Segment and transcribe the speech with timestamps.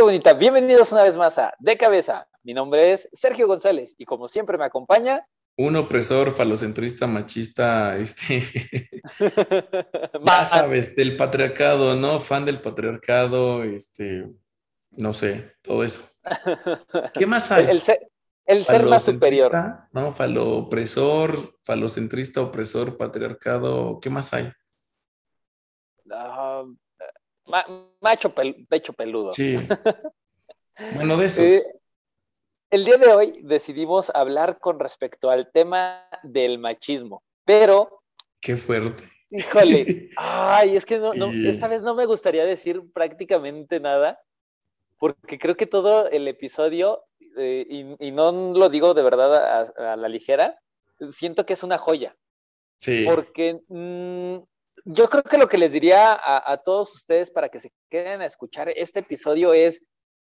[0.00, 0.32] Gente bonita?
[0.32, 2.26] Bienvenidos una vez más a De Cabeza.
[2.42, 5.26] Mi nombre es Sergio González y como siempre me acompaña...
[5.58, 8.88] Un opresor falocentrista machista, este...
[10.24, 12.20] ya sabes, del patriarcado, ¿no?
[12.20, 14.26] Fan del patriarcado, este...
[14.92, 16.02] No sé, todo eso.
[17.12, 17.66] ¿Qué más hay?
[17.66, 18.10] El, ser,
[18.46, 19.52] el ser más superior.
[19.92, 24.50] No, falopresor, falocentrista, opresor, patriarcado, ¿qué más hay?
[26.06, 26.74] Uh,
[28.00, 28.34] macho
[28.68, 29.32] pecho peludo.
[29.32, 29.56] Sí.
[30.94, 31.44] Bueno, de esos.
[31.44, 31.62] Eh,
[32.70, 38.02] el día de hoy decidimos hablar con respecto al tema del machismo, pero...
[38.40, 39.10] Qué fuerte.
[39.30, 41.12] Híjole, ay, es que no,
[41.48, 44.20] esta vez no me gustaría decir prácticamente nada,
[44.98, 47.04] porque creo que todo el episodio,
[47.36, 47.66] eh,
[47.98, 50.58] y, no lo digo de verdad a, la ligera,
[51.10, 52.16] siento que es una joya.
[52.76, 53.04] Sí.
[53.04, 54.38] Porque mm,
[54.92, 58.26] yo creo que lo que les diría a, todos ustedes para que se queden a
[58.26, 59.84] escuchar este episodio es,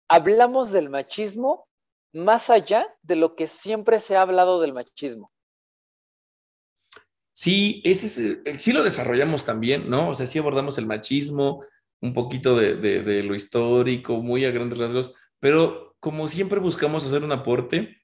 [0.09, 1.67] hablamos del machismo
[2.13, 5.31] más allá de lo que siempre se ha hablado del machismo.
[7.33, 10.09] Sí, ese eh, sí lo desarrollamos también, ¿no?
[10.09, 11.63] O sea, sí abordamos el machismo,
[12.01, 17.31] un poquito de lo histórico, muy a grandes rasgos, pero como siempre buscamos hacer un
[17.31, 17.97] aporte,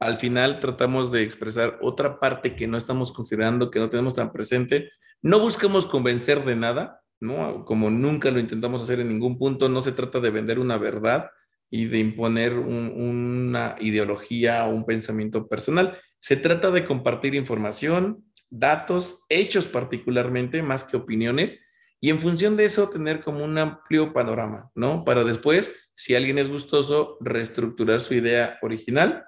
[0.00, 4.32] al final tratamos de expresar otra parte que no estamos considerando, que no tenemos tan
[4.32, 4.90] presente,
[5.22, 7.64] no buscamos convencer de nada, ¿no?
[7.64, 11.30] Como nunca lo intentamos hacer en ningún punto, no se trata de vender una verdad
[11.70, 15.98] y de imponer una ideología o un pensamiento personal.
[16.18, 21.62] Se trata de compartir información, datos, hechos particularmente, más que opiniones,
[22.00, 25.04] y en función de eso tener como un amplio panorama, ¿no?
[25.04, 29.24] Para después, si alguien es gustoso, reestructurar su idea original,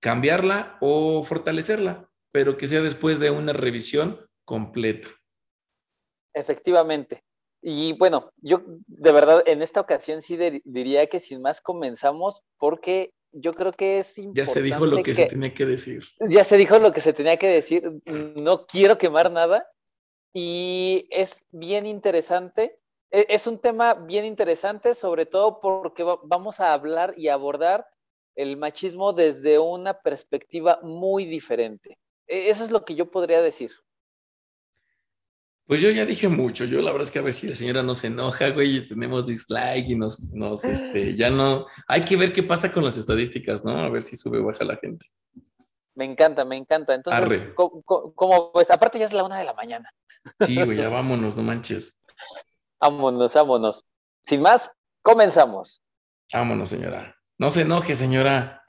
[0.00, 5.10] cambiarla o fortalecerla, pero que sea después de una revisión completa.
[6.34, 7.24] Efectivamente.
[7.62, 13.12] Y bueno, yo de verdad en esta ocasión sí diría que sin más comenzamos porque
[13.32, 14.48] yo creo que es importante.
[14.48, 16.04] Ya se dijo lo que, se tenía que decir.
[16.20, 17.90] Ya se dijo lo que se tenía que decir.
[18.04, 19.66] No quiero quemar nada.
[20.32, 22.78] Y es bien interesante.
[23.10, 27.86] E, es un tema bien interesante, sobre todo porque vamos a hablar y abordar
[28.36, 31.98] el machismo desde una perspectiva muy diferente.
[32.26, 33.72] E, eso es lo que yo podría decir.
[35.66, 37.82] Pues yo ya dije mucho, yo la verdad es que a ver si la señora
[37.82, 42.16] no se enoja, güey, y tenemos dislike y nos, nos, este, ya no, hay que
[42.16, 43.76] ver qué pasa con las estadísticas, ¿no?
[43.76, 45.06] A ver si sube o baja la gente.
[45.96, 46.94] Me encanta, me encanta.
[46.94, 49.90] Entonces, ¿cómo, pues, aparte ya es la una de la mañana.
[50.40, 51.98] Sí, güey, ya vámonos, no manches.
[52.78, 53.84] Vámonos, vámonos.
[54.24, 54.70] Sin más,
[55.02, 55.82] comenzamos.
[56.32, 57.16] Vámonos, señora.
[57.38, 58.62] No se enoje, señora.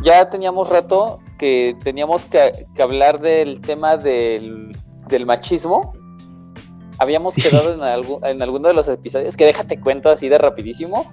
[0.00, 4.70] ya teníamos rato que teníamos que, hablar del tema del,
[5.26, 5.92] machismo.
[6.98, 7.74] Habíamos quedado
[8.22, 11.04] en, alguno de los episodios, que déjate cuento así de rapidísimo,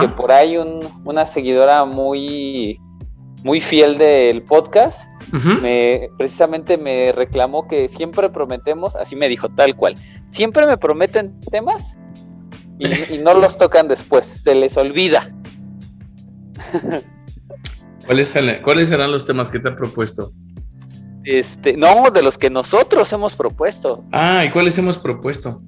[0.00, 0.56] que por ahí
[1.04, 2.80] una seguidora muy,
[3.42, 9.74] muy fiel del podcast me, precisamente me reclamó que siempre prometemos, así me dijo tal
[9.74, 9.94] cual,
[10.28, 11.96] siempre me prometen temas
[12.78, 15.32] y no los tocan después, se les olvida.
[18.06, 20.32] ¿Cuáles, serán los temas que te ha propuesto?
[21.24, 24.04] Este, no, de los que nosotros hemos propuesto.
[24.12, 25.60] Ah, ¿y cuáles hemos propuesto?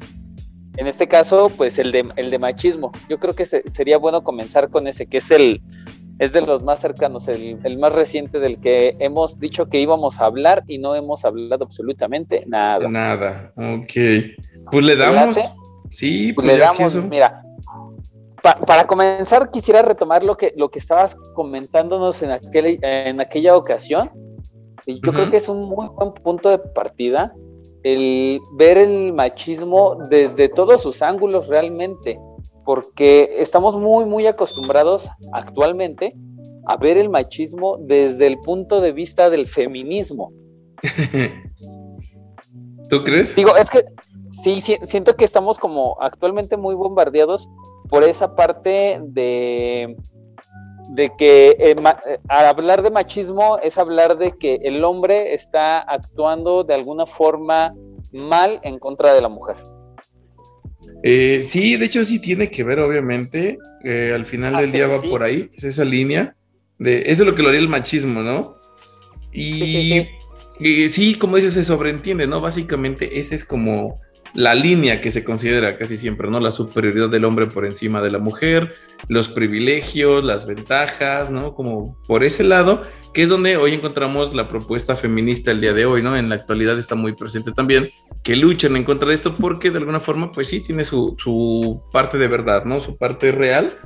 [0.76, 2.92] En este caso, pues el de, el de machismo.
[3.08, 5.60] Yo creo que sería bueno comenzar con ese, que es el,
[6.18, 10.26] es de los más cercanos, el, más reciente del que hemos dicho que íbamos a
[10.26, 12.88] hablar y no hemos hablado absolutamente nada.
[12.88, 13.92] Nada, ok.
[14.70, 15.38] Pues le damos.
[15.90, 17.42] Sí, pues, le damos, mira,
[18.42, 24.10] para comenzar, quisiera retomar lo que, lo que estabas comentándonos en, aquel, en aquella ocasión.
[24.86, 27.34] Yo creo que es un muy buen punto de partida
[27.82, 32.18] el ver el machismo desde todos sus ángulos realmente,
[32.68, 36.14] porque estamos muy, muy acostumbrados actualmente
[36.66, 40.34] a ver el machismo desde el punto de vista del feminismo.
[42.90, 43.34] ¿Tú crees?
[43.34, 43.86] Digo, es que
[44.28, 47.48] sí, siento que estamos como actualmente muy bombardeados
[47.88, 49.96] por esa parte de,
[50.90, 55.80] de que eh, eh, al hablar de machismo es hablar de que el hombre está
[55.80, 57.74] actuando de alguna forma
[58.12, 59.56] mal en contra de la mujer.
[61.02, 63.58] Eh, sí, de hecho sí tiene que ver, obviamente.
[64.14, 66.34] al final ah, del día va por ahí, es esa línea.
[66.78, 68.56] De, eso es lo que lo haría el machismo, ¿no?
[69.32, 70.06] Y,
[70.60, 72.40] y sí, como dices, se sobreentiende, ¿no?
[72.40, 74.00] Básicamente ese es como
[74.38, 76.38] la línea que se considera casi siempre, ¿no?
[76.38, 78.72] La superioridad del hombre por encima de la mujer,
[79.08, 81.56] los privilegios, las ventajas, ¿no?
[81.56, 82.82] Como por ese lado,
[83.12, 86.16] que es donde hoy encontramos la propuesta feminista el día de hoy, ¿no?
[86.16, 87.90] En la actualidad está muy presente también,
[88.22, 91.82] que luchan en contra de esto porque de alguna forma, pues sí, tiene su, su
[91.90, 92.78] parte de verdad, ¿no?
[92.78, 93.76] Su parte real,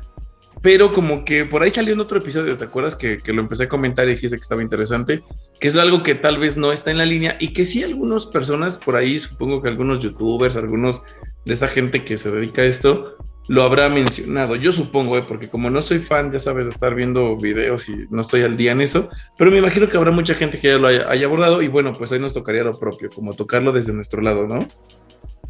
[0.61, 2.95] pero como que por ahí salió en otro episodio, ¿te acuerdas?
[2.95, 5.23] Que, que, lo empecé a comentar y dijiste que estaba interesante,
[5.59, 8.27] que es algo que tal vez no está en la línea y que sí algunas
[8.27, 11.03] personas por ahí, supongo que algunos youtubers, algunos
[11.45, 13.17] de esta gente que se dedica a esto,
[13.49, 14.57] lo habrá mencionado.
[14.57, 15.25] Yo supongo, ¿eh?
[15.27, 18.57] porque como no soy fan, ya sabes, de estar viendo videos y no estoy al
[18.57, 21.27] día en eso, pero me imagino que habrá mucha gente que ya lo haya, haya
[21.27, 24.67] abordado y bueno, pues ahí nos tocaría lo propio, como tocarlo desde nuestro lado, ¿no?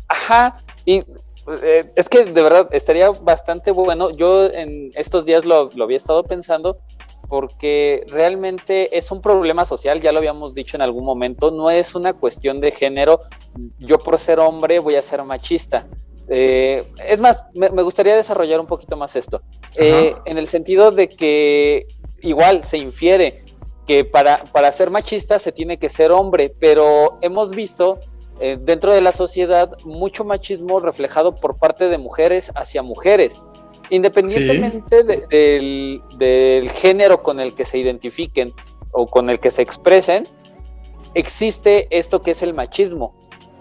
[0.08, 1.02] Ajá, y
[1.62, 4.10] eh, es que de verdad estaría bastante bueno.
[4.10, 6.78] Yo en estos días lo, había estado pensando
[7.28, 11.94] porque realmente es un problema social, ya lo habíamos dicho en algún momento, no es
[11.94, 13.20] una cuestión de género,
[13.78, 15.86] yo por ser hombre voy a ser machista.
[16.28, 19.40] Eh, es más, me, gustaría desarrollar un poquito más esto,
[19.76, 21.86] eh, en el sentido de que
[22.20, 23.44] igual se infiere
[23.86, 27.98] que para, para ser machista se tiene que ser hombre, pero hemos visto
[28.42, 33.40] eh, dentro de la sociedad mucho machismo reflejado por parte de mujeres hacia mujeres,
[33.88, 38.52] independientemente del, género con el que se identifiquen
[38.90, 40.24] o con el que se expresen,
[41.14, 43.14] existe esto que es el machismo.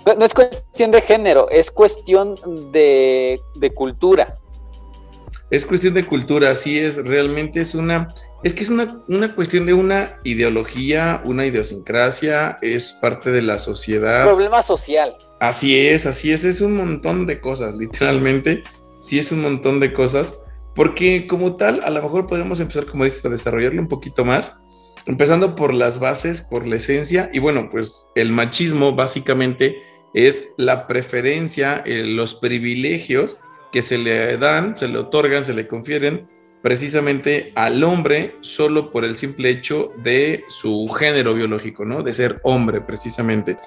[0.06, 2.36] No, es cuestión de género, es cuestión
[2.72, 4.39] de, de cultura.
[5.51, 8.07] Es cuestión de cultura, así es, realmente es una
[8.44, 9.03] es que es una,
[9.36, 14.25] cuestión de una ideología, una idiosincrasia, es parte de la sociedad.
[14.25, 15.15] Problema social.
[15.39, 18.63] Así es, así es, es un montón de cosas, literalmente.
[19.00, 20.39] Sí es un montón de cosas,
[20.74, 24.57] porque como tal, a lo mejor podríamos empezar, como dices, a desarrollarlo un poquito más,
[25.06, 29.83] empezando por las bases, por la esencia, y bueno, pues el machismo básicamente
[30.15, 33.38] es la preferencia, eh, los privilegios
[33.71, 36.27] que se le dan, se le otorgan, se le confieren
[36.62, 42.03] precisamente al hombre solo por el simple hecho de su género biológico, ¿no?
[42.03, 43.57] De ser hombre, precisamente.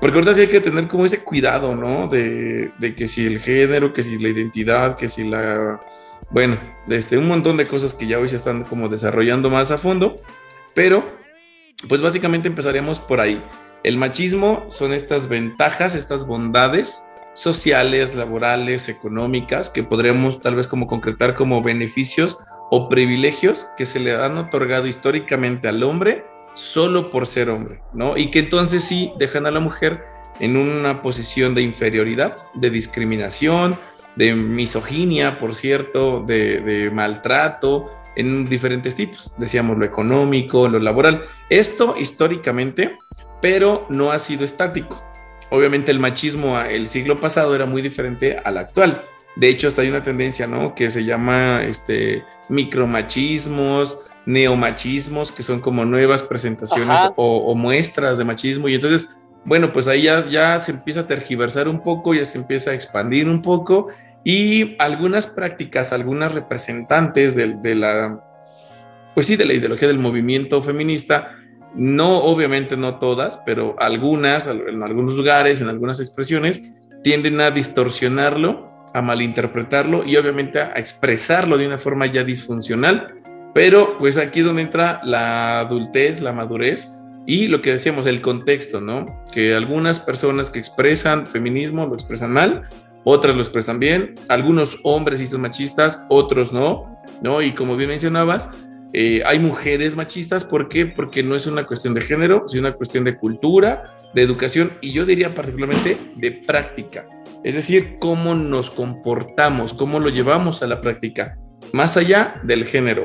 [0.00, 2.08] Porque ahorita sí hay que tener como ese cuidado, ¿no?
[2.08, 5.80] De, que si el género, que si la identidad, que si la...
[6.30, 6.58] Bueno,
[6.88, 10.16] este, un montón de cosas que ya hoy se están como desarrollando más a fondo,
[10.74, 11.08] pero
[11.88, 13.40] pues básicamente empezaríamos por ahí.
[13.84, 17.02] El machismo son estas ventajas, estas bondades
[17.36, 22.38] sociales, laborales, económicas, que podríamos tal vez como concretar como beneficios
[22.70, 26.24] o privilegios que se le han otorgado históricamente al hombre
[26.54, 28.16] solo por ser hombre, ¿no?
[28.16, 30.02] Y que entonces sí dejan a la mujer
[30.40, 33.78] en una posición de inferioridad, de discriminación,
[34.16, 41.26] de misoginia, por cierto, de, de maltrato, en diferentes tipos, decíamos lo económico, lo laboral.
[41.50, 42.98] Esto históricamente,
[43.42, 45.04] pero no ha sido estático
[45.56, 49.02] obviamente el machismo el siglo pasado era muy diferente al actual.
[49.36, 50.74] De hecho, hasta hay una tendencia, ¿no?
[50.74, 58.68] Que se llama este, micromachismos, neomachismos, que son como nuevas presentaciones o, muestras de machismo.
[58.68, 59.08] Y entonces,
[59.44, 62.74] bueno, pues ahí ya, ya se empieza a tergiversar un poco, ya se empieza a
[62.74, 63.88] expandir un poco.
[64.24, 68.20] Y algunas prácticas, algunas representantes de, de la,
[69.14, 71.36] pues sí, de la ideología del movimiento feminista,
[71.76, 76.62] no, obviamente no todas, pero algunas, en algunos lugares, en algunas expresiones,
[77.02, 83.14] tienden a distorsionarlo, a malinterpretarlo y obviamente a expresarlo de una forma ya disfuncional.
[83.52, 86.88] Pero pues aquí es donde entra la adultez, la madurez
[87.26, 89.24] y lo que decíamos, el contexto, ¿no?
[89.32, 92.68] Que algunas personas que expresan feminismo lo expresan mal,
[93.04, 97.42] otras lo expresan bien, algunos hombres y son machistas, otros no, ¿no?
[97.42, 98.48] Y como bien mencionabas,
[98.98, 100.86] eh, hay mujeres machistas, ¿por qué?
[100.86, 104.92] Porque no es una cuestión de género, sino una cuestión de cultura, de educación y
[104.92, 107.06] yo diría particularmente de práctica.
[107.44, 111.36] Es decir, cómo nos comportamos, cómo lo llevamos a la práctica,
[111.72, 113.04] más allá del género.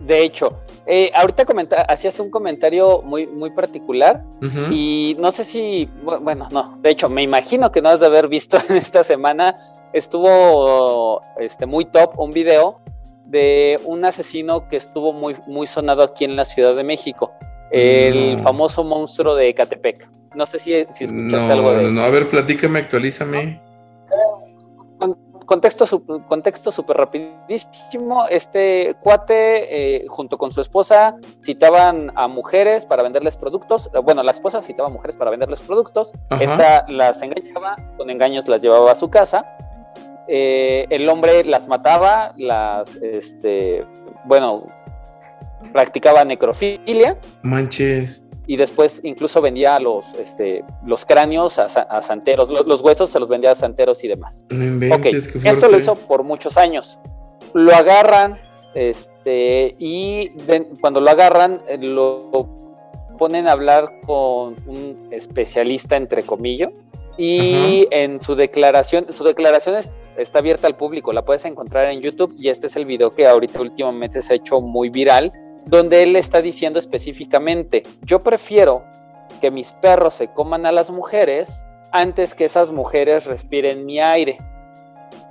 [0.00, 1.44] De hecho, eh, ahorita
[1.88, 4.22] hacías un comentario muy, muy particular
[4.70, 5.90] y no sé si,
[6.22, 9.56] bueno, no, de hecho, me imagino que no has de haber visto en esta semana,
[9.92, 12.80] estuvo este, muy top un video
[13.26, 17.32] de un asesino que estuvo muy, muy sonado aquí en la Ciudad de México,
[17.70, 20.08] el famoso monstruo de Ecatepec.
[20.34, 23.60] No sé si, si escuchaste algo de No, no, a ver, platícame, actualízame.
[25.46, 25.86] contexto,
[26.28, 28.26] contexto súper rapidísimo.
[28.28, 33.90] Este cuate, eh, junto con su esposa, citaban a mujeres para venderles productos.
[34.04, 36.12] Bueno, la esposa citaba a mujeres para venderles productos.
[36.38, 39.56] Esta las engañaba, con engaños las llevaba a su casa.
[40.28, 43.84] Eh, el hombre las mataba, las, este,
[44.24, 44.64] bueno,
[45.72, 47.18] practicaba necrofilia.
[47.42, 53.28] Manches y después incluso vendía los, este, los cráneos a, santeros, los, huesos se los
[53.28, 54.44] vendía a santeros y demás.
[55.44, 56.98] esto lo hizo por muchos años.
[57.54, 58.38] Lo agarran,
[58.74, 60.30] este, y
[60.80, 62.54] cuando lo agarran, eh, lo
[63.18, 66.70] ponen a hablar con un especialista, entre comillas,
[67.16, 69.76] y en su declaración, su declaración
[70.16, 73.26] está abierta al público, la puedes encontrar en YouTube, y este es el video que
[73.26, 75.32] ahorita últimamente se ha hecho muy viral,
[75.66, 78.84] donde él está diciendo específicamente, yo prefiero
[79.40, 84.38] que mis perros se coman a las mujeres antes que esas mujeres respiren mi aire.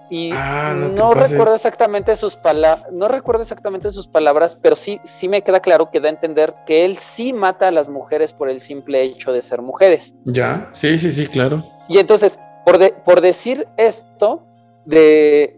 [0.09, 5.27] Y ah, no, recuerdo exactamente sus palabras, no recuerdo exactamente sus palabras, pero sí, sí
[5.27, 8.49] me queda claro que da a entender que él sí mata a las mujeres por
[8.49, 10.13] el simple hecho de ser mujeres.
[10.25, 11.63] Ya, sí, sí, sí, claro.
[11.89, 14.43] Y entonces, por, por decir esto,
[14.85, 15.57] de,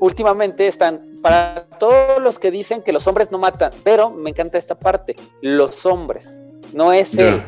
[0.00, 4.58] últimamente están para todos los que dicen que los hombres no matan, pero me encanta
[4.58, 6.40] esta parte, los hombres,
[6.72, 7.42] no es él,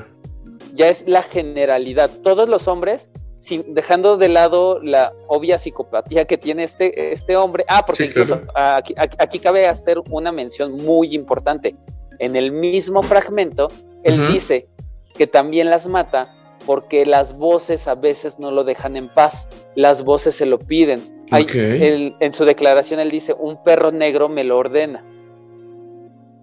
[0.75, 3.11] ya es la generalidad, todos los hombres,
[3.43, 8.41] sin, dejando de lado la obvia psicopatía que tiene este, este hombre, ah, porque incluso
[8.55, 11.75] aquí, cabe hacer una mención muy importante,
[12.21, 13.69] en el mismo fragmento,
[14.05, 14.69] él dice
[15.15, 16.33] que también las mata
[16.67, 21.25] porque las voces a veces no lo dejan en paz, las voces se lo piden.
[21.33, 25.05] en su declaración él dice, un perro negro me lo ordena.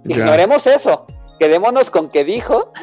[0.03, 1.05] Ignoremos eso,
[1.39, 2.73] quedémonos con que dijo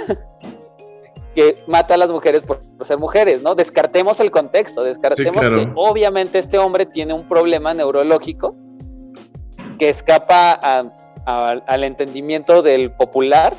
[1.37, 3.55] que mata a las mujeres por, ser mujeres, ¿no?
[3.55, 8.57] Descartemos el contexto, descartemos que obviamente este hombre tiene un problema neurológico
[9.79, 10.59] que escapa
[11.27, 13.55] al entendimiento del popular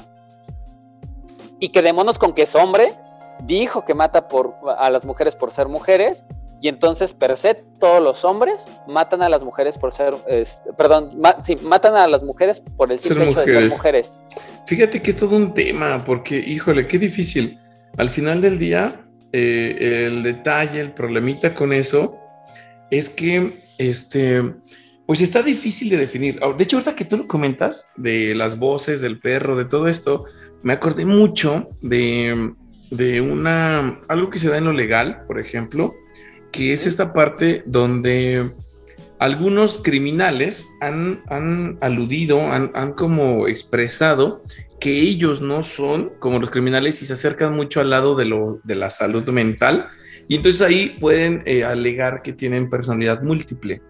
[1.60, 2.96] y quedémonos con que es hombre
[3.44, 6.26] dijo que mata por, a las mujeres por ser mujeres
[6.60, 10.16] y entonces per se todos los hombres matan a las mujeres por ser,
[10.76, 11.12] perdón,
[11.44, 14.18] sí, matan a las mujeres por el simple hecho de ser mujeres.
[14.66, 17.60] Fíjate que es todo un tema, porque híjole, qué difícil.
[17.98, 22.18] Al final del día, eh, el detalle, el problemita con eso
[22.90, 24.54] es que, este,
[25.06, 26.40] pues está difícil de definir.
[26.40, 30.26] De hecho, ahorita que tú lo comentas de las voces del perro, de todo esto,
[30.64, 32.54] me acordé mucho de
[32.90, 35.94] de una, algo que se da en lo legal, por ejemplo,
[36.52, 38.52] que es esta parte donde
[39.20, 44.44] algunos criminales han, han aludido, han, han, como expresado
[44.80, 48.60] que ellos no son como los criminales y se acercan mucho al lado de, lo,
[48.64, 49.88] de la salud mental.
[50.28, 53.82] Y entonces ahí pueden eh, alegar que tienen personalidad múltiple.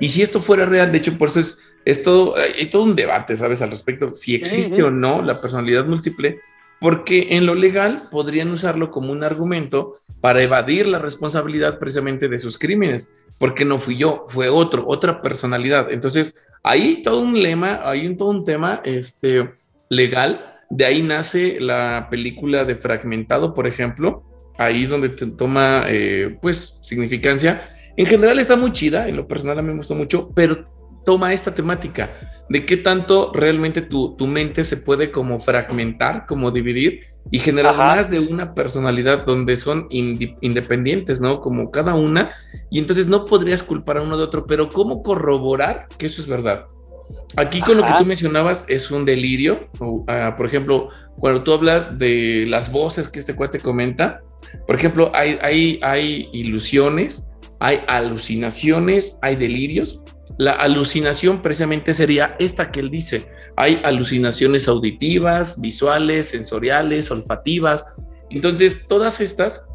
[0.00, 2.96] Y si esto fuera real, de hecho, por eso es, es todo, hay todo un
[2.96, 3.62] debate, ¿sabes?
[3.62, 6.40] Al respecto, si existe o no la personalidad múltiple,
[6.84, 12.38] porque en lo legal podrían usarlo como un argumento para evadir la responsabilidad precisamente de
[12.38, 15.90] sus crímenes, porque no fui yo, fue otro, otra personalidad.
[15.90, 19.50] Entonces, hay todo un lema, hay un, todo un tema este,
[19.88, 24.22] legal, de ahí nace la película de Fragmentado, por ejemplo,
[24.58, 27.74] ahí es donde toma eh, pues significancia.
[27.96, 30.66] En general está muy chida, en lo personal a mí me gustó mucho, pero
[31.04, 32.10] toma esta temática
[32.48, 38.10] de qué tanto realmente tu, mente se puede como fragmentar, como dividir y generar más
[38.10, 41.40] de una personalidad donde son independientes, ¿no?
[41.40, 42.30] Como cada una,
[42.70, 46.28] y entonces no podrías culpar a uno de otro, pero ¿cómo corroborar que eso es
[46.28, 46.66] verdad?
[47.36, 49.68] Aquí con lo que tú mencionabas es un delirio,
[50.06, 54.22] ah, por ejemplo, cuando tú hablas de las voces que este cuate comenta,
[54.66, 60.02] por ejemplo, hay, hay, hay ilusiones, hay alucinaciones, hay delirios,
[60.38, 63.28] la alucinación precisamente sería esta que él dice.
[63.56, 67.84] Hay alucinaciones auditivas, visuales, sensoriales, olfativas.
[68.30, 69.68] Entonces, todas estas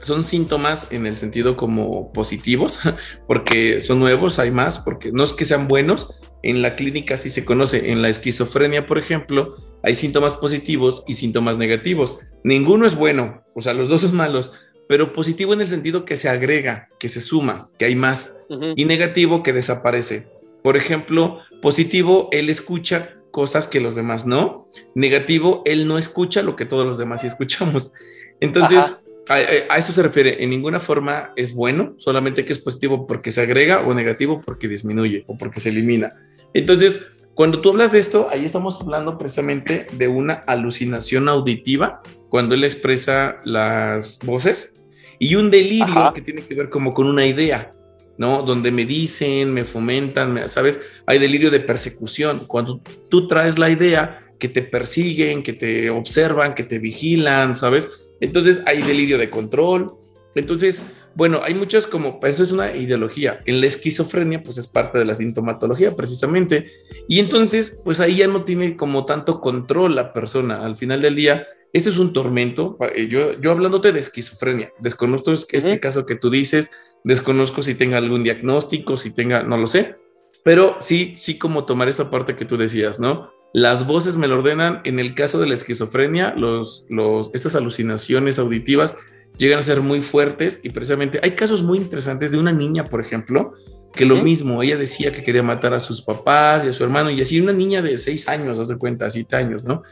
[0.00, 2.80] son síntomas en el sentido como positivos,
[3.26, 6.14] porque son nuevos, hay más, porque no es que sean buenos.
[6.42, 11.14] En la clínica sí se conoce, en la esquizofrenia, por ejemplo, hay síntomas positivos y
[11.14, 12.18] síntomas negativos.
[12.42, 14.52] Ninguno es bueno, o sea, los dos son malos,
[14.88, 18.34] pero positivo en el sentido que se agrega, que se suma, que hay más,
[18.76, 20.28] y negativo que desaparece.
[20.62, 26.56] Por ejemplo, positivo, él escucha cosas que los demás no, negativo, él no escucha lo
[26.56, 27.92] que todos los demás sí escuchamos.
[28.40, 33.06] Entonces, a, a, eso se refiere, en ninguna forma es bueno, solamente que es positivo
[33.06, 36.12] porque se agrega o negativo porque disminuye o porque se elimina.
[36.52, 42.54] Entonces, cuando tú hablas de esto, ahí estamos hablando precisamente de una alucinación auditiva, cuando
[42.54, 44.80] él expresa las voces,
[45.18, 47.74] y un delirio que tiene que ver como con una idea.
[48.16, 48.42] ¿no?
[48.42, 50.78] Donde me dicen, me fomentan, ¿sabes?
[51.06, 52.44] Hay delirio de persecución.
[52.46, 57.88] Cuando tú traes la idea que te persiguen, que te observan, que te vigilan, ¿sabes?
[58.20, 59.96] Entonces hay delirio de control.
[60.34, 60.82] Entonces,
[61.14, 63.40] bueno, hay muchas como, eso es una ideología.
[63.46, 66.70] En la esquizofrenia, pues es parte de la sintomatología precisamente.
[67.08, 70.64] Y entonces, pues ahí ya no tiene como tanto control la persona.
[70.64, 72.76] Al final del día, este es un tormento.
[72.94, 76.70] Eh, yo, yo hablándote de esquizofrenia, desconozco este caso que tú dices,
[77.04, 79.96] desconozco si tenga algún diagnóstico, si tenga, no lo sé,
[80.44, 83.32] pero sí, sí como tomar esta parte que tú decías, ¿no?
[83.52, 84.80] Las voces me lo ordenan.
[84.84, 88.96] En el caso de la esquizofrenia, los, los, estas alucinaciones auditivas
[89.36, 93.00] llegan a ser muy fuertes y precisamente hay casos muy interesantes de una niña, por
[93.00, 93.54] ejemplo,
[93.94, 97.10] que lo mismo, ella decía que quería matar a sus papás y a su hermano
[97.10, 99.82] y así una niña de seis años, haz de cuenta, siete años, ¿no?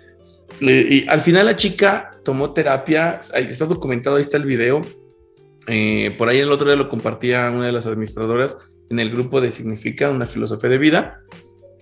[0.61, 4.83] Y al final la chica tomó terapia, está documentado, ahí está el video,
[5.69, 8.57] eh, por ahí el otro día lo compartía una de las administradoras
[8.91, 11.21] en el grupo de Significa, una filosofía de vida,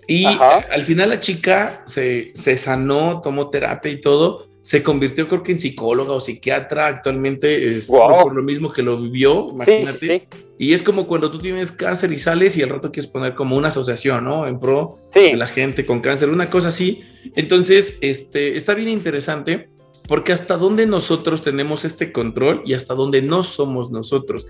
[0.07, 5.41] y al final la chica se, se sanó, tomó terapia y todo, se convirtió creo
[5.41, 10.27] que en psicóloga o psiquiatra actualmente, es por lo mismo que lo vivió, imagínate.
[10.59, 13.55] Y es como cuando tú tienes cáncer y sales y al rato quieres poner como
[13.55, 14.47] una asociación, ¿no?
[14.47, 17.01] En pro de la gente con cáncer, una cosa así.
[17.35, 19.69] Entonces, este, está bien interesante
[20.07, 24.45] porque hasta dónde nosotros tenemos este control y hasta dónde no somos nosotros.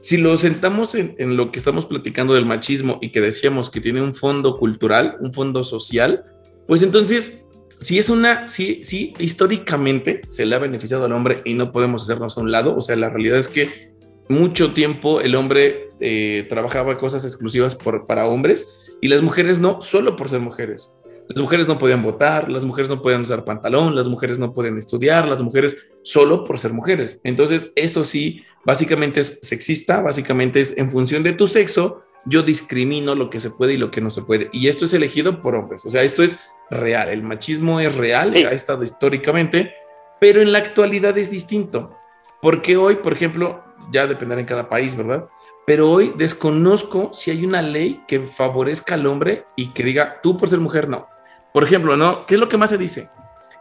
[0.00, 3.80] Si lo sentamos en, en lo que estamos platicando del machismo y que decíamos que
[3.80, 6.24] tiene un fondo cultural, un fondo social,
[6.68, 7.45] pues entonces
[7.80, 12.02] si es una, sí, sí, históricamente se le ha beneficiado al hombre y no podemos
[12.02, 12.76] hacernos a un lado.
[12.76, 13.94] O sea, la realidad es que
[14.28, 18.66] mucho tiempo el hombre eh, trabajaba cosas exclusivas para hombres
[19.00, 20.92] y las mujeres no, solo por ser mujeres.
[21.28, 24.78] Las mujeres no podían votar, las mujeres no podían usar pantalón, las mujeres no podían
[24.78, 27.20] estudiar, las mujeres solo por ser mujeres.
[27.24, 33.14] Entonces, eso sí, básicamente es sexista, básicamente es en función de tu sexo, yo discrimino
[33.14, 34.50] lo que se puede y lo que no se puede.
[34.52, 35.84] Y esto es elegido por hombres.
[35.84, 36.38] O sea, esto es
[36.70, 37.08] real.
[37.08, 39.74] El machismo es real, ha estado históricamente,
[40.20, 41.96] pero en la actualidad es distinto.
[42.40, 45.26] Porque hoy, por ejemplo, ya dependerá en cada país, ¿verdad?
[45.66, 50.36] Pero hoy desconozco si hay una ley que favorezca al hombre y que diga, tú
[50.36, 51.08] por ser mujer, no.
[51.52, 52.26] Por ejemplo, ¿no?
[52.26, 53.10] ¿Qué es lo que más se dice?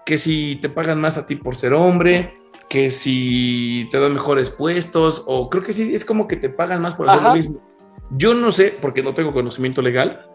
[0.06, 2.38] Que si te pagan más a ti por ser hombre,
[2.70, 6.82] que si te dan mejores puestos, o creo que sí, es como que te pagan
[6.82, 7.62] más por hacer lo mismo.
[8.12, 10.30] Yo no sé, porque no tengo conocimiento legal,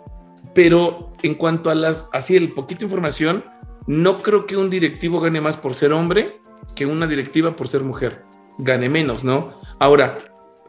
[0.55, 3.43] pero en cuanto a las, así el poquito información,
[3.87, 6.41] no creo que un directivo gane más por ser hombre
[6.75, 8.25] que una directiva por ser mujer.
[8.59, 9.61] Gane menos, ¿no?
[9.79, 10.19] Ahora,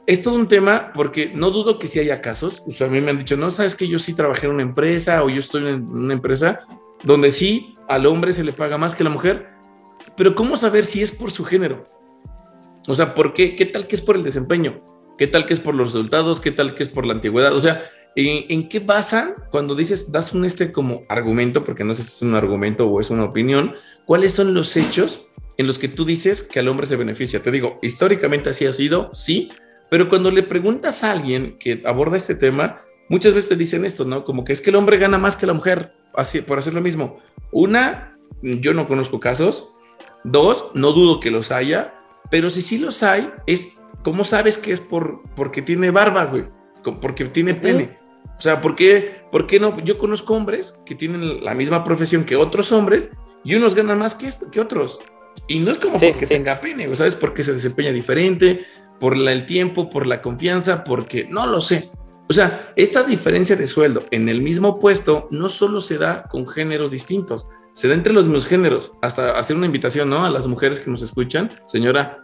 [0.08, 2.64] es todo un tema porque no dudo que sí haya casos.
[2.68, 4.64] O sea, a mí me han dicho, no, sabes que yo sí trabajé en una
[4.64, 6.62] empresa o yo estoy en una empresa
[7.04, 9.50] donde sí al hombre se le paga más que a la mujer,
[10.16, 11.86] pero ¿cómo saber si es por su género?
[12.88, 13.56] O sea, ¿por qué?
[13.56, 14.82] ¿Qué tal que es por el desempeño?
[15.18, 16.42] ¿Qué tal que es por los resultados?
[16.42, 17.54] ¿Qué tal que es por la antigüedad?
[17.54, 17.84] O sea,
[18.16, 22.22] ¿En, qué basan cuando dices, das un este como argumento, porque no sé si es
[22.22, 26.44] un argumento o es una opinión, cuáles son los hechos en los que tú dices
[26.44, 27.42] que al hombre se beneficia?
[27.42, 29.52] Te digo, históricamente así ha sido, sí,
[29.90, 34.04] pero cuando le preguntas a alguien que aborda este tema, muchas veces te dicen esto,
[34.04, 34.26] ¿no?
[34.26, 36.82] Como que es que el hombre gana más que la mujer así, por hacer lo
[36.82, 37.20] mismo.
[37.52, 39.74] Una, yo no conozco casos.
[40.24, 41.88] Dos, no dudo que los haya,
[42.30, 43.70] pero si sí los hay, es,
[44.04, 46.46] ¿cómo sabes que es por, porque tiene barba, güey?
[47.02, 48.01] Porque tiene pene.
[48.42, 49.80] O sea, ¿por qué, ¿por qué no?
[49.84, 53.12] Yo conozco hombres que tienen la misma profesión que otros hombres
[53.44, 55.00] y unos ganan más que, que otros.
[55.48, 57.14] Y no es como porque tenga pene, ¿sabes?
[57.14, 58.66] Porque se desempeña diferente,
[59.00, 61.92] por el tiempo, por la confianza, porque no lo sé.
[62.32, 66.48] O sea, esta diferencia de sueldo en el mismo puesto no solo se da con
[66.48, 68.94] géneros distintos, se da entre los mismos géneros.
[69.04, 70.26] Hasta hacer una invitación, ¿no?
[70.26, 72.24] A las mujeres que nos escuchan, señora,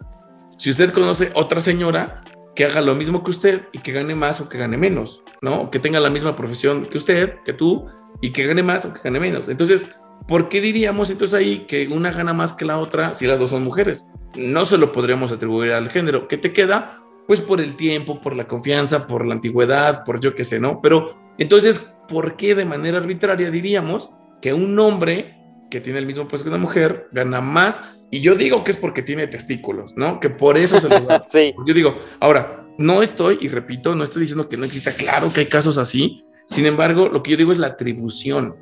[0.57, 2.23] si usted conoce otra señora
[2.57, 5.69] que haga lo mismo que usted y que gane más o que gane menos, ¿no?
[5.69, 7.85] que tenga la misma profesión que usted, que tú,
[8.19, 9.47] y que gane más o que gane menos.
[9.47, 9.87] Entonces,
[10.27, 13.51] ¿por qué diríamos entonces ahí que una gana más que la otra si las dos
[13.51, 14.07] son mujeres?
[14.35, 16.27] No se lo podríamos atribuir al género.
[16.27, 17.03] ¿Qué te queda?
[17.27, 20.81] Pues por el tiempo, por la confianza, por la antigüedad, por yo qué sé, ¿no?
[20.81, 24.09] Pero entonces, ¿por qué de manera arbitraria diríamos
[24.41, 25.36] que un hombre
[25.69, 28.77] que tiene el mismo puesto que una mujer gana más y yo digo que es
[28.77, 30.19] porque tiene testículos, ¿no?
[30.19, 31.21] Que por eso se los da.
[31.27, 31.53] sí.
[31.65, 35.41] Yo digo, ahora, no estoy, y repito, no estoy diciendo que no exista, claro que
[35.41, 36.23] hay casos así.
[36.45, 38.55] Sin embargo, lo que yo digo es la atribución.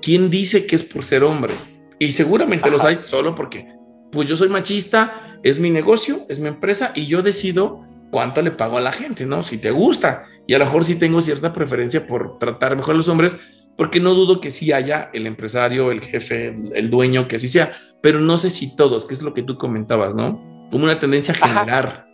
[0.00, 1.54] ¿Quién dice que es por ser hombre?
[1.98, 3.66] Y seguramente los hay solo porque,
[4.12, 8.52] pues yo soy machista, es mi negocio, es mi empresa y yo decido cuánto le
[8.52, 9.42] pago a la gente, ¿no?
[9.42, 10.24] Si te gusta.
[10.46, 13.36] Y a lo mejor sí tengo cierta preferencia por tratar mejor a los hombres,
[13.76, 17.72] porque no dudo que sí haya el empresario, el jefe, el dueño, que así sea
[18.02, 20.68] pero no sé si todos, que es lo que tú comentabas, ¿no?
[20.70, 22.06] Como una tendencia a generar.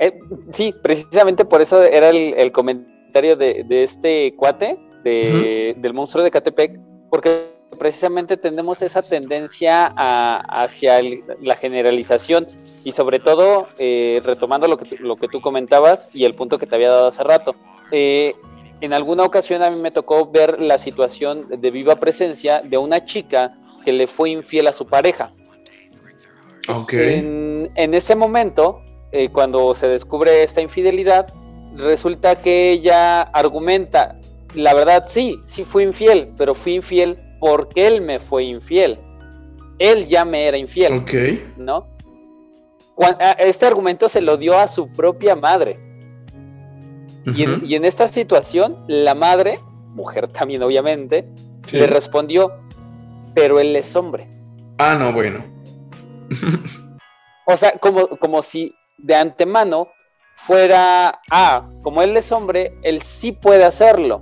[0.00, 0.18] Eh,
[0.52, 7.50] sí, precisamente por eso era el, comentario de, este cuate, del monstruo de Catepec, porque
[7.78, 11.00] precisamente tenemos esa tendencia hacia
[11.42, 12.46] la generalización
[12.82, 16.66] y sobre todo, eh, retomando lo que, lo que tú comentabas y el punto que
[16.66, 17.54] te había dado hace rato,
[17.92, 18.34] eh,
[18.80, 23.04] en alguna ocasión a mí me tocó ver la situación de viva presencia de una
[23.04, 25.32] chica que le fue infiel a su pareja.
[26.92, 28.80] En, ese momento,
[29.12, 31.32] eh, cuando se descubre esta infidelidad,
[31.76, 34.18] resulta que ella argumenta,
[34.54, 38.98] la verdad sí, sí fui infiel, pero fui infiel porque él me fue infiel.
[39.78, 40.92] Él ya me era infiel.
[40.98, 41.14] Ok.
[41.56, 41.86] ¿No?
[43.38, 45.78] Este argumento se lo dio a su propia madre.
[47.24, 51.28] Y, en, esta situación, la madre, mujer también obviamente,
[51.72, 52.52] le respondió,
[53.34, 54.28] pero él es hombre.
[54.78, 55.44] Ah, no, bueno.
[57.46, 59.88] o sea, como, como si de antemano
[60.34, 64.20] fuera, ah, como él es hombre, él sí puede hacerlo.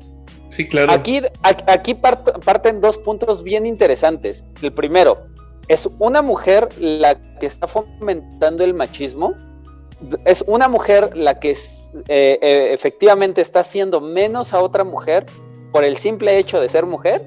[0.51, 0.93] Sí, claro.
[0.93, 4.45] Aquí, aquí parten dos puntos bien interesantes.
[4.63, 5.27] El primero,
[5.69, 9.35] ¿es una mujer la que está fomentando el machismo?
[10.25, 11.57] ¿Es una mujer la que eh,
[12.09, 15.27] eh, efectivamente está haciendo menos a otra mujer
[15.73, 17.27] por el simple hecho de ser mujer?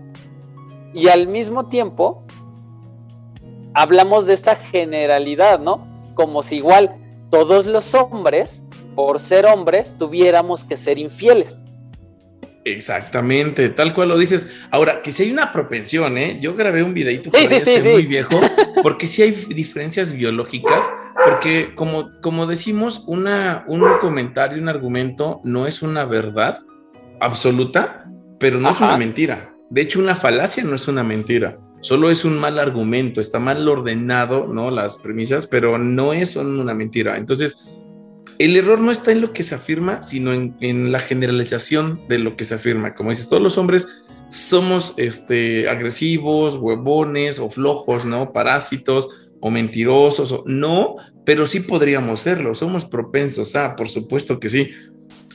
[0.94, 2.24] Y al mismo tiempo,
[3.74, 5.88] hablamos de esta generalidad, ¿no?
[6.16, 6.96] Como si igual
[7.30, 8.64] todos los hombres,
[8.96, 11.66] por ser hombres, tuviéramos que ser infieles.
[12.64, 14.48] Exactamente, tal cual lo dices.
[14.70, 16.38] Ahora, que si hay una propensión, ¿eh?
[16.42, 18.40] Yo grabé un videito sí, sí, muy viejo,
[18.84, 20.88] porque si hay diferencias biológicas,
[21.26, 26.58] porque como, como decimos, una, un comentario, un argumento no es una verdad
[27.20, 28.06] absoluta,
[28.40, 29.54] pero no es una mentira.
[29.70, 33.68] De hecho, una falacia no es una mentira, solo es un mal argumento, está mal
[33.68, 34.70] ordenado, ¿no?
[34.72, 37.18] Las premisas, pero no es una mentira.
[37.18, 37.70] Entonces,
[38.38, 42.36] el error no está en lo que se afirma, sino en, la generalización de lo
[42.36, 42.96] que se afirma.
[42.96, 43.88] Como dices, todos los hombres
[44.30, 48.34] somos este, agresivos, huevones o flojos, ¿no?
[48.34, 49.10] Parásitos
[49.42, 54.72] o mentirosos, o, no, pero sí podríamos serlo, somos propensos, ah, por supuesto que sí,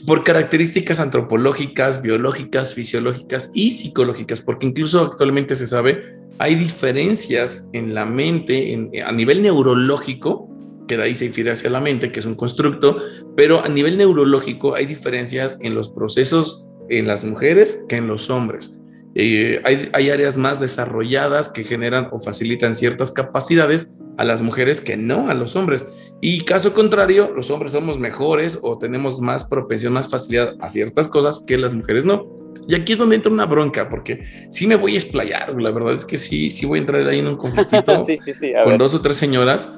[0.07, 7.94] por características antropológicas, biológicas, fisiológicas y psicológicas, porque incluso actualmente se sabe, hay diferencias en
[7.94, 10.49] la mente, a nivel neurológico,
[10.87, 13.03] que de ahí se infiere hacia la mente, que es un constructo,
[13.37, 18.31] pero a nivel neurológico hay diferencias en los procesos en las mujeres que en los
[18.31, 18.72] hombres.
[19.18, 24.83] Eh, hay, hay, áreas más desarrolladas que generan o facilitan ciertas capacidades a las mujeres
[24.83, 25.87] que no a los hombres.
[26.20, 31.09] Y caso contrario, los hombres somos mejores o tenemos más propensión, más facilidad a ciertas
[31.09, 32.26] cosas que las mujeres no.
[32.68, 35.94] Y aquí es donde entra una bronca, porque sí me voy a explayar, la verdad
[35.94, 37.94] es que sí, sí voy a entrar ahí en un conflictito
[38.64, 39.72] con dos o tres señoras,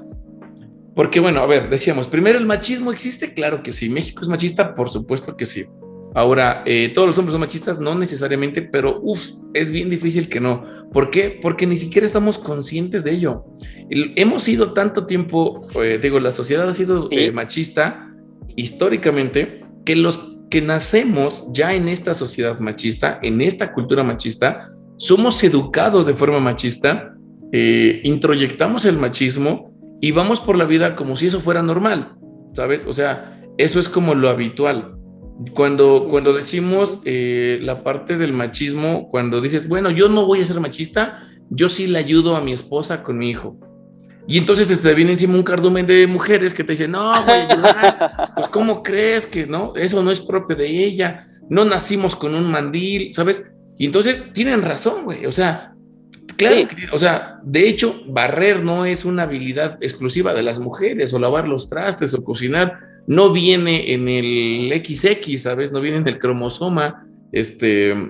[0.97, 3.89] porque bueno, a ver, decíamos, primero el machismo existe, claro que sí.
[3.89, 5.67] México es machista, por supuesto que sí.
[6.19, 10.41] Ahora, eh, todos los hombres son machistas, no necesariamente, pero uff, es bien difícil que
[10.41, 10.65] no.
[10.93, 11.39] ¿Por qué?
[11.41, 13.45] Porque ni siquiera estamos conscientes de ello.
[13.89, 18.11] hemos sido tanto tiempo, eh, digo, la sociedad ha sido eh, machista
[18.57, 25.45] históricamente, que los que nacemos ya en esta sociedad machista, en esta cultura machista, somos
[25.45, 27.15] educados de forma machista,
[27.53, 32.17] introyectamos el machismo y vamos por la vida como si eso fuera normal,
[32.55, 32.85] ¿sabes?
[32.89, 34.98] O sea, eso es como lo habitual.
[35.55, 40.45] Cuando, cuando decimos eh, la parte del machismo, cuando dices, bueno, yo no voy a
[40.45, 43.57] ser machista, yo sí le ayudo a mi esposa con mi hijo.
[44.27, 47.39] Y entonces te viene encima un cardumen de mujeres que te dicen, no, voy
[48.35, 49.75] Pues, ¿cómo crees que no?
[49.75, 51.29] Eso no es propio de ella.
[51.49, 53.45] No nacimos con un mandil, ¿sabes?
[53.79, 55.25] Y entonces tienen razón, güey.
[55.25, 55.75] O sea,
[56.39, 61.19] Claro, o sea, de hecho, barrer no es una habilidad exclusiva de las mujeres, o
[61.19, 65.73] lavar los trastes, o cocinar, no viene en el XX, ¿sabes?
[65.73, 68.07] No viene en el cromosoma, este, eh,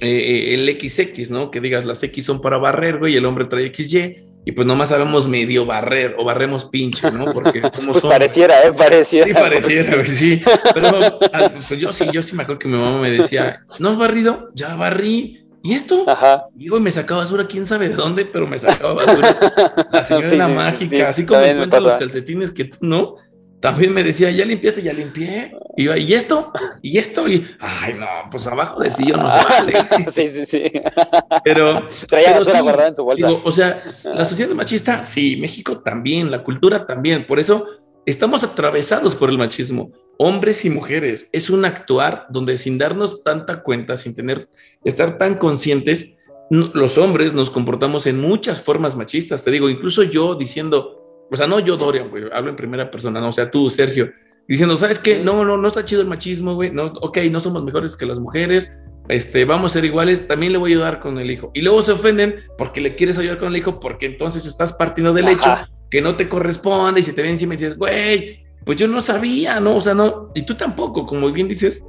[0.00, 1.50] eh, el XX, ¿no?
[1.50, 4.66] Que digas, las X son para barrer, güey, y el hombre trae XY, y pues
[4.66, 7.32] nomás sabemos medio barrer, o barremos pinche, ¿no?
[7.32, 8.72] Porque somos pues pareciera, ¿eh?
[8.72, 9.26] Pareciera.
[9.26, 10.40] Sí, pareciera, güey, sí.
[10.74, 11.18] Pero
[11.52, 14.50] pues yo sí, yo sí me acuerdo que mi mamá me decía, ¿no has barrido?
[14.54, 16.04] Ya barrí ¿Y esto?
[16.08, 16.46] Ajá.
[16.54, 19.36] Digo, me sacaba basura, quién sabe de dónde, pero me sacaba basura.
[19.92, 23.16] La señora mágica, así como me los calcetines que tú no,
[23.60, 25.52] también me decía, ya limpiaste, ya limpié.
[25.76, 26.52] Y yo, ¿y esto?
[26.82, 27.28] ¿Y esto?
[27.28, 29.74] Y, ay, no, pues abajo del sillón no vale.
[30.12, 30.62] sí, sí, sí.
[31.44, 33.28] Pero, Traía pero guardada en su bolsa.
[33.30, 33.82] o sea,
[34.14, 37.26] la sociedad machista, sí, México también, la cultura también.
[37.26, 37.66] Por eso
[38.06, 41.30] estamos atravesados por el machismo hombres y mujeres.
[41.32, 44.48] Es un actuar donde sin darnos tanta cuenta, sin tener,
[44.84, 46.10] estar tan conscientes,
[46.50, 49.44] los hombres nos comportamos en muchas formas machistas.
[49.44, 50.97] Te digo, incluso yo diciendo,
[51.30, 54.10] o sea, no yo, Dorian, hablo en primera persona, no, o sea, tú, Sergio,
[54.48, 55.22] diciendo, ¿sabes qué?
[55.22, 56.70] No, no, no está chido el machismo, güey.
[56.70, 58.72] No, ok, no somos mejores que las mujeres.
[59.08, 61.50] Este, vamos a ser iguales, también le voy a ayudar con el hijo.
[61.54, 65.12] Y luego se ofenden porque le quieres ayudar con el hijo, porque entonces estás partiendo
[65.12, 65.54] del hecho
[65.90, 69.00] que no te corresponde y se te viene encima y dices, güey, pues yo no
[69.00, 69.76] sabía, ¿no?
[69.76, 71.82] O sea, no, y tú tampoco, como bien dices,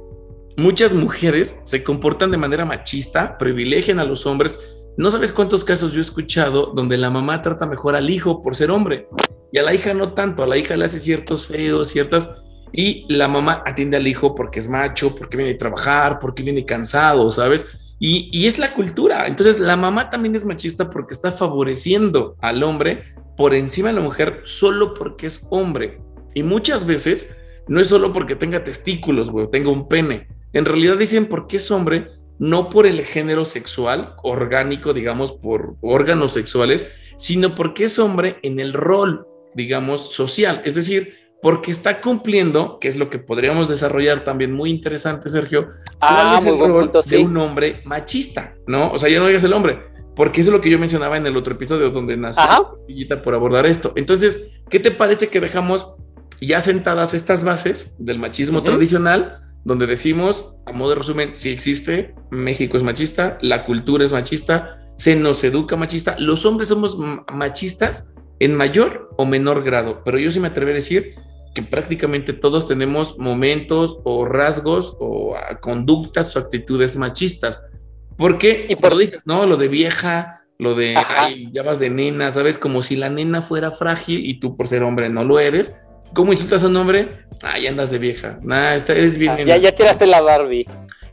[0.56, 4.58] muchas mujeres se comportan de manera machista, privilegian a los hombres.
[4.96, 8.56] No sabes cuántos casos yo he escuchado donde la mamá trata mejor al hijo por
[8.56, 9.08] ser hombre
[9.52, 12.28] y a la hija no tanto, a la hija le hace ciertos feos, ciertas
[12.72, 16.64] y la mamá atiende al hijo porque es macho, porque viene a trabajar, porque viene
[16.64, 17.66] cansado, ¿sabes?
[17.98, 19.26] Y, y, es la cultura.
[19.26, 24.00] Entonces la mamá también es machista porque está favoreciendo al hombre por encima de la
[24.00, 26.00] mujer solo porque es hombre.
[26.34, 27.30] Y muchas veces
[27.68, 30.28] no es solo porque tenga testículos, güey, tenga un pene.
[30.52, 32.08] En realidad dicen porque es hombre,
[32.40, 38.58] no por el género sexual, orgánico, digamos, por órganos sexuales, sino porque es hombre en
[38.58, 40.62] el rol, digamos, social.
[40.64, 45.68] Es decir, porque está cumpliendo, que es lo que podríamos desarrollar también muy interesante, Sergio,
[46.00, 48.90] ah, cuál es el rol de un hombre machista, ¿no?
[48.90, 49.78] O sea, ya no digas el hombre,
[50.16, 52.78] porque eso es lo que yo mencionaba en el otro episodio donde nació
[53.22, 53.92] por abordar esto.
[53.96, 55.94] Entonces, ¿qué te parece que dejamos
[56.40, 62.14] ya sentadas estas bases del machismo tradicional, donde decimos, a modo de resumen, si existe,
[62.30, 66.98] México es machista, la cultura es machista, se nos educa machista, los hombres somos
[67.32, 71.14] machistas en mayor o menor grado, pero yo sí me atrevo a decir
[71.54, 77.64] que prácticamente todos tenemos momentos o rasgos o ah, conductas o actitudes machistas.
[78.16, 79.46] Porque, y por lo dices, ¿no?
[79.46, 82.58] Lo de vieja, lo de, ay, ya vas de nena, ¿sabes?
[82.58, 85.74] Como si la nena fuera frágil y tú por ser hombre no lo eres.
[86.14, 87.08] ¿Cómo insultas a un hombre?
[87.42, 88.38] Ay, andas de vieja.
[88.42, 89.32] Nah, esta eres bien.
[89.32, 90.66] Ah, ya, ya tiraste la Barbie.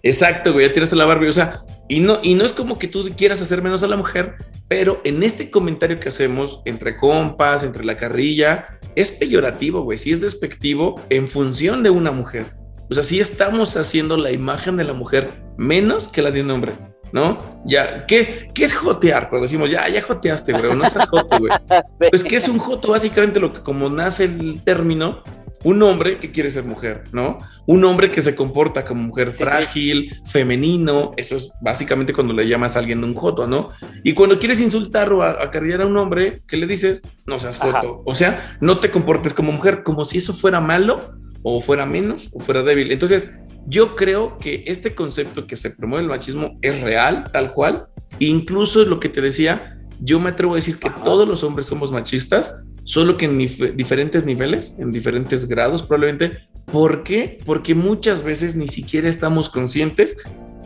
[0.04, 1.30] Exacto, güey, ya tiraste la Barbie.
[1.30, 3.96] O sea, y no, y no es como que tú quieras hacer menos a la
[3.96, 4.36] mujer,
[4.68, 10.12] pero en este comentario que hacemos entre compas, entre la carrilla, es peyorativo, güey, si
[10.12, 12.54] es despectivo en función de una mujer.
[12.90, 16.52] O sea, si estamos haciendo la imagen de la mujer menos que la de un
[16.52, 16.74] hombre,
[17.12, 17.62] ¿no?
[17.66, 19.30] Ya, ¿qué, qué es jotear?
[19.30, 21.52] Cuando decimos, ya, ya joteaste, güey, no seas joto, güey.
[22.10, 22.90] Pues, ¿qué es un joto?
[22.90, 25.24] Básicamente lo que como nace el término,
[25.64, 27.40] un hombre que quiere ser mujer, ¿no?
[27.66, 32.76] Un hombre que se comporta como mujer frágil, femenino, eso es básicamente cuando le llamas
[32.76, 33.72] a alguien un joto, ¿no?
[34.04, 37.02] Y cuando quieres insultar o acarrear a un hombre, ¿qué le dices?
[37.26, 38.02] No seas joto.
[38.06, 41.18] O sea, no te comportes como mujer, como si eso fuera malo
[41.50, 42.92] o fuera menos o fuera débil.
[42.92, 43.32] Entonces,
[43.68, 47.88] yo creo que este concepto que se promueve el machismo es real, tal cual.
[48.20, 51.90] Incluso lo que te decía, yo me atrevo a decir que todos los hombres somos
[51.90, 56.50] machistas, solo que en diferentes niveles, en diferentes grados probablemente.
[56.66, 57.40] ¿Por qué?
[57.46, 60.18] Porque muchas veces ni siquiera estamos conscientes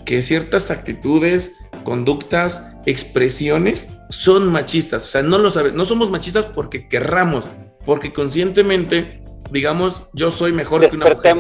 [0.04, 5.04] que ciertas actitudes, conductas, expresiones son machistas.
[5.04, 7.48] O sea, no lo sabes, no somos machistas porque querramos,
[7.86, 11.36] porque conscientemente, digamos, yo soy mejor que una mujer.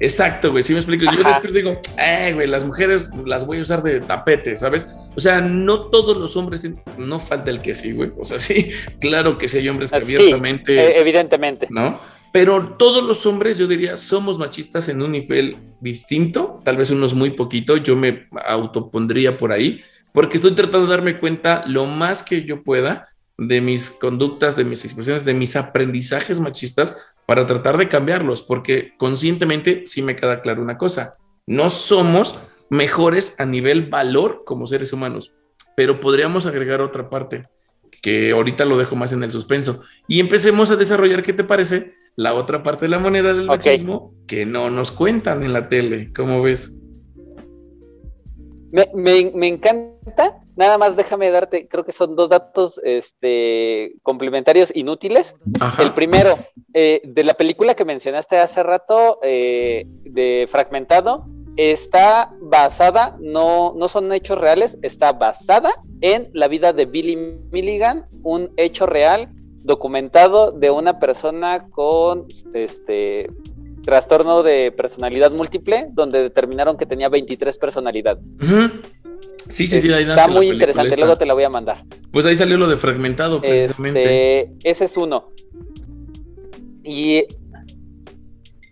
[0.00, 1.04] Exacto, güey, sí me explico.
[1.04, 4.86] Yo después digo, eh, güey, las mujeres las voy a usar de tapete, ¿sabes?
[5.14, 8.10] O sea, no todos los hombres, no falta el que sí, güey.
[8.18, 10.74] O sea, sí, claro que sí hay hombres que abiertamente.
[10.74, 11.66] E, evidentemente.
[11.70, 12.00] ¿No?
[12.32, 17.12] Pero todos los hombres, yo diría, somos machistas en un nivel distinto, tal vez unos
[17.12, 22.22] muy poquito, yo me autopondría por ahí, porque estoy tratando de darme cuenta lo más
[22.22, 23.08] que yo pueda
[23.40, 28.92] de mis conductas, de mis expresiones, de mis aprendizajes machistas para tratar de cambiarlos, porque
[28.98, 31.14] conscientemente sí me queda claro una cosa,
[31.46, 35.32] no somos mejores a nivel valor como seres humanos.
[35.74, 37.46] Pero podríamos agregar otra parte,
[38.02, 39.82] que ahorita lo dejo más en el suspenso.
[40.06, 41.94] Y empecemos a desarrollar, ¿qué te parece?
[42.16, 46.12] La otra parte de la moneda del machismo que no nos cuentan en la tele.
[46.14, 46.79] ¿Cómo ves?
[48.70, 50.40] Me, encanta.
[50.56, 55.36] Nada más déjame darte, creo que son dos datos este, complementarios inútiles.
[55.78, 56.38] El primero,
[56.74, 63.88] eh, de la película que mencionaste hace rato, eh, de Fragmentado, está basada, no, no
[63.88, 67.16] son hechos reales, está basada en la vida de Billy
[67.50, 69.28] Milligan, un hecho real
[69.62, 73.30] documentado de una persona con este
[73.84, 78.36] trastorno de personalidad múltiple, donde determinaron que tenía 23 personalidades.
[79.48, 81.84] Sí, sí, sí, ahí Está muy interesante, luego te la voy a mandar.
[82.12, 84.40] Pues ahí salió lo de fragmentado, precisamente.
[84.40, 85.30] Este, ese es uno.
[86.84, 87.24] Y.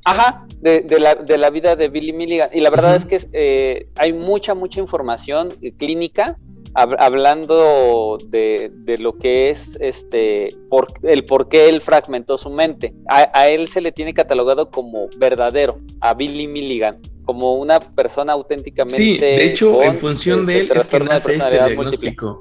[0.04, 2.48] Ajá, de, la, de, la, vida de Billy Milligan.
[2.52, 6.38] Y la verdad es que eh, hay mucha, mucha información clínica
[6.74, 12.94] hablando de, lo que es este por, el por qué él fragmentó su mente.
[13.08, 19.02] A, él se le tiene catalogado como verdadero, a Billy Milligan, como una persona auténticamente.
[19.02, 22.40] Sí, de hecho, en función de él este, es que nace este diagnóstico.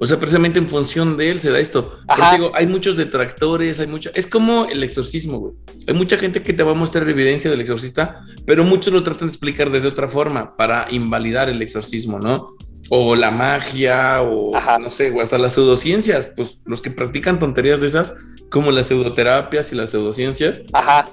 [0.00, 1.98] O sea, precisamente en función de él se da esto.
[2.06, 4.10] Porque digo, hay muchos detractores, hay mucho.
[4.14, 5.54] Es como el exorcismo, güey.
[5.88, 9.26] Hay mucha gente que te va a mostrar evidencia del exorcista, pero muchos lo tratan
[9.26, 12.54] de explicar desde otra forma para invalidar el exorcismo, ¿no?
[12.88, 16.32] O la magia, o no sé, o hasta las pseudociencias.
[16.36, 18.14] Pues los que practican tonterías de esas,
[18.50, 20.62] como las pseudoterapias y las pseudociencias,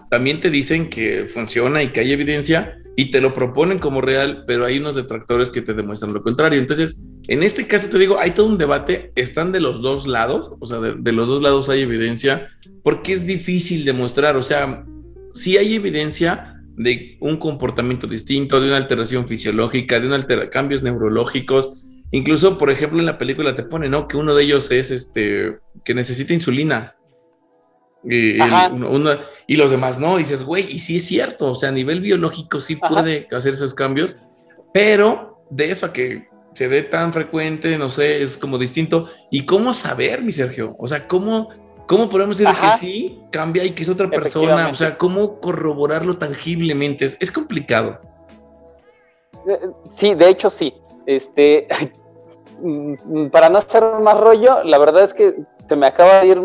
[0.10, 4.46] también te dicen que funciona y que hay evidencia y te lo proponen como real,
[4.48, 6.60] pero hay unos detractores que te demuestran lo contrario.
[6.60, 10.52] Entonces, en este caso te digo, hay todo un debate, están de los dos lados,
[10.60, 12.50] o sea, de, los dos lados hay evidencia,
[12.84, 14.86] porque es difícil demostrar, o sea,
[15.34, 21.74] si hay evidencia de un comportamiento distinto, de una alteración fisiológica, de una cambios neurológicos,
[22.12, 24.08] incluso, por ejemplo, en la película te pone, ¿no?
[24.08, 26.96] Que uno de ellos es este, que necesita insulina,
[28.08, 28.38] y,
[29.48, 32.02] y, los demás no, y dices, güey, y sí es cierto, o sea, a nivel
[32.02, 34.16] biológico sí puede hacer esos cambios,
[34.74, 39.10] pero de eso a que se ve tan frecuente, no sé, es como distinto.
[39.30, 40.76] ¿Y cómo saber, mi Sergio?
[40.80, 41.50] O sea, ¿cómo,
[41.88, 44.70] cómo podemos decir que sí cambia y que es otra persona?
[44.70, 47.06] O sea, ¿cómo corroborarlo tangiblemente?
[47.06, 48.00] Es, es complicado.
[49.48, 50.74] Eh, sí, de hecho sí.
[51.06, 51.68] Este,
[53.32, 55.36] para no hacer más rollo, la verdad es que
[55.68, 56.38] se me acaba de ir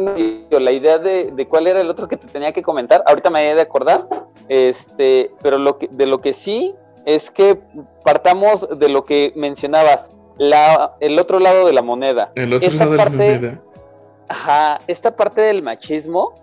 [0.50, 3.02] la idea de, cuál era el otro que te tenía que comentar.
[3.06, 4.06] Ahorita me he de acordar.
[4.48, 6.74] Este, pero lo que, de lo que sí
[7.06, 7.60] es que
[8.04, 12.32] partamos de lo que mencionabas, la, el otro lado de la moneda.
[12.34, 13.62] El otro lado de la moneda.
[14.30, 16.34] Ajá, esta parte del machismo,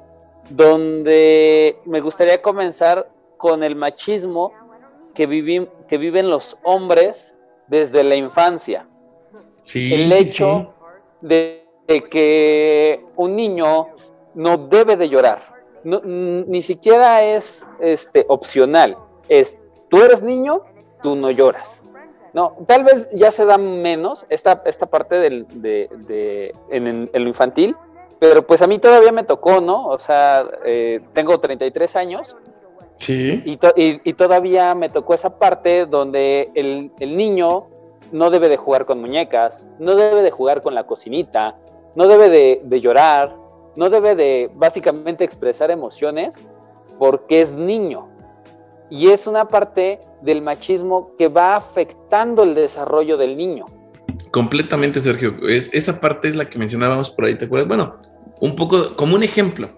[0.49, 4.51] donde me gustaría comenzar con el machismo
[5.15, 7.33] que, que viven los hombres
[7.67, 8.85] desde la infancia.
[9.63, 10.73] Sí, el hecho
[11.21, 11.63] de
[12.11, 13.87] que un niño
[14.33, 15.55] no debe de llorar.
[15.85, 18.97] ni siquiera es este, opcional.
[19.29, 20.61] Es, tú eres niño,
[21.01, 21.76] tú no lloras.
[22.37, 27.75] No, tal vez ya se da menos esta, esta parte del, de, en, lo infantil,
[28.19, 29.87] pero pues a mí todavía me tocó, ¿no?
[29.87, 32.37] O sea, eh, tengo 33 años.
[32.97, 33.41] Sí.
[33.43, 37.69] Y, y, todavía me tocó esa parte donde el, el niño
[38.11, 41.57] no debe de jugar con muñecas, no debe de jugar con la cocinita,
[41.95, 42.29] no debe
[42.61, 43.35] de, llorar,
[43.75, 46.39] no debe de básicamente expresar emociones
[46.99, 48.09] porque es niño.
[48.89, 53.65] Y es una parte del machismo que va afectando el desarrollo del niño.
[54.31, 55.35] Completamente, Sergio.
[55.47, 57.67] Es, esa parte es la que mencionábamos por ahí, ¿te acuerdas?
[57.67, 57.97] Bueno,
[58.39, 59.69] un poco como un ejemplo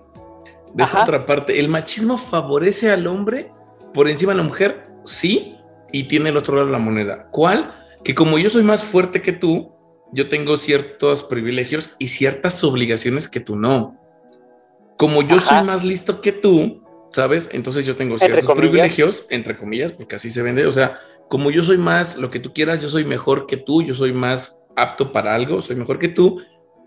[0.74, 1.60] de esta otra parte.
[1.60, 3.52] ¿El machismo favorece al hombre
[3.94, 4.88] por encima de la mujer?
[5.04, 5.56] Sí,
[5.92, 7.28] y tiene el otro lado de la moneda.
[7.32, 7.74] ¿Cuál?
[8.04, 9.72] Que como yo soy más fuerte que tú,
[10.12, 13.96] yo tengo ciertos privilegios y ciertas obligaciones que tú no.
[14.98, 17.50] Como yo soy más listo que tú, ¿sabes?
[17.52, 20.66] Entonces yo tengo ciertos privilegios, entre comillas, porque así se vende.
[20.66, 23.82] O sea, como yo soy más lo que tú quieras, yo soy mejor que tú,
[23.82, 26.42] yo soy más apto para algo, soy mejor que tú.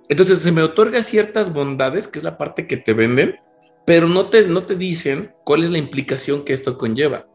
[0.09, 3.37] Entonces se me otorga ciertas bondades, que es la parte que te venden,
[3.87, 7.27] pero no te, no te dicen cuál es la implicación que esto conlleva.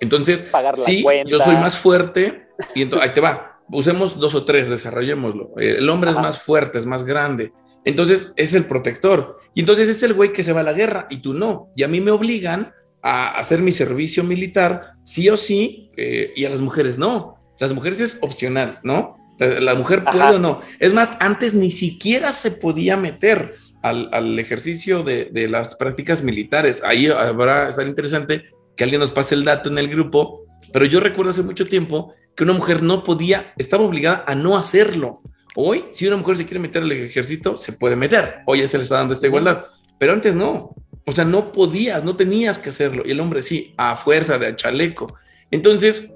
[0.00, 0.50] Entonces,
[0.84, 5.50] sí, yo soy más fuerte y entonces ahí te va usemos dos o tres, desarrollémoslo.
[5.56, 7.52] El hombre es más fuerte, es más grande.
[7.84, 9.38] Entonces es el protector.
[9.54, 11.70] Y entonces es el güey que se va a la guerra y tú no.
[11.76, 16.44] Y a mí me obligan a hacer mi servicio militar, sí o sí, eh, y
[16.44, 17.36] a las mujeres no.
[17.58, 19.16] Las mujeres es opcional, ¿no?
[19.38, 20.60] La, mujer puede o no.
[20.78, 23.50] Es más, antes ni siquiera se podía meter
[23.82, 26.80] al, ejercicio de, de, las prácticas militares.
[26.84, 28.44] Ahí habrá estar interesante
[28.76, 32.14] que alguien nos pase el dato en el grupo, pero yo recuerdo hace mucho tiempo
[32.36, 35.22] que una mujer no podía, estaba obligada a no hacerlo.
[35.54, 38.36] Hoy, si una mujer se quiere meter al ejército, se puede meter.
[38.46, 39.66] Hoy ya se le está dando esta igualdad.
[39.98, 40.74] Pero antes no.
[41.04, 43.02] O sea, no podías, no tenías que hacerlo.
[43.04, 45.14] Y el hombre sí, a fuerza de chaleco.
[45.50, 46.12] Entonces,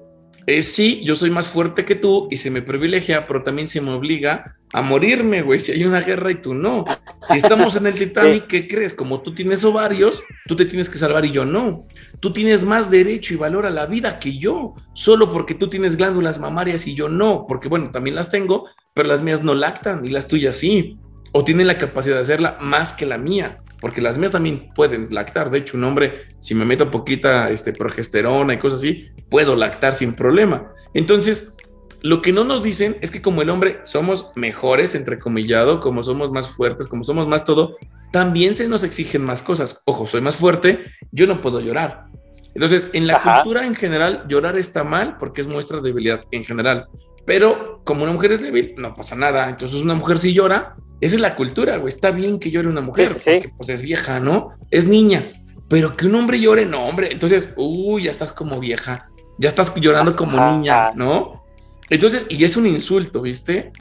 [0.47, 3.81] eh, sí, yo soy más fuerte que tú y se me privilegia, pero también se
[3.81, 6.85] me obliga a morirme, güey, si hay una guerra y tú no.
[7.27, 8.93] Si estamos en el Titanic, ¿qué crees?
[8.93, 11.85] Como tú tienes ovarios, tú te tienes que salvar y yo no.
[12.21, 15.97] Tú tienes más derecho y valor a la vida que yo, solo porque tú tienes
[15.97, 20.05] glándulas mamarias y yo no, porque bueno, también las tengo, pero las mías no lactan
[20.05, 20.97] y las tuyas sí,
[21.33, 25.07] o tienen la capacidad de hacerla más que la mía porque las mías también pueden
[25.11, 25.49] lactar.
[25.51, 29.93] De hecho, un hombre, si me meto poquita este, progesterona y cosas así, puedo lactar
[29.93, 30.73] sin problema.
[30.93, 31.55] Entonces,
[32.01, 36.31] lo que no nos dicen es que como el hombre somos mejores, entrecomillado, como somos
[36.31, 37.77] más fuertes, como somos más todo,
[38.11, 39.81] también se nos exigen más cosas.
[39.85, 42.05] Ojo, soy más fuerte, yo no puedo llorar.
[42.53, 46.43] Entonces, en la cultura en general, llorar está mal porque es muestra de debilidad en
[46.43, 46.87] general.
[47.27, 49.49] Pero como una mujer es débil, no pasa nada.
[49.49, 51.89] Entonces, una mujer si llora, esa es la cultura, güey.
[51.89, 54.51] Está bien que llore una mujer, porque pues es vieja, ¿no?
[54.71, 55.33] Es niña.
[55.67, 57.11] Pero que un hombre llore, no, hombre.
[57.11, 59.09] Entonces, uy, ya estás como vieja.
[59.37, 61.43] Ya estás llorando como niña, ¿no?
[61.89, 63.73] Entonces, y es un insulto, ¿viste?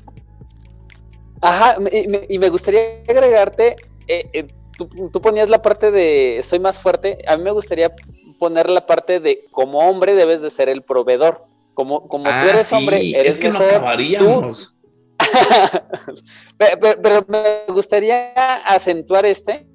[1.41, 3.77] Ajá, y me, gustaría agregarte,
[4.09, 4.89] eh, eh, tú,
[5.21, 7.95] ponías la parte de soy más fuerte, a mí me gustaría
[8.41, 11.47] poner la parte de como hombre debes de ser el proveedor.
[11.77, 14.81] Como, como tú ah, eres hombre, eres es que no acabaríamos.
[16.57, 18.33] pero, me gustaría
[18.65, 19.67] acentuar este,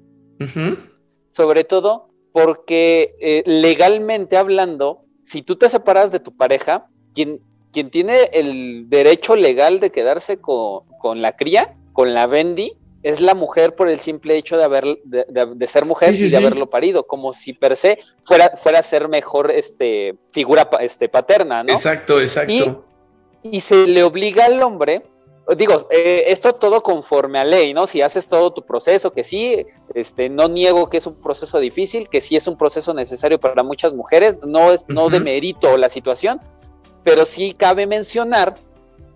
[1.30, 7.40] sobre todo porque eh, legalmente hablando, si tú te separas de tu pareja, quien,
[7.72, 12.72] quien tiene el derecho legal de quedarse con, la cría, con la Bendy,
[13.02, 16.70] es la mujer por el simple hecho de haber de, ser mujer y de haberlo
[16.70, 21.72] parido, como si per se fuera fuera a ser mejor este figura este paterna, ¿no?
[21.72, 22.84] Exacto, exacto.
[23.42, 25.02] Y, se le obliga al hombre,
[25.56, 27.88] digo, eh, esto todo conforme a ley, ¿no?
[27.88, 32.08] Si haces todo tu proceso, que sí, este, no niego que es un proceso difícil,
[32.08, 36.40] que sí es un proceso necesario para muchas mujeres, no es, no demerito la situación,
[37.02, 38.54] pero sí cabe mencionar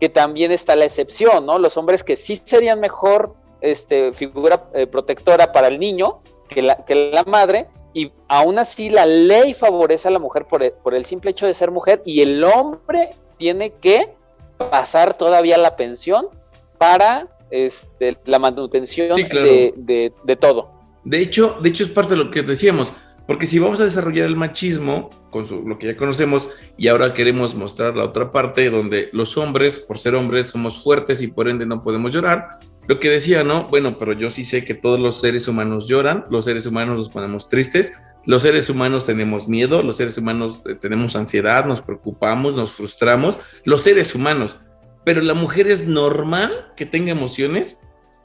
[0.01, 1.61] que también está la excepción, ¿no?
[1.61, 3.37] Los hombres que sí serían mejor
[3.71, 8.91] este, figura eh, protectora para el niño que la, que la madre, y aún así
[8.91, 12.03] la ley favorece a la mujer por el, por el simple hecho de ser mujer,
[12.05, 14.15] y el hombre tiene que
[14.71, 16.29] pasar todavía la pensión
[16.79, 20.71] para este, la manutención de, de, todo.
[21.05, 22.93] De hecho, de hecho, es parte de lo que decíamos.
[23.27, 27.57] Porque si vamos a desarrollar el machismo, con lo que ya conocemos, y ahora queremos
[27.57, 31.67] mostrar la otra parte donde los hombres, por ser hombres, somos fuertes y por ende
[31.67, 33.65] no podemos llorar, lo que decía, ¿no?
[33.69, 37.09] Bueno, pero yo sí sé que todos los seres humanos lloran, los seres humanos nos
[37.09, 37.93] ponemos tristes,
[38.25, 43.39] los seres humanos tenemos miedo, los seres humanos eh, tenemos ansiedad, nos preocupamos, nos frustramos,
[43.65, 44.59] los seres humanos.
[45.05, 47.79] Pero la mujer es normal que tenga emociones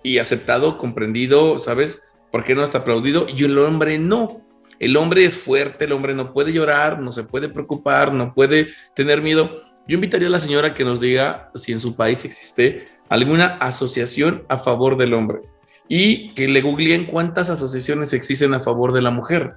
[0.04, 2.02] y aceptado, comprendido, ¿sabes?
[2.32, 3.28] ¿Por qué no está aplaudido?
[3.30, 4.42] Y el hombre no.
[4.80, 8.70] El hombre es fuerte, el hombre no puede llorar, no se puede preocupar, no puede
[8.96, 9.62] tener miedo.
[9.88, 14.44] Yo invitaría a la señora que nos diga si en su país existe alguna asociación
[14.48, 15.42] a favor del hombre
[15.90, 19.56] y que le googleen cuántas asociaciones existen a favor de la mujer.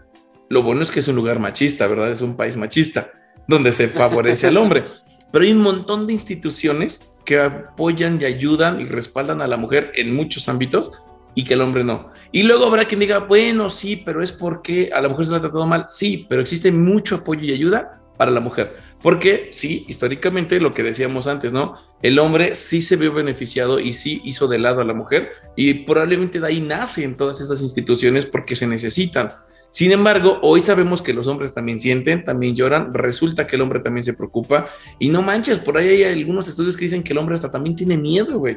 [0.50, 2.10] Lo bueno es que es un lugar machista, ¿verdad?
[2.10, 3.12] Es un país machista
[3.46, 4.82] donde se favorece al hombre.
[5.32, 9.92] Pero hay un montón de instituciones que apoyan y ayudan y respaldan a la mujer
[9.94, 10.90] en muchos ámbitos
[11.36, 12.10] y que el hombre no.
[12.32, 15.38] Y luego habrá quien diga, bueno, sí, pero es porque a la mujer se la
[15.38, 15.86] ha tratado mal.
[15.88, 18.76] Sí, pero existe mucho apoyo y ayuda para la mujer.
[19.04, 21.74] Porque sí, históricamente lo que decíamos antes, ¿no?
[22.00, 25.74] El hombre sí se vio beneficiado y sí hizo de lado a la mujer y
[25.84, 29.34] probablemente de ahí nacen todas estas instituciones porque se necesitan.
[29.68, 33.80] Sin embargo, hoy sabemos que los hombres también sienten, también lloran, resulta que el hombre
[33.80, 37.18] también se preocupa y no manches, por ahí hay algunos estudios que dicen que el
[37.18, 38.56] hombre hasta también tiene miedo, güey.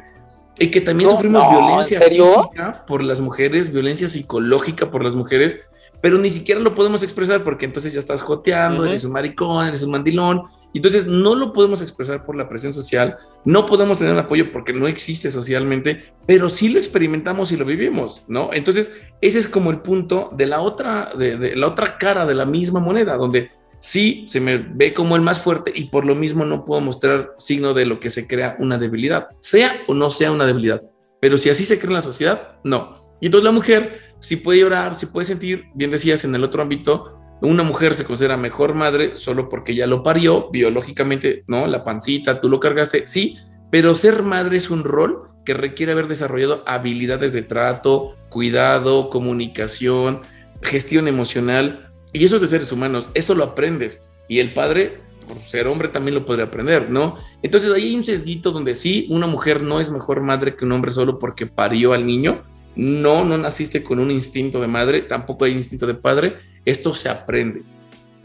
[0.58, 5.58] Y que también sufrimos violencia física por las mujeres, violencia psicológica por las mujeres,
[6.00, 9.82] pero ni siquiera lo podemos expresar porque entonces ya estás joteando, eres un maricón, eres
[9.82, 10.42] un mandilón.
[10.74, 14.72] Entonces no lo podemos expresar por la presión social, no podemos tener un apoyo porque
[14.72, 18.50] no existe socialmente, pero sí lo experimentamos y lo vivimos, ¿no?
[18.52, 18.92] Entonces
[19.22, 22.80] ese es como el punto de la otra, de la otra cara de la misma
[22.80, 26.64] moneda, donde sí se me ve como el más fuerte y por lo mismo no
[26.64, 30.46] puedo mostrar signo de lo que se crea una debilidad, sea o no sea una
[30.46, 30.82] debilidad.
[31.20, 32.92] Pero si así se crea en la sociedad, no.
[33.20, 36.62] Y entonces la mujer sí puede llorar, sí puede sentir, bien decías en el otro
[36.62, 41.66] ámbito, una mujer se considera mejor madre solo porque ya lo parió biológicamente, ¿no?
[41.66, 43.38] La pancita, tú lo cargaste, sí,
[43.70, 50.22] pero ser madre es un rol que requiere haber desarrollado habilidades de trato, cuidado, comunicación,
[50.62, 54.04] gestión emocional, y eso es de seres humanos, eso lo aprendes.
[54.28, 57.16] Y el padre, por ser hombre, también lo podría aprender, ¿no?
[57.42, 60.72] Entonces ahí hay un sesguito donde sí, una mujer no es mejor madre que un
[60.72, 62.42] hombre solo porque parió al niño.
[62.78, 66.36] No, no naciste con un instinto de madre, tampoco hay instinto de padre.
[66.64, 67.62] Esto se aprende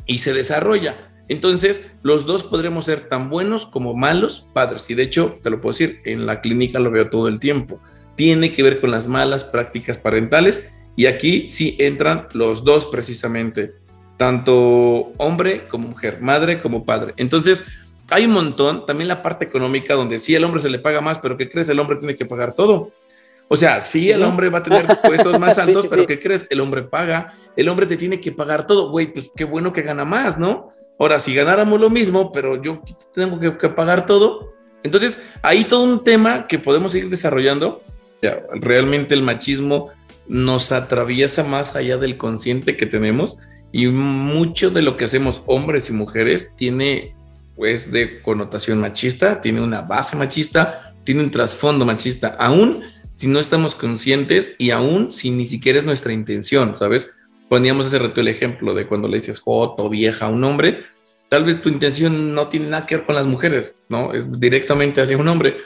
[0.06, 1.10] y se desarrolla.
[1.28, 4.88] Entonces, los dos podremos ser tan buenos como malos padres.
[4.92, 7.82] Y de hecho, te lo puedo decir, en la clínica lo veo todo el tiempo.
[8.16, 13.74] Tiene que ver con las malas prácticas parentales y aquí sí entran los dos precisamente,
[14.18, 17.16] tanto hombre como mujer, madre como padre.
[17.18, 17.64] Entonces,
[18.12, 21.18] hay un montón, también la parte económica, donde sí el hombre se le paga más,
[21.18, 21.70] pero ¿qué crees?
[21.70, 22.92] El hombre tiene que pagar todo.
[23.54, 26.48] O sea, sí, el hombre va a tener puestos más altos, pero ¿qué crees?
[26.50, 29.84] El hombre paga, el hombre te tiene que pagar todo, güey, pues qué bueno que
[29.84, 30.72] gana más, ¿no?
[30.98, 32.82] Ahora, si ganáramos lo mismo, pero yo
[33.14, 37.84] tengo que, que pagar todo, entonces hay todo un tema que podemos ir desarrollando.
[38.24, 39.92] Ya, realmente el machismo
[40.28, 43.38] nos atraviesa más allá del consciente que tenemos
[43.72, 47.16] y mucho de lo que hacemos hombres y mujeres tiene
[47.56, 52.84] pues de connotación machista, tiene una base machista, tiene un trasfondo machista, aún
[53.16, 57.16] si no estamos conscientes y aún si ni siquiera es nuestra intención, ¿sabes?
[57.50, 60.84] Poníamos ese rato el ejemplo de cuando le dices joto, vieja a un hombre,
[61.30, 64.14] tal vez tu intención no tiene nada que ver con las mujeres, ¿no?
[64.14, 65.58] Es directamente hacia un hombre,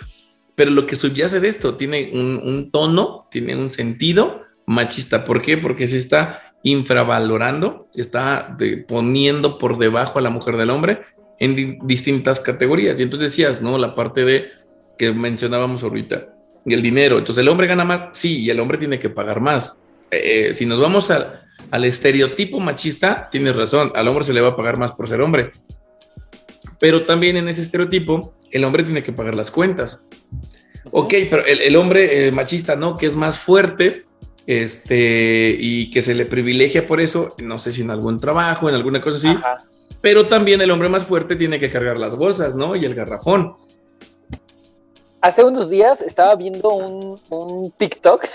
[0.56, 5.24] pero lo que subyace de esto tiene un, tono, tiene un sentido machista.
[5.24, 5.58] ¿Por qué?
[5.58, 11.02] Porque se está infravalorando, está poniendo por debajo a la mujer del hombre
[11.40, 13.00] en distintas categorías.
[13.00, 13.78] Y entonces decías, ¿no?
[13.78, 14.50] La parte de
[14.98, 16.34] que mencionábamos ahorita,
[16.74, 17.18] el dinero.
[17.18, 19.82] Entonces el hombre gana más, sí, y el hombre tiene que pagar más.
[20.12, 24.56] Eh, si nos vamos al estereotipo machista, tienes razón, al hombre se le va a
[24.56, 25.52] pagar más por ser hombre.
[26.80, 30.02] Pero también en ese estereotipo, el hombre tiene que pagar las cuentas.
[30.92, 32.96] Ok, pero el, hombre eh, machista, ¿no?
[32.96, 34.06] Que es más fuerte
[34.46, 38.76] este, y que se le privilegia por eso, no sé si en algún trabajo, en
[38.76, 39.40] alguna cosa así.
[40.02, 42.76] Pero también el hombre más fuerte tiene que cargar las bolsas, ¿no?
[42.76, 43.56] Y el garrafón.
[45.22, 48.26] Hace unos días estaba viendo un, TikTok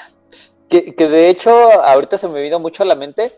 [0.69, 3.33] que, que, de hecho ahorita se me vino mucho a la mente,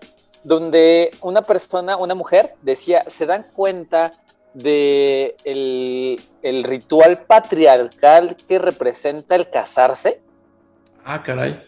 [0.45, 4.13] donde una persona, una mujer, decía, ¿se dan cuenta
[4.55, 5.37] de
[6.43, 10.21] el, ritual patriarcal que representa el casarse.
[11.05, 11.61] Ah, caray.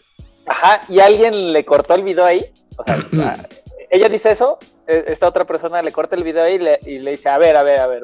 [0.45, 2.51] Ajá, y alguien le cortó el video ahí.
[2.77, 2.97] O sea,
[3.89, 4.57] ella dice eso,
[4.87, 6.55] e, esta otra persona le corta el video ahí
[6.85, 8.03] y le, dice, a ver, a ver, a ver,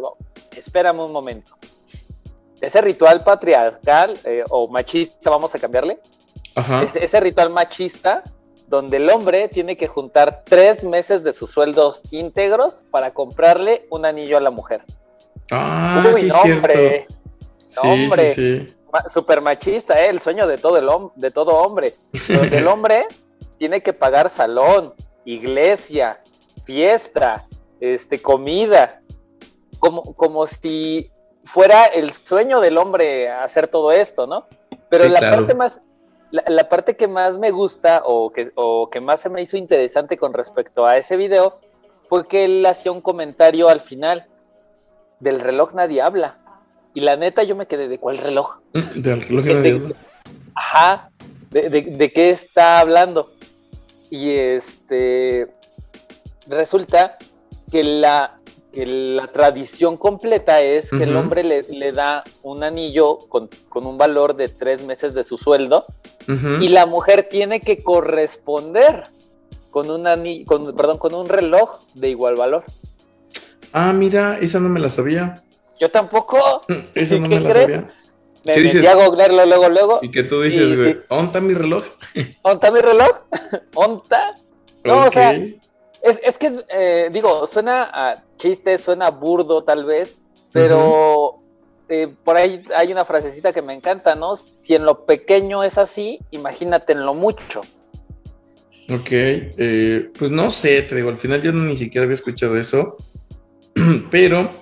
[0.55, 1.55] espérame un momento.
[2.61, 5.99] Ese ritual patriarcal eh, o machista, vamos a cambiarle.
[6.55, 6.83] Ajá.
[6.83, 8.21] ese ritual machista
[8.67, 14.05] donde el hombre tiene que juntar tres meses de sus sueldos íntegros para comprarle un
[14.05, 14.83] anillo a la mujer.
[15.51, 17.07] Ah, sí, hombre.
[17.81, 18.33] hombre.
[18.33, 18.65] Sí,
[19.09, 20.09] Super machista, ¿eh?
[20.09, 21.93] el sueño de todo, el de todo hombre.
[22.27, 23.05] Donde el hombre
[23.57, 24.93] tiene que pagar salón,
[25.25, 26.21] iglesia,
[26.63, 27.45] fiesta,
[27.79, 29.01] este, comida,
[29.79, 31.09] como, como si
[31.43, 34.47] fuera el sueño del hombre hacer todo esto, ¿no?
[34.89, 35.81] Pero la parte más
[36.33, 40.17] la, parte que más me gusta o que, o que más se me hizo interesante
[40.17, 41.59] con respecto a ese video
[42.09, 44.25] fue que él hacía un comentario al final.
[45.19, 46.39] Del reloj nadie habla.
[46.95, 48.61] Y la neta yo me quedé, ¿de cuál reloj?
[48.95, 49.95] Del reloj nadie habla.
[50.55, 51.11] Ajá,
[51.51, 53.31] de, de, qué está hablando.
[54.09, 55.53] Y este,
[56.47, 57.17] resulta
[57.71, 58.39] que la,
[58.73, 64.35] que la tradición completa es que el hombre le, da un anillo con, un valor
[64.35, 65.85] de tres meses de su sueldo
[66.59, 69.03] y la mujer tiene que corresponder
[69.69, 72.63] con un anillo, con, perdón, con un reloj de igual valor.
[73.71, 75.43] Ah, mira, esa no me la sabía.
[75.79, 76.61] Yo tampoco.
[76.93, 77.87] Esa no me la sabía.
[78.45, 79.99] Me metí a googlearlo luego, luego.
[80.01, 80.99] ¿Y que tú dices, güey?
[81.09, 81.85] ¿Onta mi reloj?
[82.41, 83.21] ¿Onta mi reloj?
[83.73, 84.35] ¿Onta?
[84.83, 85.33] No, o sea,
[86.03, 90.17] es, que, eh, digo, suena chiste, suena burdo tal vez,
[90.51, 91.39] pero
[91.87, 94.35] eh, por ahí hay una frasecita que me encanta, ¿no?
[94.35, 97.61] Si en lo pequeño es así, imagínate en lo mucho.
[98.89, 102.97] Ok, eh, pues no sé, te digo, al final yo ni siquiera había escuchado eso,
[104.11, 104.53] pero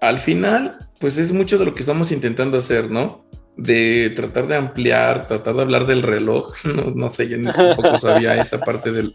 [0.00, 3.24] al final, pues es mucho de lo que estamos intentando hacer, ¿no?
[3.56, 6.52] De tratar de ampliar, tratar de hablar del reloj,
[6.94, 9.14] no, sé, yo tampoco sabía esa parte del,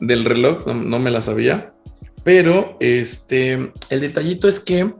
[0.00, 1.74] del reloj, no, me la sabía.
[2.22, 4.94] Pero este, el detallito es que,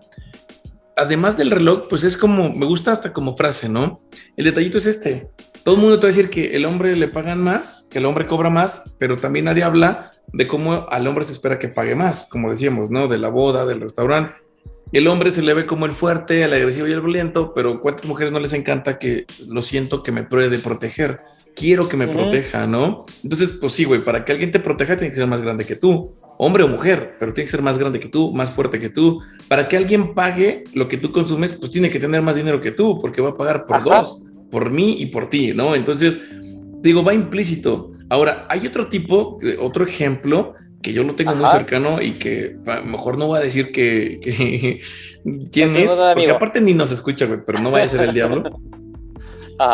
[0.96, 3.98] además del reloj, pues es como, me gusta hasta como frase, ¿no?
[4.36, 5.30] El detallito es este.
[5.64, 8.04] Todo el mundo te va a decir que el hombre le pagan más, que el
[8.04, 11.94] hombre cobra más, pero también nadie habla de cómo al hombre se espera que pague
[11.94, 13.08] más, como decíamos, ¿no?
[13.08, 14.34] De la boda, del restaurante.
[14.92, 18.06] El hombre se le ve como el fuerte, el agresivo y el violento, pero ¿cuántas
[18.06, 21.20] mujeres no les encanta que lo siento que me pruebe de proteger?
[21.54, 23.06] quiero que me proteja, ¿no?
[23.22, 25.76] Entonces, pues sí, güey, para que alguien te proteja tiene que ser más grande que
[25.76, 28.90] tú, hombre o mujer, pero tiene que ser más grande que tú, más fuerte que
[28.90, 29.20] tú.
[29.48, 32.72] Para que alguien pague lo que tú consumes, pues tiene que tener más dinero que
[32.72, 35.74] tú, porque va a pagar por dos, por mí y por ti, ¿no?
[35.74, 36.20] Entonces,
[36.80, 37.92] digo, va implícito.
[38.10, 40.54] Ahora, hay otro tipo, otro ejemplo
[40.84, 43.72] que yo lo tengo muy cercano y que a lo mejor no voy a decir
[43.72, 44.20] que,
[45.50, 48.44] quién es, porque aparte ni nos escucha, güey, pero no vaya a ser el diablo.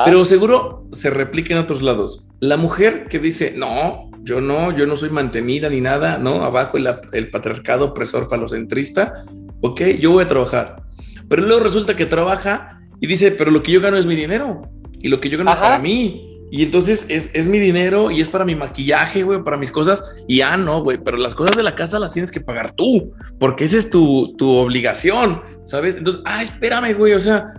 [0.05, 2.23] Pero seguro se replica en otros lados.
[2.39, 6.45] La mujer que dice, no, yo no, yo no soy mantenida ni nada, ¿no?
[6.45, 9.25] Abajo el, patriarcado opresor falocentrista,
[9.63, 10.83] ok, yo voy a trabajar.
[11.31, 14.61] Pero luego resulta que trabaja y dice, pero lo que yo gano es mi dinero
[15.01, 16.30] y lo que yo gano es para mí.
[16.51, 20.03] Y entonces es, es, mi dinero y es para mi maquillaje, güey, para mis cosas.
[20.27, 23.13] Y ah, no, güey, pero las cosas de la casa las tienes que pagar tú,
[23.39, 25.97] porque esa es tu, tu obligación, ¿sabes?
[25.97, 27.53] Entonces, ah, espérame, güey, o sea,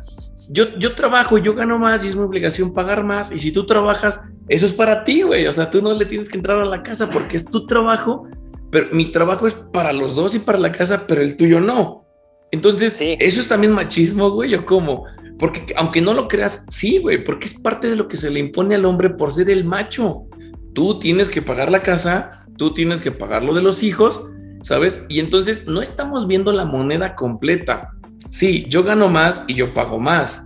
[0.50, 3.32] yo, yo trabajo, yo gano más y es mi obligación pagar más.
[3.32, 5.48] Y si tú trabajas, eso es para ti, güey.
[5.48, 8.28] O sea, tú no le tienes que entrar a la casa porque es tu trabajo,
[8.72, 12.06] pero mi trabajo es para los dos y para la casa, pero el tuyo no.
[12.52, 15.06] Entonces, eso es también machismo, güey, o cómo.
[15.42, 18.39] Porque aunque no lo creas, sí, güey, porque es parte de lo que se le
[18.39, 20.28] impone al hombre por ser el macho.
[20.74, 24.22] Tú tienes que pagar la casa, tú tienes que pagar lo de los hijos,
[24.62, 25.04] ¿sabes?
[25.10, 27.89] Y entonces no estamos viendo la moneda completa.
[28.30, 30.44] Sí, yo gano más y yo pago más.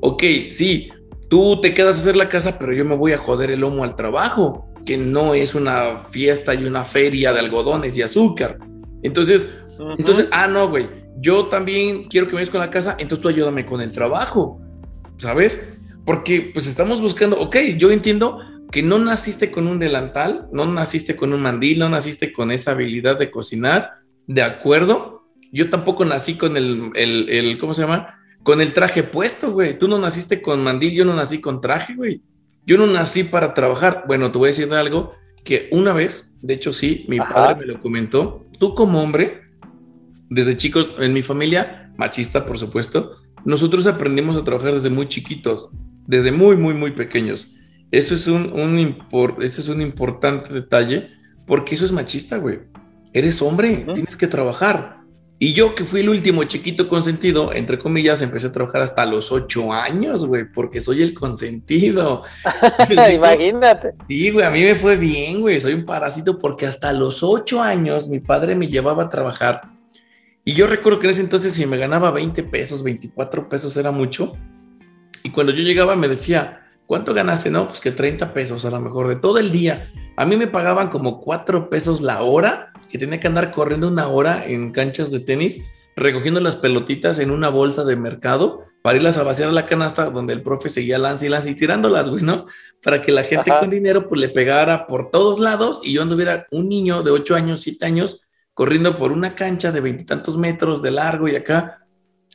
[0.00, 0.90] Ok, sí,
[1.28, 3.84] tú te quedas a hacer la casa, pero yo me voy a joder el lomo
[3.84, 8.58] al trabajo, que no es una fiesta y una feria de algodones y azúcar.
[9.04, 9.50] Entonces,
[9.98, 10.88] entonces, ah, no, güey,
[11.22, 14.60] yo también quiero que me vayas con la casa, entonces tú ayúdame con el trabajo,
[15.18, 15.64] ¿sabes?
[16.04, 18.40] Porque pues estamos buscando, ok, yo entiendo
[18.72, 22.72] que no naciste con un delantal, no naciste con un mandil, no naciste con esa
[22.72, 23.92] habilidad de cocinar,
[24.26, 25.28] de acuerdo.
[25.52, 28.18] Yo tampoco nací con el, el, el ¿cómo se llama?
[28.42, 29.78] Con el traje puesto, güey.
[29.78, 32.20] Tú no naciste con mandil, yo no nací con traje, güey.
[32.66, 34.04] Yo no nací para trabajar.
[34.08, 35.12] Bueno, te voy a decir algo
[35.44, 39.41] que una vez, de hecho sí, mi padre me lo comentó, tú como hombre,
[40.34, 45.68] desde chicos, en mi familia, machista por supuesto, nosotros aprendimos a trabajar desde muy chiquitos,
[46.06, 47.52] desde muy, muy, muy pequeños.
[47.90, 51.10] Eso es un, un, es un importante detalle
[51.46, 52.60] porque eso es machista, güey.
[53.12, 55.02] Eres hombre, tienes que trabajar.
[55.38, 59.32] Y yo que fui el último chiquito consentido, entre comillas, empecé a trabajar hasta los
[59.32, 62.22] ocho años, güey, porque soy el consentido.
[63.12, 63.94] Imagínate.
[64.08, 67.60] Sí, güey, a mí me fue bien, güey, soy un parásito porque hasta los ocho
[67.60, 69.62] años mi padre me llevaba a trabajar.
[70.44, 73.90] Y yo recuerdo que en ese entonces si me ganaba 20 pesos, 24 pesos era
[73.90, 74.32] mucho.
[75.22, 76.62] Y cuando yo llegaba me decía,
[76.92, 77.50] ¿Cuánto ganaste?
[77.50, 79.90] No, pues que 30 pesos a lo mejor de todo el día.
[80.16, 84.08] A mí me pagaban como 4 pesos la hora, que tenía que andar corriendo una
[84.08, 85.62] hora en canchas de tenis,
[85.96, 90.10] recogiendo las pelotitas en una bolsa de mercado para irlas a vaciar a la canasta
[90.10, 92.44] donde el profe seguía lance y lance y tirándolas, güey, ¿no?
[92.82, 96.46] Para que la gente con dinero pues le pegara por todos lados y yo anduviera
[96.50, 98.20] un niño de 8 años, 7 años,
[98.54, 101.82] corriendo por una cancha de veintitantos metros de largo y acá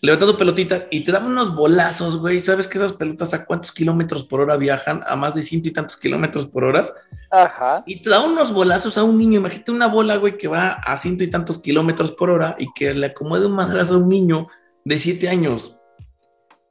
[0.01, 2.39] levantando pelotitas y te daban unos bolazos, güey.
[2.41, 5.03] ¿Sabes que esas pelotas a cuántos kilómetros por hora viajan?
[5.07, 6.83] A más de ciento y tantos kilómetros por hora.
[7.31, 7.83] Ajá.
[7.85, 9.39] Y te daban unos bolazos a un niño.
[9.39, 12.93] Imagínate una bola, güey, que va a ciento y tantos kilómetros por hora y que
[12.93, 14.47] le acomode un madrazo a un niño
[14.85, 15.75] de siete años.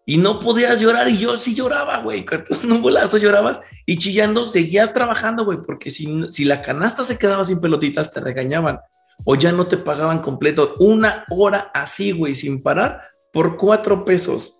[0.08, 2.24] Y no podías llorar y yo sí lloraba, güey.
[2.24, 7.18] Con un bolazo llorabas y chillando seguías trabajando, güey, porque si, si la canasta se
[7.18, 8.78] quedaba sin pelotitas te regañaban
[9.24, 10.74] o ya no te pagaban completo.
[10.78, 13.02] Una hora así, güey, sin parar,
[13.32, 14.56] por cuatro pesos.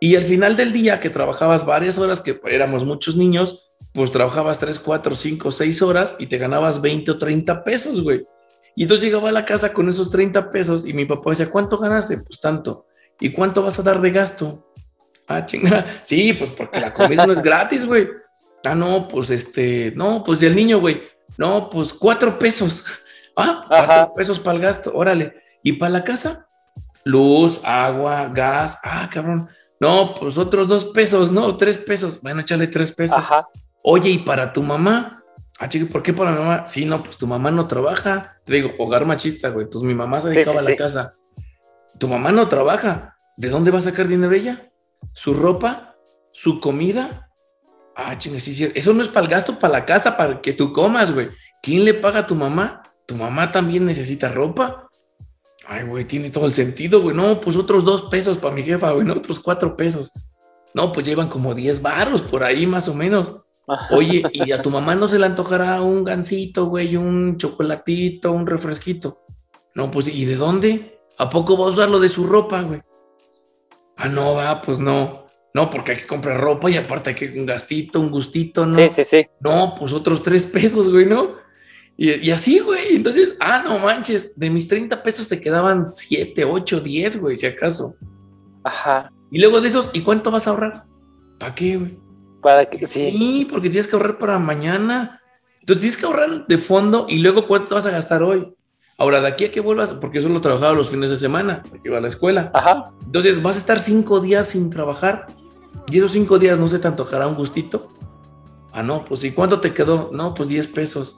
[0.00, 4.58] Y al final del día que trabajabas varias horas, que éramos muchos niños, pues trabajabas
[4.58, 8.26] tres, cuatro, cinco, seis horas y te ganabas 20 o 30 pesos, güey.
[8.76, 11.78] Y entonces llegaba a la casa con esos 30 pesos y mi papá decía, ¿cuánto
[11.78, 12.18] ganaste?
[12.18, 12.86] Pues tanto.
[13.20, 14.68] ¿Y cuánto vas a dar de gasto?
[15.28, 16.00] Ah, chinga.
[16.04, 18.08] Sí, pues porque la comida no es gratis, güey.
[18.64, 21.02] Ah, no, pues este, no, pues del niño, güey.
[21.38, 22.84] No, pues cuatro pesos.
[23.36, 25.34] Ah, cuatro pesos para el gasto, órale.
[25.62, 26.48] ¿Y para la casa?
[27.04, 28.78] luz, agua, gas.
[28.82, 29.48] Ah, cabrón.
[29.78, 31.56] No, pues otros dos pesos, ¿no?
[31.56, 32.20] Tres pesos.
[32.20, 33.18] Bueno, échale tres pesos.
[33.18, 33.46] Ajá.
[33.82, 35.22] Oye, ¿y para tu mamá?
[35.58, 36.64] Ah, chico, ¿por qué para mi mamá?
[36.66, 38.36] Sí, no, pues tu mamá no trabaja.
[38.44, 39.66] Te digo, hogar machista, güey.
[39.66, 41.14] Entonces mi mamá se dedicaba a la casa.
[41.98, 43.16] Tu mamá no trabaja.
[43.36, 44.70] ¿De dónde va a sacar dinero ella?
[45.12, 45.96] ¿Su ropa?
[46.32, 47.30] ¿Su comida?
[47.94, 48.72] Ah, chingue, sí, sí.
[48.74, 51.28] Eso no es para el gasto, para la casa, para que tú comas, güey.
[51.62, 52.82] ¿Quién le paga a tu mamá?
[53.06, 54.88] ¿Tu mamá también necesita ropa?
[55.66, 57.16] Ay, güey, tiene todo el sentido, güey.
[57.16, 60.12] No, pues otros dos pesos para mi jefa, güey, no, otros cuatro pesos.
[60.74, 63.40] No, pues llevan como diez barros por ahí más o menos.
[63.90, 68.46] Oye, ¿y a tu mamá no se le antojará un gansito, güey, un chocolatito, un
[68.46, 69.22] refresquito?
[69.74, 71.00] No, pues, ¿y de dónde?
[71.18, 72.82] ¿A poco va a usar lo de su ropa, güey?
[73.96, 75.24] Ah, no, va, pues no.
[75.54, 78.74] No, porque hay que comprar ropa y aparte hay que un gastito, un gustito, ¿no?
[78.74, 79.26] Sí, sí, sí.
[79.40, 81.36] No, pues otros tres pesos, güey, ¿no?
[81.96, 82.96] Y, así, güey.
[82.96, 87.46] Entonces, ah, no manches, de mis 30 pesos te quedaban 7, 8, 10, güey, si
[87.46, 87.94] acaso.
[88.64, 89.12] Ajá.
[89.30, 90.84] Y luego de esos, ¿y cuánto vas a ahorrar?
[91.38, 91.98] ¿Para qué, güey?
[92.42, 93.10] Para que, sí.
[93.10, 95.20] Sí, porque tienes que ahorrar para mañana.
[95.60, 98.52] Entonces tienes que ahorrar de fondo y luego cuánto vas a gastar hoy.
[98.98, 101.88] Ahora, de aquí a que vuelvas, porque yo solo trabajaba los fines de semana, porque
[101.88, 102.50] iba a la escuela.
[102.54, 102.90] Ajá.
[103.04, 105.26] Entonces vas a estar cinco días sin trabajar
[105.88, 107.88] y esos cinco días no se te antojará un gustito.
[108.72, 110.10] Ah, no, pues ¿y cuánto te quedó?
[110.12, 111.16] No, pues 10 pesos.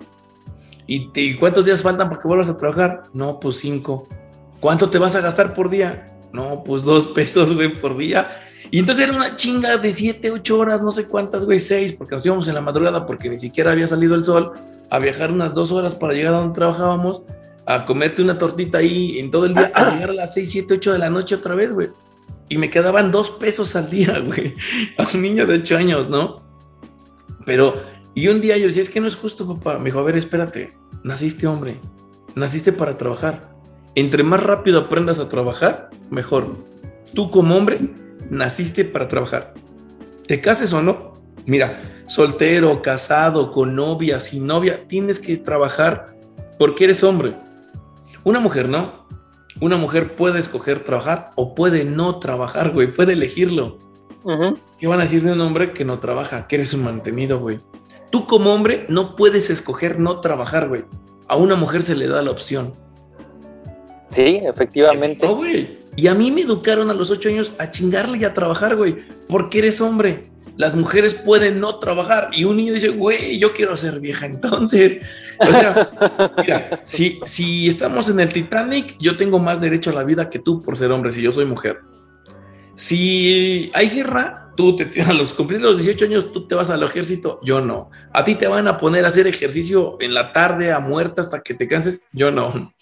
[0.87, 3.05] ¿Y, cuántos días faltan para que vuelvas a trabajar?
[3.12, 4.09] No, pues cinco.
[4.61, 6.11] ¿Cuánto te vas a gastar por día?
[6.32, 8.43] No, pues dos pesos, güey, por día.
[8.70, 12.14] Y entonces era una chinga de siete, ocho horas, no sé cuántas, güey, seis, porque
[12.14, 14.53] nos íbamos en la madrugada porque ni siquiera había salido el sol,
[14.91, 17.22] a viajar unas dos horas para llegar a donde trabajábamos,
[17.64, 20.74] a comerte una tortita ahí en todo el día, a llegar a las seis, siete,
[20.74, 21.91] ocho de la noche otra vez, güey.
[22.49, 24.55] Y me quedaban dos pesos al día, güey,
[24.99, 26.43] a un niño de ocho años, ¿no?
[27.45, 27.82] Pero
[28.16, 29.78] y un día yo decía, es que no es justo, papá.
[29.78, 30.72] Me dijo, a ver, espérate,
[31.04, 31.82] naciste hombre,
[32.34, 33.54] naciste para trabajar.
[33.94, 36.56] Entre más rápido aprendas a trabajar, mejor.
[37.12, 37.78] Tú como hombre,
[38.30, 39.52] naciste para trabajar.
[40.26, 46.16] Te cases o no, mira, soltero, casado, con novia, sin novia, tienes que trabajar
[46.58, 47.36] porque eres hombre.
[48.24, 49.06] Una mujer, ¿no?
[49.60, 53.78] Una mujer puede escoger trabajar o puede no trabajar, güey, puede elegirlo.
[54.80, 56.48] ¿Qué van a decir de un hombre que no trabaja?
[56.48, 57.60] Que eres un mantenido, güey.
[58.11, 60.84] Tú como hombre no puedes escoger no trabajar, güey.
[61.28, 62.74] A una mujer se le da la opción.
[64.11, 65.26] Sí, efectivamente.
[65.26, 65.78] güey.
[65.96, 68.96] Y a mí me educaron a los ocho años a chingarle y a trabajar, güey,
[69.28, 70.28] porque eres hombre.
[70.57, 72.30] Las mujeres pueden no trabajar.
[72.32, 75.00] Y un niño dice, güey, yo quiero ser vieja entonces.
[75.38, 75.88] O sea,
[76.38, 80.38] mira, si, si estamos en el Titanic, yo tengo más derecho a la vida que
[80.38, 81.80] tú por ser hombre, si yo soy mujer.
[82.74, 86.82] Si hay guerra, tú te a los cumplir los 18 años, tú te vas al
[86.82, 87.90] ejército, yo no.
[88.12, 91.40] A ti te van a poner a hacer ejercicio en la tarde a muerta hasta
[91.42, 92.72] que te canses, yo no.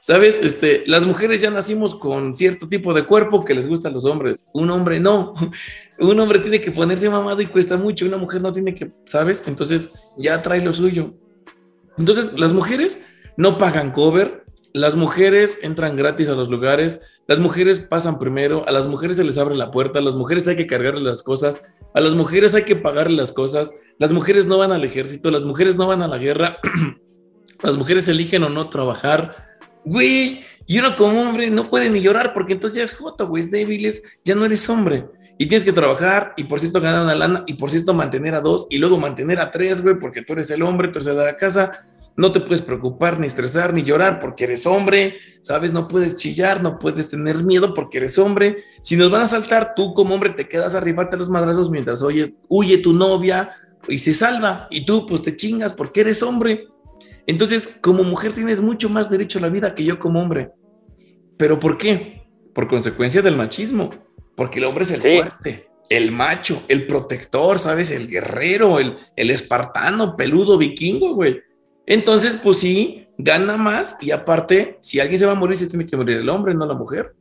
[0.00, 0.40] ¿Sabes?
[0.42, 4.04] Este, las mujeres ya nacimos con cierto tipo de cuerpo que les gusta a los
[4.04, 4.46] hombres.
[4.54, 5.34] Un hombre no.
[5.98, 8.06] Un hombre tiene que ponerse mamado y cuesta mucho.
[8.06, 9.44] Una mujer no tiene que, ¿sabes?
[9.46, 11.14] Entonces ya trae lo suyo.
[11.98, 13.02] Entonces, las mujeres
[13.36, 14.44] no pagan cover.
[14.78, 17.00] Las mujeres entran gratis a los lugares.
[17.26, 18.66] Las mujeres pasan primero.
[18.68, 19.98] A las mujeres se les abre la puerta.
[19.98, 21.60] A las mujeres hay que cargarles las cosas.
[21.94, 23.72] A las mujeres hay que pagarle las cosas.
[23.98, 25.32] Las mujeres no van al ejército.
[25.32, 26.58] Las mujeres no van a la guerra.
[27.62, 29.48] las mujeres eligen o no trabajar
[29.84, 33.42] Güey, y uno como hombre no puede ni llorar porque entonces ya es joto, güey,
[33.42, 33.90] es débil,
[34.22, 35.06] ya no eres hombre.
[35.40, 38.40] Y tienes que trabajar y por cierto ganar una lana y por cierto mantener a
[38.40, 41.14] dos y luego mantener a tres, güey, porque tú eres el hombre, tú eres de
[41.14, 41.86] la casa.
[42.16, 45.72] No te puedes preocupar, ni estresar, ni llorar porque eres hombre, ¿sabes?
[45.72, 48.64] No puedes chillar, no puedes tener miedo porque eres hombre.
[48.82, 51.70] Si nos van a saltar, tú como hombre te quedas a arribarte a los madrazos
[51.70, 53.52] mientras oye, huye tu novia
[53.86, 54.66] y se salva.
[54.72, 56.66] Y tú pues te chingas porque eres hombre.
[57.28, 60.50] Entonces, como mujer tienes mucho más derecho a la vida que yo como hombre.
[61.36, 62.28] ¿Pero por qué?
[62.54, 64.07] Por consecuencia del machismo.
[64.38, 67.90] Porque el hombre es el fuerte, el macho, el protector, ¿sabes?
[67.90, 71.42] El guerrero, el, el espartano, peludo, vikingo, güey.
[71.84, 75.86] Entonces, pues sí, gana más y aparte, si alguien se va a morir, se tiene
[75.86, 77.14] que morir el hombre, no la mujer.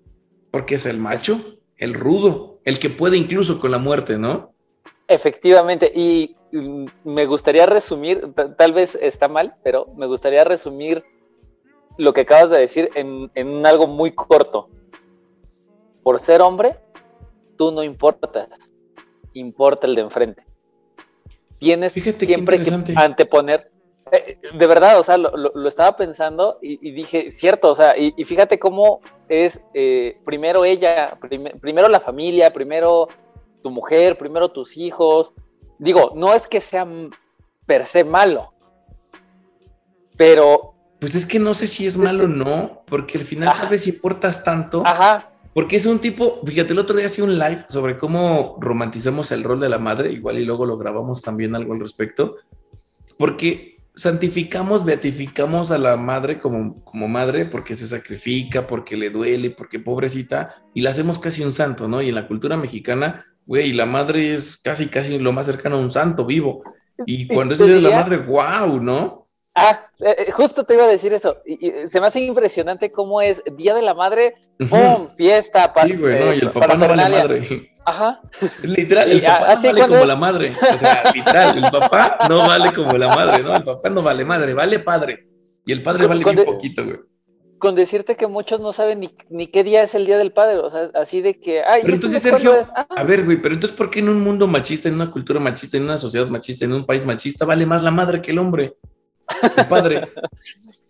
[0.52, 4.54] Porque es el macho, el rudo, el que puede incluso con la muerte, ¿no?
[5.08, 6.36] Efectivamente, y
[7.04, 11.04] me gustaría resumir, tal vez está mal, pero me gustaría resumir
[11.98, 14.70] lo que acabas de decir en, algo muy corto.
[16.04, 16.78] Por ser hombre,
[17.58, 18.72] tú no importas,
[19.34, 20.46] importa el de enfrente.
[21.58, 23.72] Tienes siempre que anteponer,
[24.12, 28.60] eh, de verdad, o sea, lo, estaba pensando y, dije, cierto, o sea, y, fíjate
[28.60, 31.18] cómo es eh, primero ella,
[31.62, 33.08] primero la familia, primero
[33.64, 35.34] tu mujer, primero tus hijos,
[35.80, 36.88] Digo, no es que sea
[37.66, 38.54] per se malo,
[40.16, 40.74] pero...
[41.00, 43.86] Pues es que no sé si es malo o no, porque al final tal vez
[43.86, 44.82] importas tanto.
[44.84, 45.30] Ajá.
[45.58, 49.44] Porque es un tipo, fíjate, el otro día hacía un live sobre cómo romantizamos el
[49.44, 52.36] rol de la madre, igual y luego lo grabamos también algo al respecto,
[53.18, 59.50] porque santificamos, beatificamos a la madre como, como madre porque se sacrifica, porque le duele,
[59.50, 62.04] porque pobrecita, y la hacemos casi un santo, ¿no?
[62.04, 65.80] Y en la cultura mexicana güey, la madre es casi, casi lo más cercano a
[65.80, 66.64] un santo vivo.
[67.06, 69.27] Y cuando es la madre, wow, ¿no?
[69.60, 71.38] Ah, eh, eh, justo te iba a decir eso.
[71.44, 74.36] Y, se me hace impresionante cómo es Día de la Madre,
[74.70, 75.08] ¡pum!
[75.18, 75.88] Fiesta para.
[75.88, 77.72] Sí, güey, no, y el papá no vale madre.
[77.84, 78.22] Ajá.
[78.62, 80.52] Literal, el papá no vale como la madre.
[80.74, 83.56] O sea, literal, el papá no vale como la madre, ¿no?
[83.56, 85.28] El papá no vale madre, vale padre.
[85.66, 86.98] Y el padre vale bien poquito, güey
[87.58, 90.70] con decirte que muchos no saben ni, qué día es el Día del Padre, o
[90.70, 92.88] sea, así de que, ay, pero entonces Sergio, ah.
[92.90, 95.78] a ver, güey, pero entonces ¿por qué en un mundo machista, en una cultura machista,
[95.78, 98.76] en una sociedad machista, en un país machista, vale más la madre que el hombre?
[99.70, 100.12] Padre.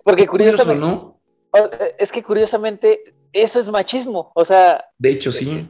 [0.03, 1.19] Porque curiosamente, ¿no?
[1.53, 5.67] Eh, es que curiosamente eso es machismo, o sea, de hecho sí.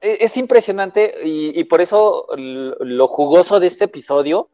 [0.00, 4.48] Eh, es, impresionante y, y por eso lo jugoso de este episodio,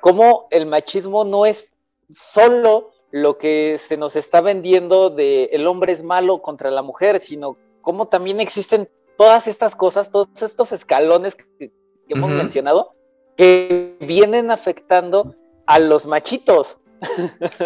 [0.00, 1.74] como el machismo no es
[2.10, 7.20] solo lo que se nos está vendiendo de el hombre es malo contra la mujer,
[7.20, 11.72] sino cómo también existen todas estas cosas, todos estos escalones que,
[12.08, 12.94] hemos mencionado,
[13.36, 15.36] que vienen afectando
[15.66, 16.76] a los machitos.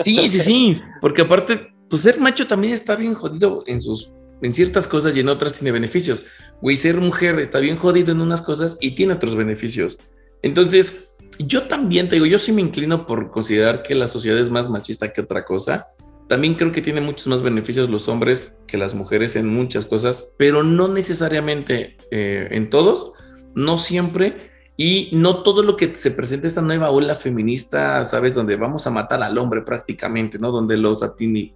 [0.02, 4.10] Sí, sí, sí, porque aparte, pues ser macho también está bien jodido en sus
[4.42, 6.24] en ciertas cosas y en otras tiene beneficios.
[6.60, 9.98] Güey, ser mujer está bien jodido en unas cosas y tiene otros beneficios.
[10.42, 14.50] Entonces, yo también te digo, yo sí me inclino por considerar que la sociedad es
[14.50, 15.88] más machista que otra cosa.
[16.28, 20.32] También creo que tiene muchos más beneficios los hombres que las mujeres en muchas cosas,
[20.36, 23.12] pero no necesariamente eh, en todos,
[23.54, 24.50] no siempre.
[24.80, 28.34] Y no todo lo que se presenta esta nueva ola feminista, ¿sabes?
[28.34, 30.52] Donde vamos a matar al hombre prácticamente, ¿no?
[30.52, 31.04] Donde los,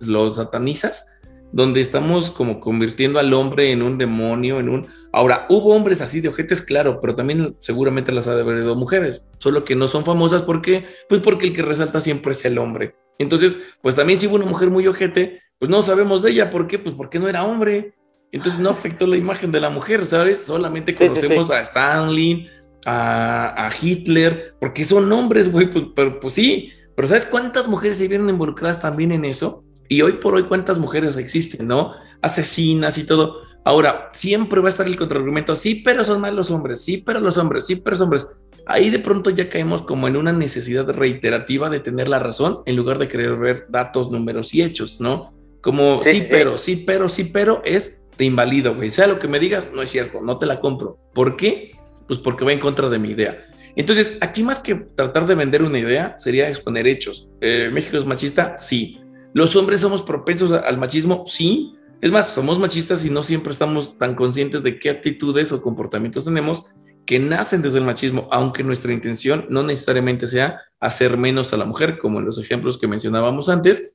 [0.01, 1.09] los satanizas,
[1.53, 6.23] donde estamos como convirtiendo al hombre en un demonio, en un Ahora, hubo hombres así
[6.23, 9.87] de ojetes, claro, pero también seguramente las ha de haber ido mujeres, solo que no
[9.87, 12.97] son famosas porque, pues porque el que resalta siempre es el hombre.
[13.19, 16.67] Entonces, pues también si hubo una mujer muy ojete, pues no sabemos de ella, ¿por
[16.67, 16.79] qué?
[16.79, 17.95] Pues porque no era hombre.
[18.33, 20.43] Entonces no afectó la imagen de la mujer, ¿sabes?
[20.43, 22.49] Solamente conocemos a Stanley,
[22.85, 28.09] a, Hitler, porque son hombres, güey, pues, pero, pues sí, pero ¿sabes cuántas mujeres se
[28.09, 29.65] vienen involucradas también en eso?
[29.89, 31.93] Y hoy por hoy, ¿cuántas mujeres existen, no?
[32.21, 33.41] Asesinas y todo.
[33.65, 37.39] Ahora, siempre va a estar el contraargumento, sí, pero son malos hombres, sí, pero los
[37.39, 38.27] hombres, sí, pero los hombres.
[38.67, 42.77] Ahí de pronto ya caemos como en una necesidad reiterativa de tener la razón en
[42.77, 45.33] lugar de querer ver datos, números y hechos, ¿no?
[45.61, 48.91] Como sí, pero, sí, pero, sí, pero es te invalido, güey.
[48.91, 50.99] Sea lo que me digas, no es cierto, no te la compro.
[51.15, 51.73] ¿Por qué?
[52.07, 53.47] Pues porque va en contra de mi idea.
[53.75, 57.29] Entonces, aquí más que tratar de vender una idea, sería exponer hechos.
[57.41, 58.57] Eh, ¿México es machista?
[58.59, 59.01] Sí.
[59.33, 61.25] ¿Los hombres somos propensos al machismo?
[61.27, 61.75] Sí.
[62.01, 66.25] Es más, somos machistas y no siempre estamos tan conscientes de qué actitudes o comportamientos
[66.25, 66.65] tenemos
[67.07, 71.65] que nacen desde el machismo, aunque nuestra intención no necesariamente sea hacer menos a la
[71.65, 73.95] mujer, como en los ejemplos que mencionábamos antes,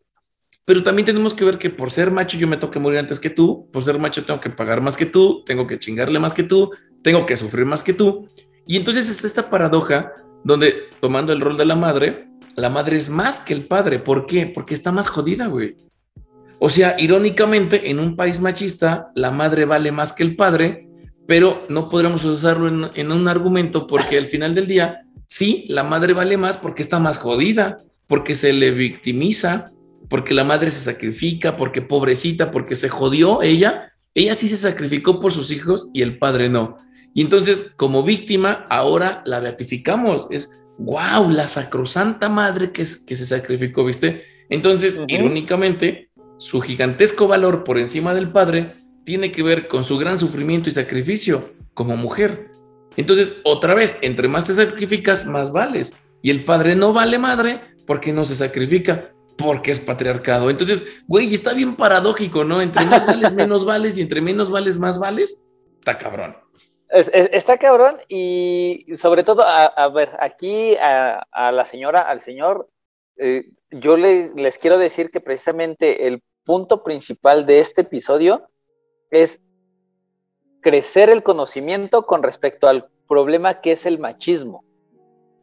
[0.66, 3.20] pero también tenemos que ver que por ser macho yo me tengo que morir antes
[3.20, 6.34] que tú, por ser macho tengo que pagar más que tú, tengo que chingarle más
[6.34, 6.72] que tú,
[7.04, 8.28] tengo que sufrir más que tú.
[8.66, 10.12] Y entonces está esta paradoja
[10.44, 14.00] donde tomando el rol de la madre, la madre es más que el padre.
[14.00, 14.48] ¿Por qué?
[14.48, 15.76] Porque está más jodida, güey.
[16.60, 20.88] O sea, irónicamente, en un país machista, la madre vale más que el padre,
[21.28, 26.14] pero no podremos usarlo en, un argumento porque al final del día, sí, la madre
[26.14, 27.78] vale más porque está más jodida,
[28.08, 29.72] porque se le victimiza,
[30.10, 35.20] porque la madre se sacrifica, porque pobrecita, porque se jodió ella, ella sí se sacrificó
[35.20, 36.78] por sus hijos y el padre no.
[37.14, 40.28] Y entonces, como víctima, ahora la beatificamos.
[40.30, 44.24] Es, wow, la sacrosanta madre que, que se sacrificó, ¿viste?
[44.50, 50.20] Entonces, irónicamente, su gigantesco valor por encima del padre tiene que ver con su gran
[50.20, 52.52] sufrimiento y sacrificio como mujer.
[52.96, 55.96] Entonces, otra vez, entre más te sacrificas, más vales.
[56.22, 60.50] Y el padre no vale madre porque no se sacrifica porque es patriarcado.
[60.50, 62.62] Entonces, güey, está bien paradójico, ¿no?
[62.62, 65.46] Entre más vales, menos vales y entre menos vales, más vales.
[65.80, 66.36] Está cabrón.
[66.90, 72.70] Está cabrón y sobre todo, a, ver, aquí a, la señora, al señor,
[73.18, 78.48] eh, yo les quiero decir que precisamente el punto principal de este episodio
[79.12, 79.42] es
[80.62, 84.64] crecer el conocimiento con respecto al problema que es el machismo.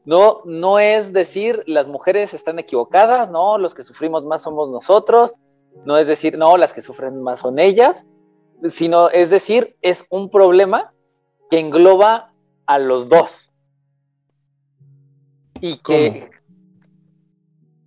[0.07, 5.35] No, no es decir las mujeres están equivocadas, no, los que sufrimos más somos nosotros,
[5.85, 8.07] no es decir, no, las que sufren más son ellas,
[8.65, 10.94] sino es decir, es un problema
[11.55, 12.33] que engloba
[12.67, 13.49] a los dos.
[15.61, 16.29] Y que,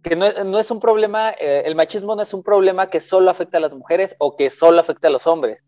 [0.02, 3.58] que no, es un problema, eh, el machismo no es un problema que solo afecta
[3.58, 5.66] a las mujeres o que solo afecta a los hombres,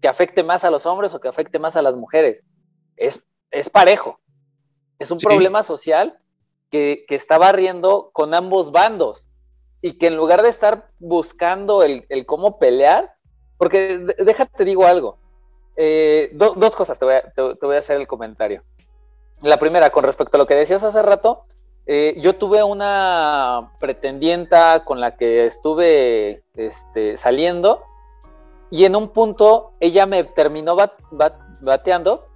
[0.00, 2.44] que afecte más a los hombres o que afecte más a las mujeres.
[2.96, 4.18] Es, es parejo.
[4.98, 6.18] Es un problema social
[6.72, 9.28] que, está barriendo con ambos bandos
[9.80, 13.14] y que en lugar de estar buscando el, cómo pelear,
[13.56, 15.20] porque déjate digo algo,
[15.76, 18.62] eh, dos cosas te voy, a, hacer el comentario.
[19.42, 21.44] La primera, con respecto a lo que decías hace rato,
[21.86, 27.82] eh, yo tuve una pretendienta con la que estuve este, saliendo
[28.70, 30.76] y en un punto ella me terminó
[31.60, 32.26] bateando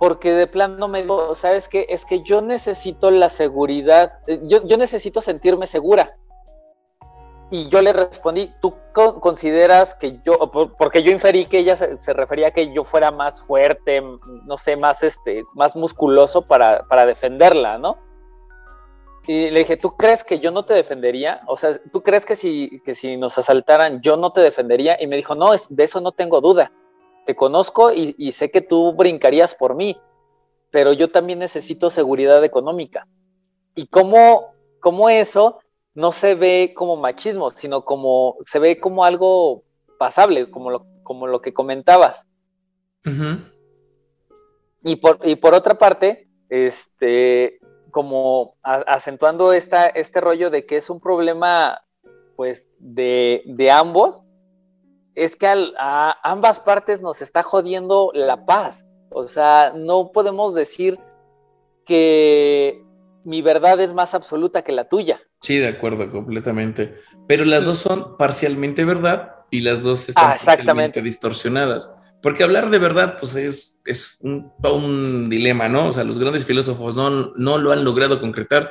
[0.00, 1.86] porque de plano me dijo, ¿sabes qué?
[1.90, 6.16] Es que yo necesito la seguridad, eh, yo, necesito sentirme segura.
[7.50, 12.48] Y yo le respondí, ¿tú consideras que yo, porque yo inferí que ella se, refería
[12.48, 14.02] a que yo fuera más fuerte,
[14.44, 17.98] no sé, más, este, más musculoso para, para defenderla, ¿no?
[19.26, 21.42] Y le dije, ¿tú crees que yo no te defendería?
[21.46, 24.96] O sea, ¿tú crees que si, que si nos asaltaran yo no te defendería?
[25.00, 26.72] Y me dijo, no, es, de eso no tengo duda
[27.24, 29.96] te conozco y, sé que tú brincarías por mí,
[30.70, 33.06] pero yo también necesito seguridad económica.
[33.74, 35.60] Y cómo, cómo eso
[35.94, 39.64] no se ve como machismo, sino como se ve como algo
[39.98, 42.26] pasable, como lo, como lo que comentabas.
[44.82, 47.60] y, por, y por otra parte, este,
[47.90, 51.82] como acentuando esta, este rollo de que es un problema
[52.36, 54.22] pues de, de ambos,
[55.14, 55.46] es que
[55.78, 58.86] a ambas partes nos está jodiendo la paz.
[59.10, 60.98] O sea, no podemos decir
[61.84, 62.82] que
[63.24, 65.20] mi verdad es más absoluta que la tuya.
[65.40, 66.96] Sí, de acuerdo, completamente.
[67.26, 71.90] Pero las dos son parcialmente verdad y las dos están ah, parcialmente distorsionadas.
[72.22, 75.88] Porque hablar de verdad, pues es, es un, un dilema, ¿no?
[75.88, 78.70] O sea, los grandes filósofos no, no lo han logrado concretar.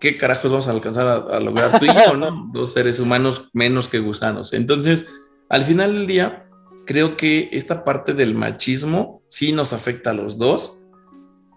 [0.00, 2.48] ¿Qué carajos vamos a alcanzar a, a lograr tú y yo, no?
[2.52, 4.54] Dos seres humanos menos que gusanos.
[4.54, 5.06] Entonces,
[5.50, 6.46] al final del día,
[6.86, 10.78] creo que esta parte del machismo sí nos afecta a los dos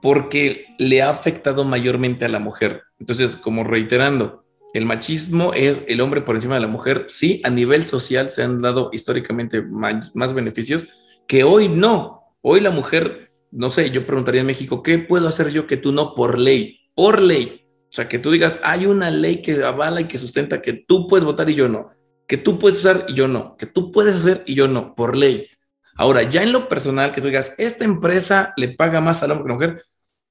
[0.01, 2.83] porque le ha afectado mayormente a la mujer.
[2.99, 7.05] Entonces, como reiterando, El machismo es el hombre por encima de la mujer.
[7.09, 10.87] Sí, a nivel social se han dado históricamente más beneficios
[11.27, 12.35] que hoy no.
[12.41, 15.91] Hoy la mujer, no sé, yo preguntaría en México, ¿qué puedo hacer yo que tú
[15.91, 16.79] no por ley?
[16.95, 17.65] Por ley.
[17.89, 21.07] O sea, que tú digas, hay una ley que avala y que sustenta que tú
[21.07, 21.89] puedes votar y yo no,
[22.27, 25.17] que tú puedes usar y yo no, que tú puedes hacer y yo no, por
[25.17, 25.47] ley.
[25.95, 29.47] Ahora, ya en lo personal, que tú digas, esta empresa le paga más al hombre
[29.47, 29.85] que a la mujer,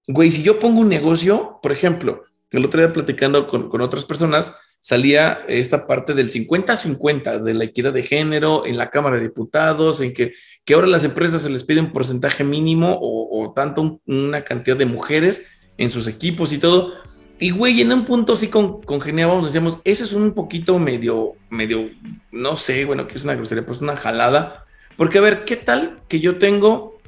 [0.07, 4.05] güey, si yo pongo un negocio, por ejemplo, el otro día platicando con, con otras
[4.05, 9.23] personas, salía esta parte del 50-50 de la equidad de género en la Cámara de
[9.23, 10.33] Diputados, en que,
[10.65, 14.77] que ahora las empresas se les pide un porcentaje mínimo o, o tanto una cantidad
[14.77, 15.45] de mujeres
[15.77, 16.95] en sus equipos y todo.
[17.41, 21.91] Y güey, en un punto sí con, congeniábamos, decíamos, eso es un poquito medio, medio,
[22.33, 24.65] no sé, bueno, que es una grosería, pues una jalada.
[24.97, 26.99] Porque a ver, ¿qué tal que yo tengo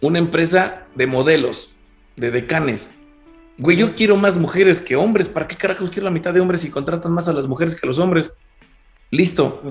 [0.00, 1.72] una empresa de modelos,
[2.14, 2.90] de decanes?
[3.58, 5.28] Güey, yo quiero más mujeres que hombres.
[5.28, 7.86] ¿Para qué carajos quiero la mitad de hombres y contratan más a las mujeres que
[7.86, 8.34] a los hombres?
[9.10, 9.62] Listo.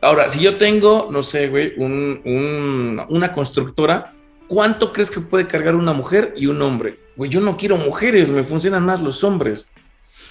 [0.00, 4.14] Ahora, si yo tengo, no sé, güey, una constructora,
[4.46, 6.98] ¿cuánto crees que puede cargar una mujer y un hombre?
[7.16, 9.70] Güey, yo no quiero mujeres, me funcionan más los hombres.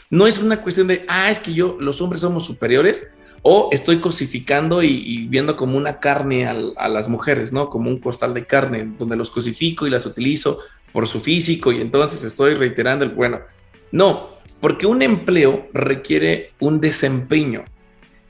[0.09, 3.07] No es una cuestión de, ah, es que yo, los hombres somos superiores,
[3.43, 7.69] o estoy cosificando y, viendo como una carne a las mujeres, ¿no?
[7.69, 10.59] Como un costal de carne, donde los cosifico y las utilizo
[10.97, 13.41] por su físico y entonces estoy reiterando el bueno.
[13.91, 17.65] No, porque un empleo requiere un desempeño.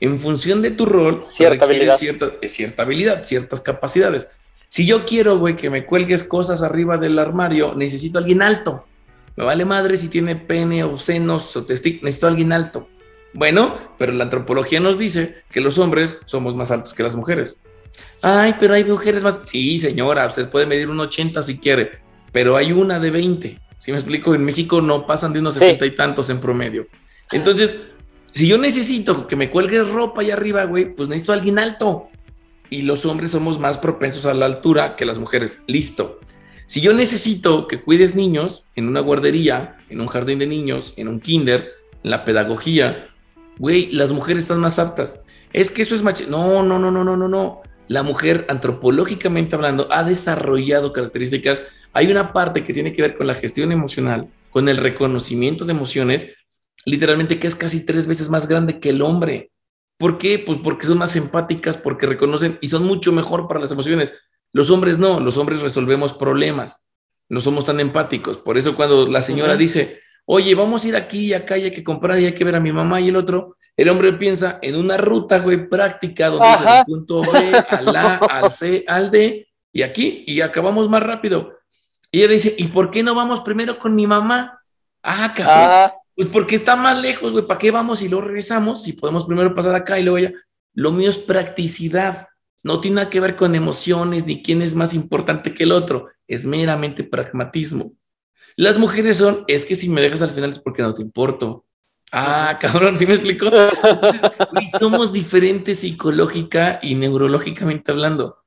[0.00, 1.96] En función de tu rol, cierta habilidad.
[1.96, 4.28] Cierta, cierta habilidad, ciertas capacidades.
[4.68, 8.84] Si yo quiero, güey, que me cuelgues cosas arriba del armario, necesito a alguien alto.
[9.34, 12.86] Me vale madre si tiene pene o senos o testículos, necesito a alguien alto.
[13.32, 17.62] Bueno, pero la antropología nos dice que los hombres somos más altos que las mujeres.
[18.20, 19.40] Ay, pero hay mujeres más.
[19.44, 23.58] Sí, señora, usted puede medir un 80 si quiere, pero hay una de 20.
[23.78, 26.86] Si me explico, en México no pasan de unos 60 y tantos en promedio.
[27.32, 27.80] Entonces,
[28.34, 32.08] si yo necesito que me cuelgues ropa allá arriba, güey, pues necesito a alguien alto
[32.70, 35.60] y los hombres somos más propensos a la altura que las mujeres.
[35.66, 36.20] Listo.
[36.66, 41.08] Si yo necesito que cuides niños en una guardería, en un jardín de niños, en
[41.08, 41.72] un kinder,
[42.02, 43.08] en la pedagogía,
[43.58, 45.18] güey, las mujeres están más aptas.
[45.52, 46.36] Es que eso es machismo.
[46.36, 47.62] No, no, no, no, no, no, no.
[47.86, 51.62] La mujer, antropológicamente hablando, ha desarrollado características.
[51.92, 55.72] Hay una parte que tiene que ver con la gestión emocional, con el reconocimiento de
[55.72, 56.28] emociones,
[56.84, 59.50] literalmente que es casi tres veces más grande que el hombre.
[59.98, 60.38] ¿Por qué?
[60.38, 64.14] Pues porque son más empáticas, porque reconocen y son mucho mejor para las emociones.
[64.52, 66.88] Los hombres no, los hombres resolvemos problemas,
[67.28, 68.38] no somos tan empáticos.
[68.38, 71.72] Por eso cuando la señora dice, oye, vamos a ir aquí y acá y hay
[71.72, 74.58] que comprar y hay que ver a mi mamá y el otro, el hombre piensa
[74.60, 79.10] en una ruta, güey, práctica, donde es el punto B al A, al C, al
[79.10, 81.54] D, y aquí, y acabamos más rápido.
[82.10, 84.60] Y ella dice, ¿y por qué no vamos primero con mi mamá?
[85.02, 85.92] Ah, cabrón.
[86.14, 87.46] Pues porque está más lejos, güey.
[87.46, 88.82] ¿Para qué vamos y luego regresamos?
[88.82, 90.32] Si podemos primero pasar acá y luego ya.
[90.74, 92.28] Lo mío es practicidad.
[92.62, 96.08] No tiene nada que ver con emociones ni quién es más importante que el otro.
[96.26, 97.92] Es meramente pragmatismo.
[98.56, 101.66] Las mujeres son, es que si me dejas al final es porque no te importo.
[102.10, 103.46] Ah, cabrón, ¿sí me explico?
[104.60, 108.38] y somos diferentes psicológica y neurológicamente hablando.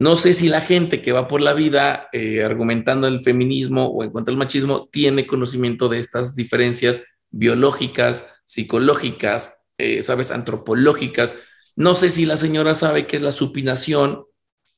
[0.00, 4.04] No sé si la gente que va por la vida eh, argumentando el feminismo o
[4.04, 11.34] en cuanto al machismo tiene conocimiento de estas diferencias biológicas, psicológicas, eh, sabes, antropológicas.
[11.74, 14.24] No sé si la señora sabe qué es la supinación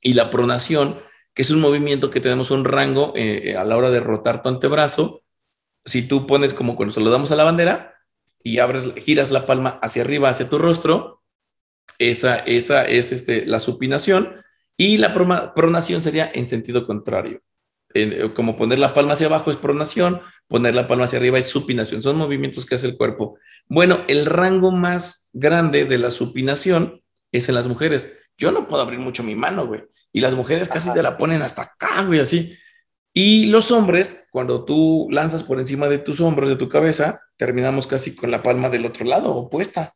[0.00, 1.00] y la pronación,
[1.34, 4.48] que es un movimiento que tenemos un rango eh, a la hora de rotar tu
[4.48, 5.22] antebrazo.
[5.84, 7.94] Si tú pones como cuando saludamos a la bandera
[8.42, 11.22] y abres, giras la palma hacia arriba, hacia tu rostro,
[11.98, 14.39] esa, esa es este, la supinación
[14.80, 15.12] y la
[15.54, 17.42] pronación sería en sentido contrario.
[17.92, 21.48] Eh, como poner la palma hacia abajo es pronación, poner la palma hacia arriba es
[21.48, 22.02] supinación.
[22.02, 23.38] Son movimientos que hace el cuerpo.
[23.68, 28.18] Bueno, el rango más grande de la supinación es en las mujeres.
[28.38, 29.82] Yo no puedo abrir mucho mi mano, güey.
[30.14, 32.56] Y las mujeres casi te la ponen hasta acá, güey, así.
[33.12, 37.86] Y los hombres, cuando tú lanzas por encima de tus hombros, de tu cabeza, terminamos
[37.86, 39.94] casi con la palma del otro lado, opuesta.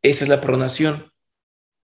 [0.00, 1.11] Esa es la pronación.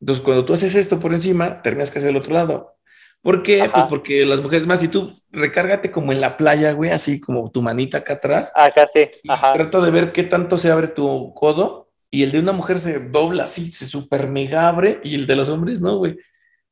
[0.01, 2.73] Entonces, cuando tú haces esto por encima, terminas casi del otro lado.
[3.21, 3.69] ¿Por qué?
[3.73, 7.51] Pues porque las mujeres más, si tú recárgate como en la playa, güey, así como
[7.51, 8.53] tu manita acá atrás.
[8.55, 9.09] Acá sí.
[9.29, 9.53] Ajá.
[9.55, 13.01] Trata de ver qué tanto se abre tu codo y el de una mujer se
[13.01, 16.17] dobla así, se super mega abre y el de los hombres no, güey.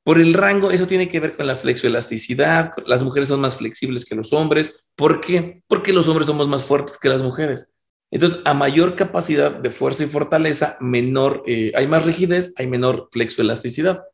[0.04, 2.72] Por el rango, eso tiene que ver con la flexoelasticidad.
[2.86, 4.84] Las mujeres son más flexibles que los hombres.
[4.94, 5.62] ¿Por qué?
[5.66, 7.73] Porque los hombres somos más fuertes que las mujeres.
[8.14, 13.08] Entonces, a mayor capacidad de fuerza y fortaleza, menor, eh, hay más rigidez, hay menor
[13.10, 14.04] flexoelasticidad.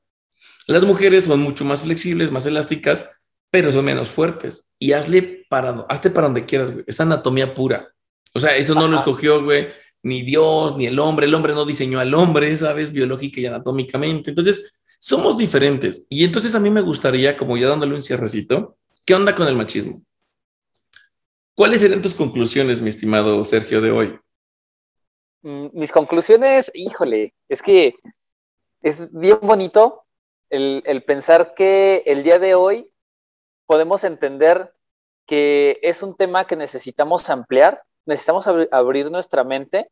[0.67, 3.11] Las mujeres son mucho más flexibles, más elásticas,
[3.51, 4.71] pero son menos fuertes.
[4.79, 6.83] Y hazle para, hazte para donde quieras, güey.
[6.87, 7.93] Es anatomía pura.
[8.33, 9.69] O sea, eso no lo escogió, güey,
[10.03, 11.27] ni Dios, ni el hombre.
[11.27, 12.93] El hombre no diseñó al hombre, ¿sabes?
[12.93, 14.31] Biológica y anatómicamente.
[14.31, 16.07] Entonces, somos diferentes.
[16.09, 19.57] Y entonces a mí me gustaría, como ya dándole un cierrecito, ¿qué onda con el
[19.57, 20.03] machismo?
[21.55, 24.21] ¿Cuáles serían tus conclusiones, mi estimado Sergio, de hoy?
[25.43, 27.95] Mm, mis conclusiones, híjole, es que
[28.83, 30.05] es bien bonito
[30.49, 32.87] el, el pensar que el día de hoy
[33.67, 34.75] podemos entender
[35.27, 39.91] que es un tema que necesitamos ampliar, necesitamos abrir nuestra mente.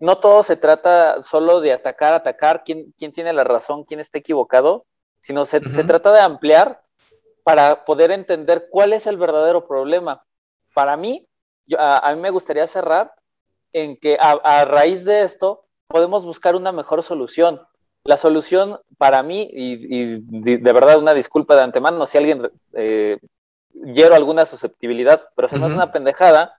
[0.00, 4.18] No todo se trata solo de atacar, atacar, quién, quién tiene la razón, quién está
[4.18, 4.84] equivocado,
[5.20, 6.82] sino se, se, trata de ampliar
[7.44, 10.24] para poder entender cuál es el verdadero problema.
[10.74, 11.26] Para mí,
[11.66, 13.14] yo, a, mí me gustaría cerrar
[13.72, 17.60] en que a, a, raíz de esto podemos buscar una mejor solución.
[18.04, 20.20] La solución para mí, y, y
[20.58, 23.18] de verdad una disculpa de antemano si alguien eh,
[23.72, 26.58] hiero alguna susceptibilidad, pero si no es una pendejada,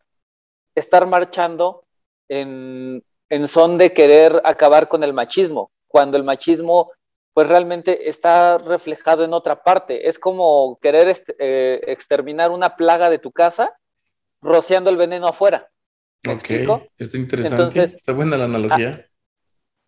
[0.75, 1.83] estar marchando
[2.29, 6.91] en, en son de querer acabar con el machismo, cuando el machismo
[7.33, 10.07] pues realmente está reflejado en otra parte.
[10.07, 13.75] Es como querer est eh, exterminar una plaga de tu casa
[14.43, 15.69] rociando el veneno afuera.
[16.23, 16.83] ¿Me ok, explico?
[16.97, 17.55] está interesante.
[17.55, 19.09] Entonces, está buena la analogía.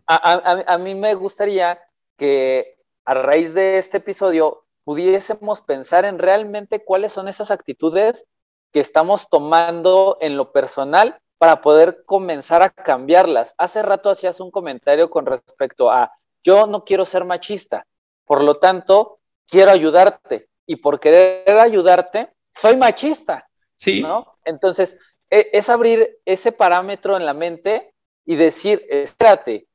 [0.08, 1.80] A, a, a, a, mí me gustaría
[2.18, 8.26] que a raíz de este episodio pudiésemos pensar en realmente cuáles son esas actitudes
[8.72, 13.56] que estamos tomando en lo personal para poder comenzar a cambiarlas.
[13.58, 16.12] Hace rato hacías un comentario con respecto a,
[16.44, 17.86] yo no quiero ser machista,
[18.26, 23.48] por lo tanto, quiero ayudarte y por querer ayudarte, soy machista.
[23.76, 24.02] Sí.
[24.02, 24.38] ¿no?
[24.46, 24.98] Entonces,
[25.30, 27.94] e, es abrir ese parámetro en la mente
[28.26, 29.68] y decir, espérate,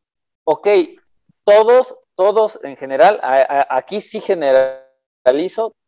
[0.44, 0.68] ok,
[1.44, 4.86] todos, todos en general, a, a, aquí sí genera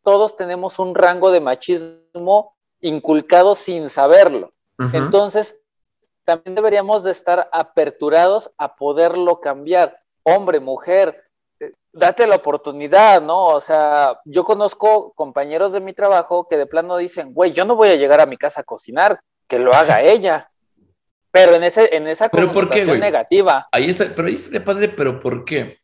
[0.02, 4.52] todos tenemos un rango de machismo inculcado sin saberlo.
[4.78, 4.94] Uh -huh.
[4.94, 5.60] Entonces,
[6.24, 10.00] también deberíamos de estar aperturados a poderlo cambiar.
[10.22, 11.24] Hombre, mujer,
[11.92, 13.46] date la oportunidad, ¿no?
[13.46, 17.76] O sea, yo conozco compañeros de mi trabajo que de plano dicen, güey, yo no
[17.76, 20.48] voy a llegar a mi casa a cocinar, que lo haga ella.
[21.30, 23.66] Pero en, ese, en esa ¿Pero por qué, negativa.
[23.72, 25.78] Ahí está, pero ahí está padre, pero ¿por qué?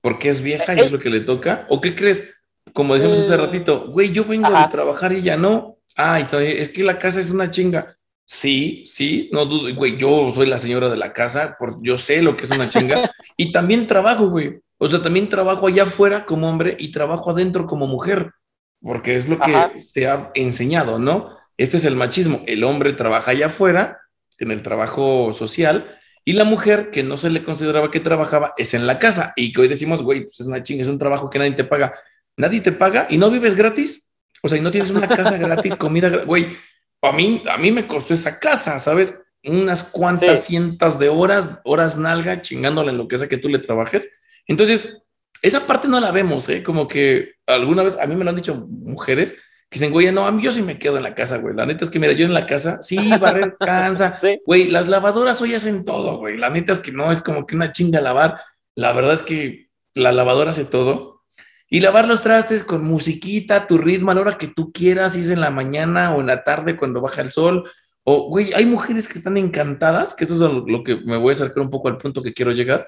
[0.00, 1.66] ¿Porque es vieja y es lo que le toca?
[1.68, 2.26] ¿O qué crees?
[2.72, 3.40] como decíamos hace mm.
[3.40, 4.66] ratito, güey, yo vengo Ajá.
[4.66, 5.78] de trabajar y ya no.
[5.96, 7.96] Ay, es que la casa es una chinga.
[8.24, 12.22] Sí, sí, no dudo, güey, yo soy la señora de la casa, por, yo sé
[12.22, 14.60] lo que es una chinga y también trabajo, güey.
[14.78, 18.32] O sea, también trabajo allá afuera como hombre y trabajo adentro como mujer,
[18.80, 19.72] porque es lo que Ajá.
[19.92, 21.36] te ha enseñado, ¿no?
[21.56, 22.42] Este es el machismo.
[22.46, 23.98] El hombre trabaja allá afuera,
[24.38, 28.74] en el trabajo social, y la mujer que no se le consideraba que trabajaba es
[28.74, 31.28] en la casa y que hoy decimos, güey, pues es una chinga, es un trabajo
[31.28, 31.94] que nadie te paga
[32.38, 34.10] nadie te paga y no vives gratis.
[34.42, 36.56] O sea, y no tienes una casa gratis, comida, güey.
[37.02, 39.14] A mí, a mí me costó esa casa, ¿sabes?
[39.44, 40.52] Unas cuantas sí.
[40.52, 44.08] cientos de horas, horas nalga, chingándole en lo que sea que tú le trabajes.
[44.48, 45.04] Entonces,
[45.42, 46.64] esa parte no la vemos, ¿eh?
[46.64, 49.36] Como que alguna vez, a mí me lo han dicho mujeres,
[49.70, 51.54] que dicen, güey, no, a mí yo sí me quedo en la casa, güey.
[51.54, 54.18] La neta es que, mira, yo en la casa, sí, barrer cansa.
[54.46, 56.38] Güey, las lavadoras hoy hacen todo, güey.
[56.38, 58.40] La neta es que no es como que una chinga lavar.
[58.74, 61.22] La verdad es que la lavadora hace todo.
[61.68, 65.20] Y lavar los trastes con musiquita, tu ritmo a la hora que tú quieras, si
[65.20, 67.70] es en la mañana o en la tarde cuando baja el sol.
[68.04, 71.30] O, güey, hay mujeres que están encantadas, que esto es lo, lo, que me voy
[71.30, 72.86] a acercar un poco al punto que quiero llegar,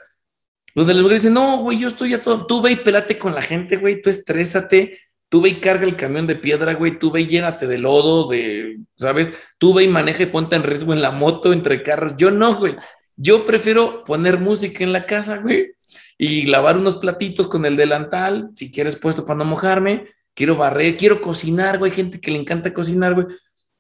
[0.75, 3.35] donde las mujeres dicen, no, güey, yo estoy ya todo, tú ve y pelate con
[3.35, 4.99] la gente, güey, tú estrésate,
[5.29, 8.29] tú ve y carga el camión de piedra, güey, tú ve y llénate de lodo,
[8.29, 9.33] de, ¿sabes?
[9.59, 12.15] Tú ve y maneja y ponte en riesgo en la moto, entre carros.
[12.17, 12.77] Yo no, güey.
[13.17, 15.73] Yo prefiero poner música en la casa, güey,
[16.17, 20.97] y lavar unos platitos con el delantal, si quieres puesto para no mojarme, quiero barrer,
[20.97, 23.27] quiero cocinar, güey, gente que le encanta cocinar, güey.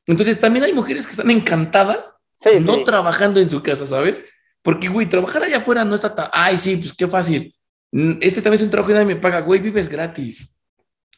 [0.06, 2.85] Entonces también hay mujeres que están encantadas sí, no sí.
[2.85, 4.24] trabajando en su casa, ¿sabes?
[4.62, 7.55] Porque, güey, trabajar allá afuera no está tan, ay, sí, pues qué fácil.
[8.20, 10.61] Este también es un trabajo y nadie me paga, güey, vives gratis.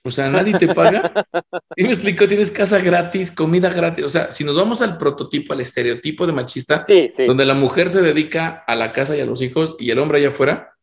[0.05, 1.13] O sea, nadie te paga.
[1.77, 4.05] y me explico, tienes casa gratis, comida gratis.
[4.05, 7.27] O sea, si nos vamos al prototipo, al estereotipo de machista, sí, sí.
[7.27, 10.19] donde la mujer se dedica a la casa y a los hijos y el hombre
[10.19, 10.75] allá afuera,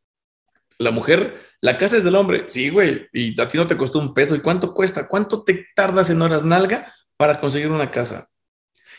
[0.78, 2.46] la mujer, la casa es del hombre.
[2.48, 4.36] Sí, güey, y a ti no te costó un peso.
[4.36, 5.08] ¿Y cuánto cuesta?
[5.08, 8.30] ¿Cuánto te tardas en horas nalga para conseguir una casa?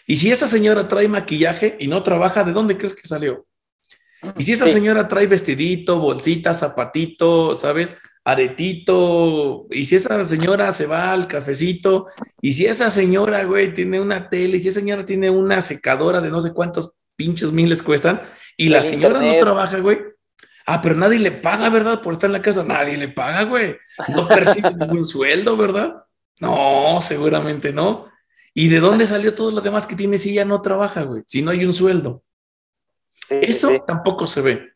[0.07, 3.47] Y si esa señora trae maquillaje y no trabaja, ¿de dónde crees que salió?
[4.39, 4.73] Y si esa sí.
[4.73, 7.97] señora trae vestidito, bolsita, zapatito, ¿sabes?
[8.25, 9.67] Aretito.
[9.71, 12.07] Y si esa señora se va al cafecito.
[12.41, 14.59] Y si esa señora, güey, tiene una tele.
[14.59, 18.23] Y si esa señora tiene una secadora de no sé cuántos pinches miles cuestan.
[18.57, 19.39] Y la señora internet.
[19.39, 19.99] no trabaja, güey
[20.67, 22.01] Ah, pero nadie le paga, ¿verdad?
[22.01, 22.63] Por estar en la casa.
[22.63, 23.77] Nadie le paga, güey.
[24.15, 26.05] No percibe ningún sueldo, ¿verdad?
[26.39, 28.07] No, seguramente no.
[28.55, 31.23] ¿Y de dónde salió todo lo demás que tiene si ella no trabaja, güey?
[31.27, 32.23] Si no hay un sueldo.
[33.31, 34.73] Eso tampoco se ve.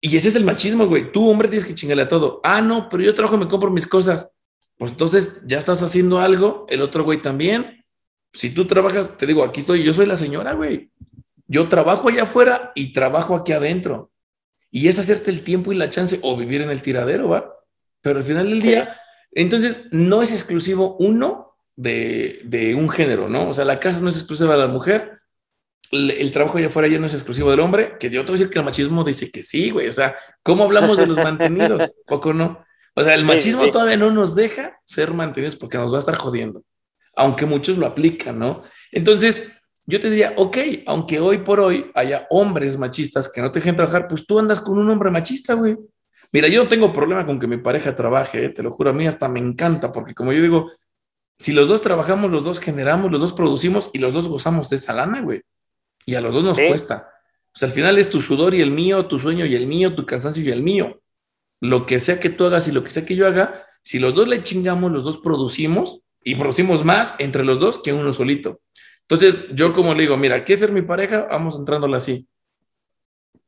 [0.00, 1.12] Y ese es el machismo, güey.
[1.12, 2.40] Tú, hombre, tienes que chingarle a todo.
[2.44, 4.30] Ah, no, pero yo trabajo y me compro mis cosas.
[4.76, 7.84] Pues entonces ya estás haciendo algo, el otro güey también.
[8.32, 10.90] Si tú trabajas, te digo, aquí estoy, yo soy la señora, güey.
[11.46, 14.10] Yo trabajo allá afuera y trabajo aquí adentro.
[14.70, 17.54] Y es hacerte el tiempo y la chance o vivir en el tiradero, ¿va?
[18.02, 19.00] Pero al final del día,
[19.30, 23.48] entonces no es exclusivo uno de, de, un género, ¿no?
[23.48, 25.18] O sea, la casa no es exclusiva de la mujer,
[25.94, 28.38] el, trabajo allá afuera ya no es exclusivo del hombre, que yo te voy a
[28.38, 29.88] decir que el machismo dice que sí, güey.
[29.88, 31.94] O sea, ¿cómo hablamos de los mantenidos?
[32.06, 32.64] Poco no.
[32.94, 36.16] O sea, el machismo todavía no nos deja ser mantenidos porque nos va a estar
[36.16, 36.62] jodiendo,
[37.16, 38.62] aunque muchos lo aplican, ¿no?
[38.92, 39.48] Entonces,
[39.86, 43.76] yo te diría, ok, aunque hoy por hoy haya hombres machistas que no te dejen
[43.76, 45.76] trabajar, pues tú andas con un hombre machista, güey.
[46.32, 48.48] Mira, yo no tengo problema con que mi pareja trabaje, ¿eh?
[48.48, 50.72] te lo juro, a mí hasta me encanta, porque como yo digo,
[51.38, 54.76] si los dos trabajamos, los dos generamos, los dos producimos y los dos gozamos de
[54.76, 55.42] esa lana, güey.
[56.06, 57.10] Y a los dos nos cuesta.
[57.54, 59.94] O sea, al final es tu sudor y el mío, tu sueño y el mío,
[59.94, 61.00] tu cansancio y el mío.
[61.60, 64.14] Lo que sea que tú hagas y lo que sea que yo haga, si los
[64.14, 68.60] dos le chingamos, los dos producimos y producimos más entre los dos que uno solito.
[69.02, 71.28] Entonces, yo como le digo, mira, ¿qué ser mi pareja?
[71.30, 72.26] Vamos entrándole así.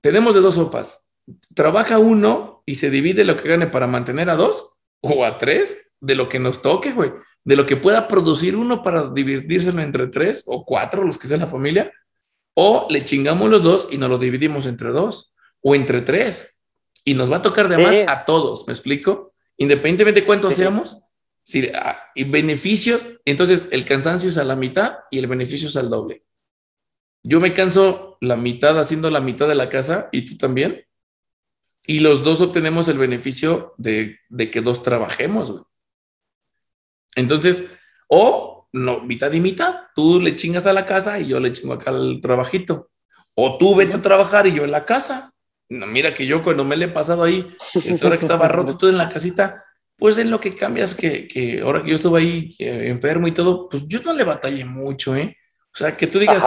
[0.00, 1.10] Tenemos de dos sopas.
[1.54, 5.78] Trabaja uno y se divide lo que gane para mantener a dos o a tres
[6.00, 7.12] de lo que nos toque, güey.
[7.44, 11.40] De lo que pueda producir uno para dividirselo entre tres o cuatro, los que sean
[11.40, 11.92] la familia,
[12.58, 16.62] o le chingamos los dos y nos lo dividimos entre dos o entre tres.
[17.04, 19.30] Y nos va a tocar de más a todos, ¿me explico?
[19.58, 20.98] Independientemente de cuánto seamos,
[21.42, 25.76] si, ah, y beneficios, entonces el cansancio es a la mitad y el beneficio es
[25.76, 26.24] al doble.
[27.22, 30.86] Yo me canso la mitad haciendo la mitad de la casa y tú también.
[31.86, 35.54] Y los dos obtenemos el beneficio de, de que dos trabajemos.
[37.14, 37.64] Entonces,
[38.08, 39.74] o no, mitad y mitad.
[39.94, 42.90] Tú le chingas a la casa y yo le chingo acá al trabajito.
[43.34, 45.32] O tú vete a trabajar y yo en la casa.
[45.68, 48.76] No, mira que yo cuando me le he pasado ahí, esta hora que estaba roto
[48.76, 49.64] todo en la casita,
[49.96, 53.32] pues en lo que cambias que, que ahora que yo estuve ahí eh, enfermo y
[53.32, 55.36] todo, pues yo no le batallé mucho, ¿eh?
[55.74, 56.44] O sea, que tú digas,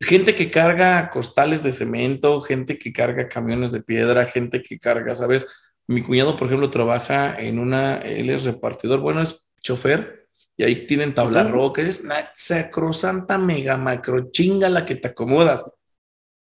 [0.00, 5.16] gente que carga costales de cemento, gente que carga camiones de piedra, gente que carga,
[5.16, 5.46] ¿sabes?
[5.88, 10.25] Mi cuñado, por ejemplo, trabaja en una, él es repartidor, bueno, es chofer
[10.56, 15.64] y ahí tienen tabla roca, es una sacrosanta mega macro chinga la que te acomodas.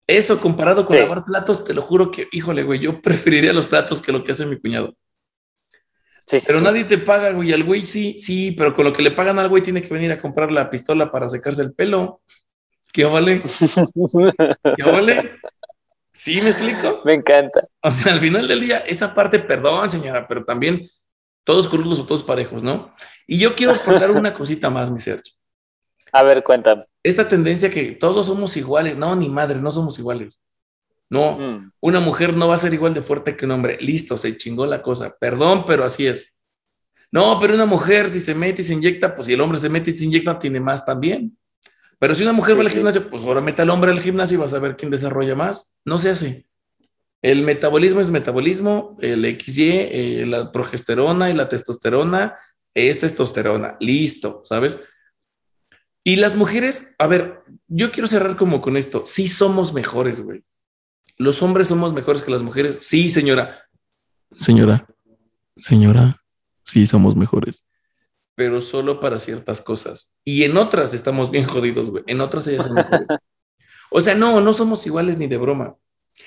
[0.07, 4.01] Eso comparado con lavar platos, te lo juro que, híjole, güey, yo preferiría los platos
[4.01, 4.95] que lo que hace mi cuñado.
[6.25, 7.53] Sí, pero nadie te paga, güey.
[7.53, 10.11] Al güey sí, sí, pero con lo que le pagan al güey tiene que venir
[10.11, 12.21] a comprar la pistola para secarse el pelo.
[12.93, 13.41] ¿Qué vale?
[14.77, 15.39] ¿Qué vale?
[16.13, 17.01] ¿Sí me explico?
[17.03, 17.67] Me encanta.
[17.81, 20.87] O sea, al final del día, esa parte, perdón, señora, pero también
[21.43, 22.91] todos crudos o todos parejos, ¿no?
[23.31, 25.35] Y yo quiero aportar una cosita más, mi Sergio.
[26.11, 26.85] A ver, cuéntame.
[27.03, 30.41] Esta tendencia que todos somos iguales, no, ni madre, no somos iguales.
[31.11, 31.71] No, mm.
[31.79, 33.77] una mujer no va a ser igual de fuerte que un hombre.
[33.81, 35.15] Listo, se chingó la cosa.
[35.19, 36.33] Perdón, pero así es.
[37.11, 39.69] No, pero una mujer si se mete y se inyecta, pues si el hombre se
[39.69, 41.37] mete y se inyecta, tiene más también.
[41.99, 44.41] Pero si una mujer va al gimnasio, pues ahora mete al hombre al gimnasio y
[44.41, 45.75] vas a ver quién desarrolla más.
[45.85, 46.47] No se hace.
[47.21, 52.35] El metabolismo es metabolismo, el XY, eh, la progesterona y la testosterona
[52.73, 53.77] es testosterona.
[53.79, 54.79] Listo, ¿sabes?
[56.03, 59.03] Y las mujeres, a ver, yo quiero cerrar como con esto.
[59.05, 60.43] Sí somos mejores, güey.
[61.17, 62.79] Los hombres somos mejores que las mujeres.
[62.81, 63.63] Sí, señora.
[64.31, 64.87] Señora,
[65.57, 66.17] señora,
[66.63, 67.63] sí somos mejores.
[68.35, 70.17] Pero solo para ciertas cosas.
[70.23, 72.03] Y en otras estamos bien jodidos, güey.
[72.07, 73.07] En otras ellas son mejores.
[73.91, 75.75] O sea, no, no somos iguales ni de broma.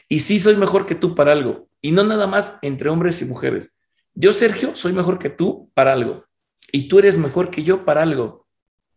[0.08, 1.68] Y sí soy mejor que tú para algo.
[1.80, 3.76] Y no nada más entre hombres y mujeres.
[4.14, 6.24] Yo, Sergio, soy mejor que tú para algo.
[6.72, 8.46] Y tú eres mejor que yo para algo.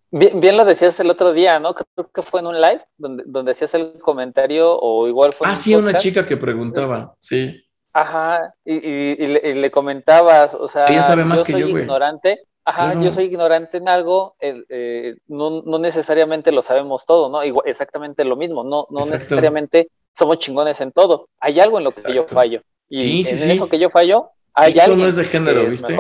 [0.09, 1.75] Bien, lo decías el otro día, ¿no?
[1.75, 5.45] Creo que fue en un live donde, donde hacías el comentario o igual fue...
[5.47, 7.61] Ah, sí, una chica que preguntaba, sí.
[7.91, 12.41] Ajá, y, le comentabas, o sea, ella sabe más que yo, ignorante.
[12.63, 17.43] Ajá, yo soy ignorante en algo, eh, no, no, necesariamente lo sabemos todo, ¿no?
[17.43, 21.27] Igual, exactamente lo mismo, no, no necesariamente somos chingones en todo.
[21.39, 22.61] Hay algo en lo que yo fallo.
[22.89, 24.93] Y en eso que yo fallo, hay algo.
[24.93, 25.95] Eso no es de género, ¿viste?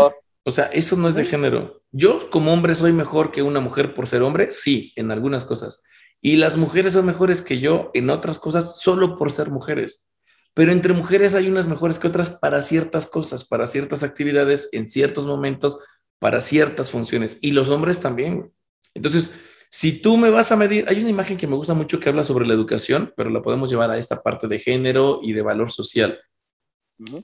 [0.47, 1.79] O sea, eso no es de género.
[1.91, 5.81] Yo como hombre soy mejor que una mujer por ser hombre, sí, en algunas cosas.
[6.21, 10.05] Y las mujeres son mejores que yo en otras cosas solo por ser mujeres.
[10.53, 14.87] Pero entre mujeres hay unas mejores que otras para ciertas cosas, para ciertas actividades, en
[14.87, 15.79] ciertos momentos,
[16.19, 17.39] para ciertas funciones.
[17.41, 18.51] Y los hombres también.
[18.93, 19.35] Entonces,
[19.71, 22.23] si tú me vas a medir, hay una imagen que me gusta mucho que habla
[22.23, 25.71] sobre la educación, pero la podemos llevar a esta parte de género y de valor
[25.71, 26.19] social,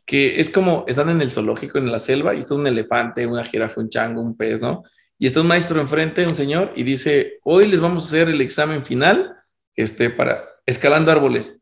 [0.05, 3.45] que es como están en el zoológico, en la selva, y está un elefante, una
[3.45, 4.83] jirafa, un chango, un pez, ¿no?
[5.17, 8.41] Y está un maestro enfrente, un señor, y dice, hoy les vamos a hacer el
[8.41, 9.35] examen final
[9.75, 11.61] este, para escalando árboles.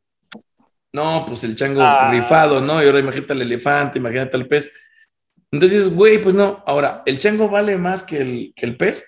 [0.91, 2.09] No, pues el chango ah.
[2.09, 2.81] rifado, ¿no?
[2.81, 4.71] Y ahora imagínate el elefante, imagínate el pez.
[5.51, 6.63] Entonces, güey, pues no.
[6.65, 9.05] Ahora, ¿el chango vale más que el, que el pez?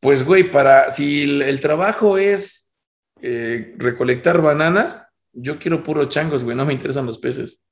[0.00, 2.70] Pues, güey, para, si el, trabajo es
[3.22, 5.02] eh, recolectar bananas,
[5.32, 7.62] yo quiero puros changos, güey, no me interesan los peces.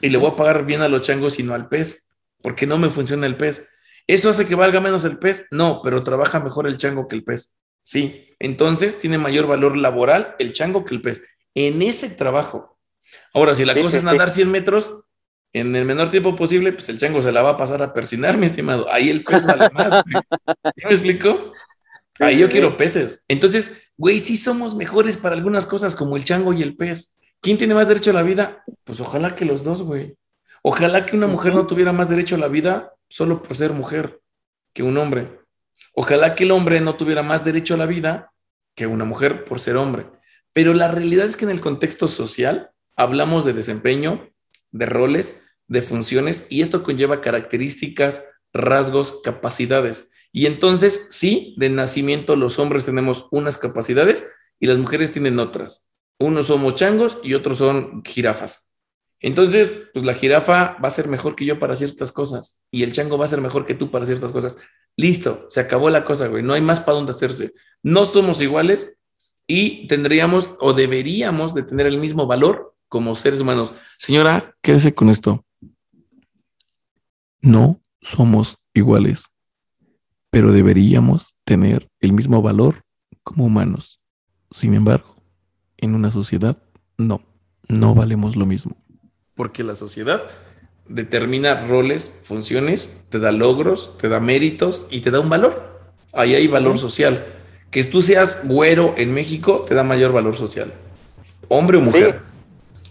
[0.00, 2.08] Y le voy a pagar bien a los changos y no al pez,
[2.42, 3.68] porque no me funciona el pez.
[4.06, 5.46] ¿Eso hace que valga menos el pez?
[5.50, 7.54] No, pero trabaja mejor el chango que el pez.
[7.82, 11.22] Sí, entonces tiene mayor valor laboral el chango que el pez.
[11.54, 12.78] En ese trabajo.
[13.34, 15.04] Ahora, si la cosa es nadar 100 metros
[15.52, 18.38] en el menor tiempo posible, pues el chango se la va a pasar a persinar,
[18.38, 18.90] mi estimado.
[18.90, 20.04] Ahí el pez vale más.
[20.06, 21.50] ¿Me explico?
[22.20, 23.24] Ahí yo quiero peces.
[23.28, 27.16] Entonces, güey, sí somos mejores para algunas cosas como el chango y el pez.
[27.40, 28.64] ¿Quién tiene más derecho a la vida?
[28.84, 30.16] Pues ojalá que los dos, güey.
[30.62, 34.20] Ojalá que una mujer no tuviera más derecho a la vida solo por ser mujer
[34.74, 35.40] que un hombre.
[35.94, 38.30] Ojalá que el hombre no tuviera más derecho a la vida
[38.74, 40.06] que una mujer por ser hombre.
[40.52, 44.30] Pero la realidad es que en el contexto social hablamos de desempeño,
[44.70, 50.10] de roles, de funciones, y esto conlleva características, rasgos, capacidades.
[50.32, 55.88] Y entonces, sí, de nacimiento los hombres tenemos unas capacidades y las mujeres tienen otras.
[56.20, 58.70] Unos somos changos y otros son jirafas.
[59.20, 62.92] Entonces, pues la jirafa va a ser mejor que yo para ciertas cosas y el
[62.92, 64.58] chango va a ser mejor que tú para ciertas cosas.
[64.96, 66.42] Listo, se acabó la cosa, güey.
[66.42, 67.54] No hay más para dónde hacerse.
[67.82, 68.98] No somos iguales
[69.46, 73.72] y tendríamos o deberíamos de tener el mismo valor como seres humanos.
[73.98, 75.44] Señora, quédese con esto.
[77.40, 79.34] No somos iguales,
[80.30, 82.84] pero deberíamos tener el mismo valor
[83.22, 84.00] como humanos.
[84.50, 85.19] Sin embargo,
[85.80, 86.56] en una sociedad,
[86.98, 87.20] no,
[87.68, 88.76] no valemos lo mismo.
[89.34, 90.20] Porque la sociedad
[90.88, 95.62] determina roles, funciones, te da logros, te da méritos y te da un valor.
[96.12, 97.24] Ahí hay valor social.
[97.70, 100.72] Que tú seas güero en México te da mayor valor social.
[101.48, 102.18] Hombre o mujer.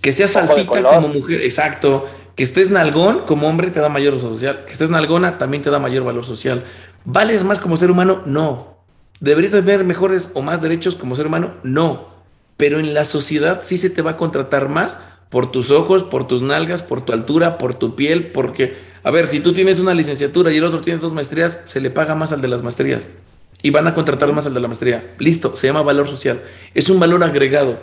[0.01, 2.07] Que seas altita como mujer, exacto.
[2.35, 4.63] Que estés nalgón como hombre te da mayor valor social.
[4.65, 6.63] Que estés nalgona también te da mayor valor social.
[7.03, 8.21] ¿Vales más como ser humano?
[8.25, 8.77] No.
[9.19, 11.51] ¿Deberías tener mejores o más derechos como ser humano?
[11.63, 12.07] No.
[12.59, 14.99] Pero en la sociedad sí se te va a contratar más
[15.29, 19.29] por tus ojos, por tus nalgas, por tu altura, por tu piel, porque, a ver,
[19.29, 22.33] si tú tienes una licenciatura y el otro tiene dos maestrías, se le paga más
[22.33, 23.07] al de las maestrías
[23.61, 25.01] y van a contratar más al de la maestría.
[25.19, 26.41] Listo, se llama valor social.
[26.73, 27.79] Es un valor agregado.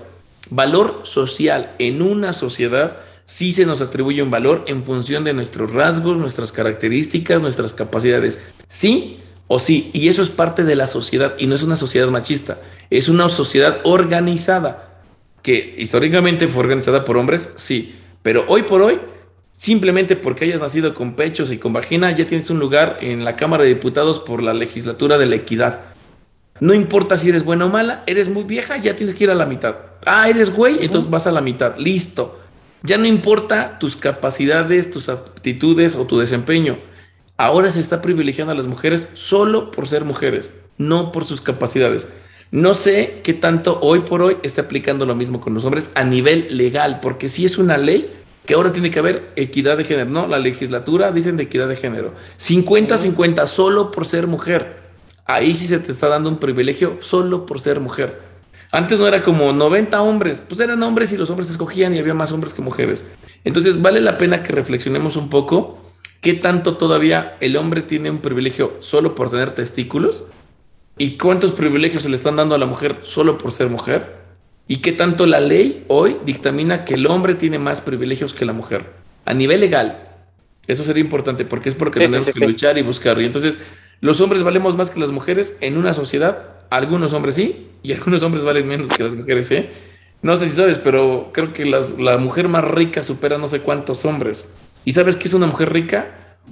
[0.50, 5.72] Valor social en una sociedad sí se nos atribuye un valor en función de nuestros
[5.72, 8.42] rasgos, nuestras características, nuestras capacidades.
[8.68, 9.90] Sí o sí.
[9.92, 12.58] Y eso es parte de la sociedad y no es una sociedad machista.
[12.90, 14.88] Es una sociedad organizada
[15.42, 17.94] que históricamente fue organizada por hombres, sí.
[18.22, 18.98] Pero hoy por hoy
[19.56, 23.36] simplemente porque hayas nacido con pechos y con vagina, ya tienes un lugar en la
[23.36, 25.80] Cámara de Diputados por la legislatura de la equidad.
[26.60, 29.34] No importa si eres buena o mala, eres muy vieja, ya tienes que ir a
[29.34, 29.76] la mitad.
[30.06, 31.76] Ah, eres güey, entonces vas a la mitad.
[31.78, 32.38] Listo.
[32.82, 36.76] Ya no importa tus capacidades, tus aptitudes o tu desempeño.
[37.38, 42.08] Ahora se está privilegiando a las mujeres solo por ser mujeres, no por sus capacidades.
[42.50, 46.04] No sé qué tanto hoy por hoy está aplicando lo mismo con los hombres a
[46.04, 48.10] nivel legal, porque si es una ley,
[48.46, 50.26] que ahora tiene que haber equidad de género, ¿no?
[50.28, 52.12] La legislatura dicen de equidad de género.
[52.38, 54.78] 50-50 solo por ser mujer.
[55.26, 58.18] Ahí sí se te está dando un privilegio solo por ser mujer.
[58.70, 62.14] Antes no era como 90 hombres, pues eran hombres y los hombres escogían y había
[62.14, 63.04] más hombres que mujeres.
[63.44, 65.85] Entonces vale la pena que reflexionemos un poco
[66.26, 70.24] qué tanto todavía el hombre tiene un privilegio solo por tener testículos
[70.98, 74.04] y cuántos privilegios se le están dando a la mujer solo por ser mujer
[74.66, 78.52] y qué tanto la ley hoy dictamina que el hombre tiene más privilegios que la
[78.52, 78.84] mujer
[79.24, 80.00] a nivel legal.
[80.66, 83.22] Eso sería importante porque es porque tenemos que luchar y buscar.
[83.22, 83.60] Y entonces,
[84.00, 86.38] los hombres valemos más que las mujeres en una sociedad.
[86.70, 89.70] Algunos hombres sí, y algunos hombres valen menos que las mujeres, ¿eh?
[90.22, 94.04] No sé si sabes, pero creo que la mujer más rica supera no sé cuántos
[94.04, 94.46] hombres.
[94.86, 96.06] ¿Y sabes qué es una mujer rica?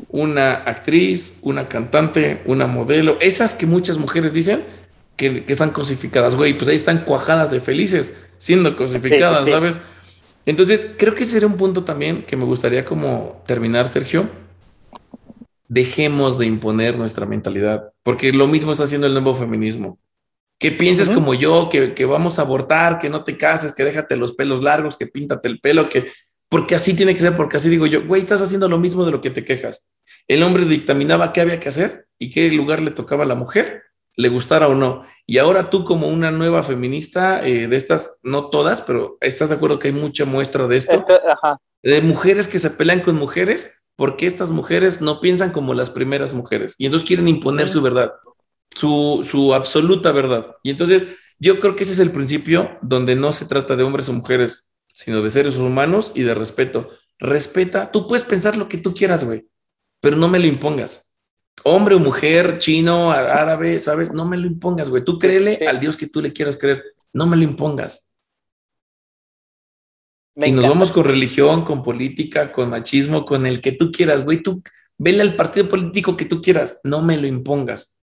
[0.08, 3.16] Una actriz, una cantante, una modelo.
[3.20, 4.60] Esas que muchas mujeres dicen
[5.16, 9.80] que, están cosificadas, güey, pues ahí están cuajadas de felices siendo cosificadas, ¿sabes?
[10.46, 14.28] Entonces, creo que ese sería un punto también que me gustaría como terminar, Sergio.
[15.68, 19.96] Dejemos de imponer nuestra mentalidad, porque lo mismo está haciendo el nuevo feminismo.
[20.58, 24.16] Que pienses como yo, que, que, vamos a abortar, que no te cases, que déjate
[24.16, 26.10] los pelos largos, que píntate el pelo, que...
[26.54, 29.10] Porque así tiene que ser, porque así digo yo, güey, estás haciendo lo mismo de
[29.10, 29.92] lo que te quejas.
[30.28, 33.82] El hombre dictaminaba qué había que hacer y qué lugar le tocaba a la mujer
[34.16, 35.04] le gustara o no.
[35.26, 39.56] Y ahora tú como una nueva feminista eh, de estas, no todas, pero ¿estás de
[39.56, 40.92] acuerdo que hay mucha muestra de esto?
[40.92, 41.14] Este,
[41.82, 46.34] de mujeres que se pelean con mujeres porque estas mujeres no piensan como las primeras
[46.34, 48.12] mujeres y entonces quieren imponer su verdad,
[48.74, 50.46] su, su absoluta verdad.
[50.62, 51.08] Y entonces
[51.40, 54.70] Yo creo que ese es el principio donde no se trata de hombres o mujeres,
[54.94, 56.88] sino de seres humanos y de respeto.
[57.18, 59.46] Respeta, tú puedes pensar lo que tú quieras, güey,
[60.00, 61.12] pero no me lo impongas.
[61.64, 64.12] Hombre o mujer, chino, árabe, ¿sabes?
[64.12, 65.04] No me lo impongas, güey.
[65.04, 68.08] Tú créele al Dios que tú le quieras creer, no me lo impongas.
[70.36, 74.42] y nos vamos con religión, con política, con machismo, con el que tú quieras, güey.
[74.42, 74.62] Tú
[74.96, 77.98] vele al partido político que tú quieras, no me lo impongas.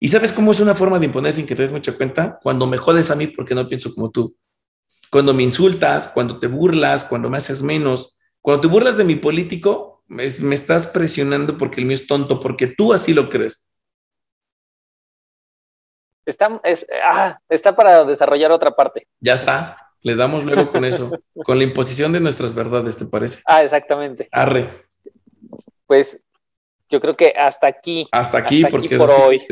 [0.00, 2.38] ¿Y sabes cómo es una forma de imponer sin que te des mucha cuenta?
[2.42, 4.36] Cuando me jodes a mí porque no pienso como tú.
[5.12, 8.18] Cuando me insultas, cuando te burlas, cuando me haces menos.
[8.40, 12.66] Cuando te burlas de mi político, me, estás presionando porque el mío es tonto, porque
[12.66, 13.62] tú así lo crees.
[16.24, 16.62] Está,
[17.04, 19.06] ah, está para desarrollar otra parte.
[19.20, 19.76] Ya está.
[20.00, 21.10] Le damos luego con eso,
[21.44, 23.42] con la imposición de nuestras verdades, ¿te parece?
[23.44, 24.30] Ah, exactamente.
[24.32, 24.70] Arre.
[25.84, 26.18] Pues
[26.88, 28.08] yo creo que hasta aquí.
[28.12, 29.42] Hasta aquí, porque por hoy.